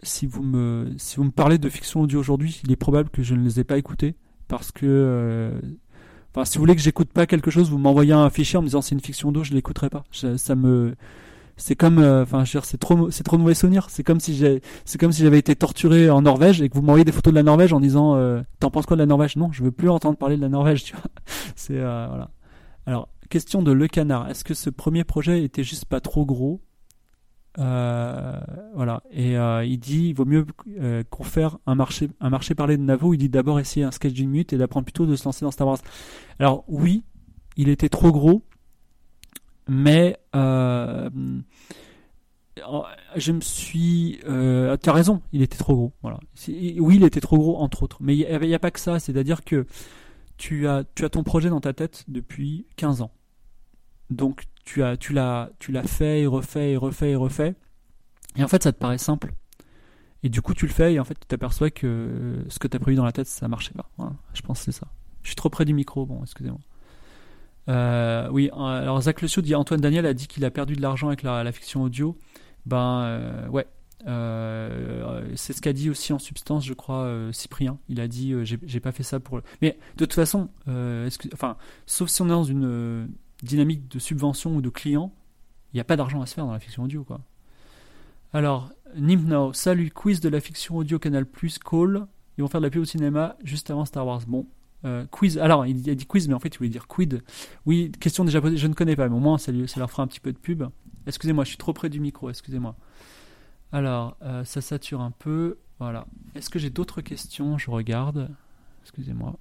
si 0.03 0.27
vous 0.27 0.43
me 0.43 0.93
si 0.99 1.17
vous 1.17 1.25
me 1.25 1.31
parlez 1.31 1.59
de 1.59 1.69
fiction 1.69 2.01
audio 2.01 2.21
aujourd'hui, 2.21 2.61
il 2.65 2.73
est 2.73 2.77
probable 2.77 3.11
que 3.11 3.23
je 3.23 3.35
ne 3.35 3.43
les 3.43 3.61
ai 3.61 3.65
pas 3.65 3.79
écoutés 3.79 4.15
parce 4.49 4.73
que 4.73 4.87
euh, 4.87 5.61
enfin 6.35 6.45
si 6.45 6.59
vous 6.59 6.63
voulez 6.63 6.77
que 6.77 6.83
j'écoute 6.83 7.11
pas 7.11 7.27
quelque 7.27 7.51
chose 7.51 7.71
vous 7.71 7.79
m'envoyez 7.79 8.13
un 8.13 8.29
fichier 8.31 8.59
en 8.59 8.63
me 8.63 8.67
disant 8.67 8.83
c'est 8.83 8.95
une 8.95 9.01
fiction 9.01 9.33
d'eau 9.33 9.45
je 9.45 9.53
l'écouterai 9.53 9.91
pas. 9.91 10.05
Ça 10.11 10.55
me 10.55 10.95
c'est 11.59 11.75
comme 11.75 11.99
euh, 11.99 12.25
c'est 12.45 12.79
trop 12.79 13.11
c'est 13.11 13.25
trop 13.25 13.39
mauvais 13.39 13.55
souvenir 13.55 13.89
c'est 13.89 14.03
comme 14.03 14.21
si 14.21 14.37
j'ai 14.37 14.61
c'est 14.85 14.99
comme 14.99 15.13
si 15.13 15.23
j'avais 15.23 15.39
été 15.39 15.57
torturé 15.57 16.11
en 16.11 16.21
Norvège 16.23 16.61
et 16.61 16.69
que 16.69 16.75
vous 16.75 16.83
m'envoyez 16.83 17.05
des 17.05 17.13
photos 17.13 17.33
de 17.33 17.37
la 17.37 17.43
Norvège 17.43 17.73
en 17.73 17.81
disant 17.81 18.17
euh, 18.17 18.43
t'en 18.61 18.71
penses 18.71 18.85
quoi 18.87 18.97
de 18.97 19.03
la 19.03 19.07
Norvège? 19.07 19.37
Non 19.37 19.51
je 19.53 19.65
veux 19.65 19.73
plus 19.73 19.89
entendre 19.89 20.19
parler 20.19 20.37
de 20.37 20.43
la 20.43 20.51
Norvège 20.51 20.85
tu 20.85 20.95
vois. 20.95 21.05
C'est 21.57 21.79
voilà. 21.79 22.31
Alors 22.85 23.09
question 23.29 23.63
de 23.63 23.73
Le 23.73 23.89
Canard 23.89 24.29
est-ce 24.29 24.45
que 24.45 24.55
ce 24.55 24.71
premier 24.71 25.05
projet 25.05 25.43
était 25.43 25.65
juste 25.65 25.85
pas 25.85 26.01
trop 26.01 26.25
gros 26.25 26.61
euh, 27.59 28.39
voilà. 28.75 29.03
Et 29.11 29.37
euh, 29.39 29.65
il 29.65 29.79
dit 29.79 30.09
il 30.09 30.15
vaut 30.15 30.25
mieux 30.25 30.47
euh, 30.79 31.03
qu'on 31.09 31.25
fasse 31.25 31.53
un 31.67 31.75
marché, 31.75 32.09
un 32.21 32.31
de 32.31 32.77
Navo. 32.77 33.15
Il 33.15 33.19
dit 33.19 33.29
d'abord 33.29 33.61
essayer 33.61 33.85
un 33.85 33.91
sketch 33.91 34.13
d'une 34.13 34.31
minute 34.31 34.53
et 34.53 34.59
d'apprendre 34.59 34.85
plutôt 34.85 35.07
de 35.07 35.17
se 35.17 35.25
lancer 35.25 35.45
dans 35.45 35.51
Star 35.51 35.67
Wars. 35.67 35.79
Alors 36.39 36.65
oui, 36.69 37.05
il 37.57 37.69
était 37.69 37.89
trop 37.89 38.13
gros, 38.13 38.43
mais 39.69 40.19
je 40.33 41.11
me 43.33 43.41
suis. 43.41 44.19
Tu 44.23 44.29
as 44.29 44.93
raison, 44.93 45.23
il 45.33 45.43
était 45.43 45.59
trop 45.59 45.75
gros. 45.75 45.93
Oui, 46.49 46.97
il 46.97 47.05
était 47.05 47.21
trop 47.21 47.39
gros 47.39 47.57
entre 47.59 47.83
autres. 47.83 47.99
Mais 48.01 48.17
il 48.17 48.39
n'y 48.41 48.55
a, 48.55 48.59
pas 48.59 48.71
que 48.71 48.81
ça. 48.81 48.99
C'est-à-dire 48.99 49.45
que 49.45 49.67
tu 50.37 50.69
as, 50.69 50.85
tu 50.95 51.05
as 51.05 51.09
ton 51.09 51.23
projet 51.23 51.49
dans 51.49 51.61
ta 51.61 51.73
tête 51.73 52.05
depuis 52.09 52.67
15 52.77 53.03
ans. 53.03 53.13
Donc 54.11 54.45
tu 54.65 54.83
as, 54.83 54.97
tu 54.97 55.13
l'as, 55.13 55.51
tu 55.59 55.73
l'as 55.73 55.83
fait 55.83 56.21
et 56.21 56.27
refait 56.27 56.73
et 56.73 56.77
refait 56.77 57.11
et 57.11 57.17
refait. 57.17 57.55
Et 58.37 58.45
en 58.45 58.49
fait, 58.49 58.63
ça 58.63 58.73
te 58.73 58.79
paraît 58.79 58.99
simple. 58.99 59.33
Et 60.23 60.29
du 60.29 60.43
coup, 60.43 60.55
tu 60.55 60.67
le 60.67 60.73
fais 60.73 60.95
et 60.95 61.01
en 61.01 61.05
fait, 61.05 61.15
tu 61.15 61.27
t'aperçois 61.27 61.71
que 61.71 62.45
ce 62.49 62.59
que 62.59 62.69
tu 62.69 62.77
as 62.77 62.81
prévu 62.81 62.97
dans 62.97 63.05
la 63.05 63.13
tête, 63.13 63.27
ça 63.27 63.49
marchait 63.49 63.75
pas. 63.75 63.91
je 64.35 64.43
pense 64.43 64.59
que 64.59 64.65
c'est 64.67 64.79
ça. 64.79 64.89
Je 65.23 65.29
suis 65.29 65.37
trop 65.37 65.51
près 65.51 65.65
du 65.65 65.75
micro, 65.75 66.07
bon, 66.07 66.23
excusez-moi. 66.23 66.61
Euh, 67.69 68.29
oui, 68.31 68.51
alors 68.55 69.01
Zach 69.01 69.23
Le 69.23 69.43
dit 69.43 69.55
Antoine 69.55 69.81
Daniel 69.81 70.07
a 70.07 70.15
dit 70.15 70.29
qu'il 70.29 70.45
a 70.45 70.51
perdu 70.51 70.77
de 70.77 70.83
l'argent 70.83 71.09
avec 71.09 71.23
la, 71.23 71.51
fiction 71.53 71.83
audio. 71.83 72.17
Ben 72.65 73.03
euh, 73.03 73.49
ouais, 73.49 73.67
euh, 74.07 75.27
c'est 75.37 75.53
ce 75.53 75.61
qu'a 75.63 75.73
dit 75.73 75.91
aussi 75.91 76.13
en 76.13 76.19
substance, 76.19 76.65
je 76.65 76.75
crois, 76.75 77.11
Cyprien. 77.33 77.79
Il 77.89 78.01
a 78.01 78.09
dit 78.09 78.35
j'ai 78.45 78.81
pas 78.81 78.93
fait 78.93 79.03
ça 79.03 79.21
pour. 79.21 79.41
Mais 79.63 79.79
de 79.97 80.05
toute 80.05 80.15
façon, 80.15 80.49
enfin, 81.33 81.57
sauf 81.87 82.09
si 82.09 82.23
on 82.23 82.27
est 82.27 82.31
dans 82.31 82.45
une 82.45 83.09
dynamique 83.43 83.89
de 83.91 83.99
subvention 83.99 84.57
ou 84.57 84.61
de 84.61 84.69
client, 84.69 85.13
il 85.73 85.77
n'y 85.77 85.81
a 85.81 85.85
pas 85.85 85.97
d'argent 85.97 86.23
à 86.23 86.27
se 86.27 86.35
faire 86.35 86.47
dans 86.47 86.53
la 86.53 86.61
fiction 86.61 86.85
audio. 86.85 87.05
Quoi. 87.05 87.21
Alors, 88.33 88.71
Nimno, 88.97 89.53
salut, 89.53 89.91
quiz 89.91 90.21
de 90.21 90.29
la 90.29 90.41
fiction 90.41 90.77
audio 90.77 90.99
Canal 90.99 91.27
Plus, 91.27 91.59
call. 91.59 92.07
Ils 92.39 92.43
vont 92.43 92.49
faire 92.49 92.61
de 92.61 92.67
la 92.67 92.71
pub 92.71 92.83
au 92.83 92.85
cinéma 92.85 93.37
juste 93.45 93.71
avant 93.71 93.85
Star 93.85 94.07
Wars. 94.07 94.23
Bon, 94.27 94.47
euh, 94.85 95.07
quiz. 95.11 95.39
Alors, 95.39 95.67
il 95.67 95.89
a 95.89 95.95
dit 95.95 96.07
quiz, 96.07 96.29
mais 96.29 96.35
en 96.35 96.39
fait, 96.39 96.55
il 96.55 96.59
voulait 96.59 96.71
dire 96.71 96.87
quid. 96.87 97.23
Oui, 97.65 97.91
question 97.99 98.25
déjà 98.25 98.41
posée, 98.41 98.57
je 98.57 98.67
ne 98.67 98.75
connais 98.75 98.97
pas, 98.97 99.09
mais 99.09 99.17
au 99.17 99.21
moins, 99.21 99.39
ça, 99.39 99.53
ça 99.67 99.81
leur 99.81 99.91
fera 99.91 100.03
un 100.03 100.07
petit 100.07 100.21
peu 100.21 100.33
de 100.33 100.39
pub. 100.39 100.65
Excusez-moi, 101.07 101.45
je 101.45 101.51
suis 101.51 101.59
trop 101.59 101.73
près 101.73 101.89
du 101.89 102.01
micro, 102.01 102.29
excusez-moi. 102.31 102.77
Alors, 103.73 104.17
euh, 104.23 104.45
ça 104.45 104.61
sature 104.61 105.01
un 105.01 105.11
peu. 105.11 105.59
Voilà. 105.79 106.07
Est-ce 106.35 106.51
que 106.51 106.59
j'ai 106.59 106.71
d'autres 106.71 107.01
questions? 107.01 107.59
Je 107.59 107.71
regarde. 107.71 108.31
Excusez-moi. 108.83 109.39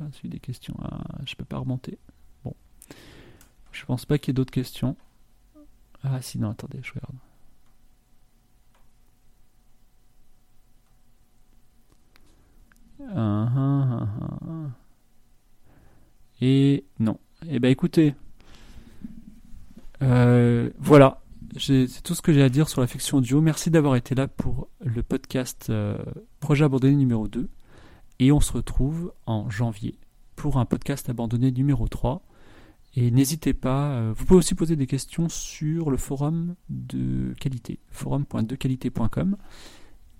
Je 0.00 0.16
suis 0.16 0.28
des 0.28 0.40
questions. 0.40 0.76
Ah, 0.82 1.02
je 1.24 1.34
peux 1.34 1.44
pas 1.44 1.58
remonter. 1.58 1.98
Je 3.72 3.84
pense 3.84 4.06
pas 4.06 4.16
qu'il 4.16 4.28
y 4.28 4.30
ait 4.30 4.34
d'autres 4.34 4.52
questions. 4.52 4.96
Ah 6.02 6.22
si, 6.22 6.38
non, 6.38 6.50
attendez, 6.50 6.80
je 6.82 6.92
regarde. 6.94 7.16
Ah, 13.14 13.48
ah, 13.54 14.08
ah, 14.46 14.70
Et 16.40 16.84
non. 16.98 17.18
Eh 17.48 17.58
ben 17.58 17.70
écoutez, 17.70 18.14
euh, 20.02 20.70
voilà, 20.78 21.20
c'est 21.58 22.02
tout 22.02 22.14
ce 22.14 22.22
que 22.22 22.32
j'ai 22.32 22.42
à 22.42 22.48
dire 22.48 22.68
sur 22.68 22.80
la 22.80 22.86
fiction 22.86 23.18
audio. 23.18 23.40
Merci 23.40 23.70
d'avoir 23.70 23.96
été 23.96 24.14
là 24.14 24.28
pour 24.28 24.68
le 24.80 25.02
podcast 25.02 25.68
euh, 25.70 25.96
Projet 26.40 26.64
abandonné 26.64 26.94
numéro 26.96 27.28
2. 27.28 27.48
Et 28.18 28.32
on 28.32 28.40
se 28.40 28.52
retrouve 28.52 29.12
en 29.26 29.48
janvier 29.50 29.98
pour 30.34 30.58
un 30.58 30.64
podcast 30.64 31.08
abandonné 31.08 31.50
numéro 31.52 31.88
3. 31.88 32.22
Et 32.94 33.10
n'hésitez 33.10 33.54
pas, 33.54 33.90
euh, 33.90 34.12
vous 34.16 34.24
pouvez 34.24 34.38
aussi 34.38 34.54
poser 34.54 34.76
des 34.76 34.86
questions 34.86 35.28
sur 35.28 35.90
le 35.90 35.96
forum 35.96 36.54
de 36.68 37.34
qualité, 37.40 37.78
forum.dequalité.com. 37.90 39.36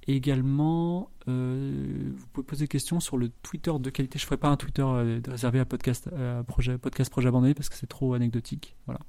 Également, 0.09 1.11
euh, 1.27 2.13
vous 2.15 2.27
pouvez 2.33 2.47
poser 2.47 2.65
des 2.65 2.69
questions 2.69 3.01
sur 3.01 3.17
le 3.17 3.31
Twitter 3.43 3.73
de 3.79 3.91
qualité. 3.91 4.19
Je 4.19 4.25
ne 4.25 4.27
ferai 4.27 4.37
pas 4.37 4.49
un 4.49 4.57
Twitter 4.57 4.85
réservé 5.27 5.59
à 5.59 5.65
podcast, 5.65 6.09
projet, 6.47 6.79
podcast 6.79 7.11
projet 7.11 7.29
abandonné 7.29 7.55
parce 7.55 7.69
que 7.69 7.77
c'est 7.77 7.89
trop 7.89 8.15
anecdotique. 8.15 8.77
Voilà. 8.87 9.01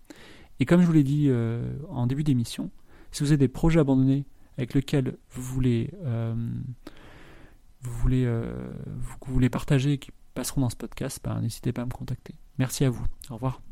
Et 0.59 0.65
comme 0.65 0.81
je 0.81 0.85
vous 0.87 0.93
l'ai 0.93 1.03
dit 1.03 1.29
en 1.89 2.07
début 2.07 2.23
d'émission, 2.23 2.71
si 3.11 3.23
vous 3.23 3.31
avez 3.31 3.37
des 3.37 3.47
projets 3.47 3.79
abandonnés 3.79 4.25
avec 4.57 4.73
lesquels 4.73 5.17
vous 5.31 5.41
voulez, 5.41 5.91
vous 7.81 7.91
voulez, 7.91 8.25
vous 8.25 9.33
voulez 9.33 9.49
partager, 9.49 9.97
qui 9.97 10.11
passeront 10.33 10.61
dans 10.61 10.69
ce 10.69 10.75
podcast, 10.75 11.19
ben, 11.23 11.41
n'hésitez 11.41 11.73
pas 11.73 11.83
à 11.83 11.85
me 11.85 11.91
contacter. 11.91 12.35
Merci 12.57 12.85
à 12.85 12.89
vous. 12.89 13.05
Au 13.29 13.35
revoir. 13.35 13.66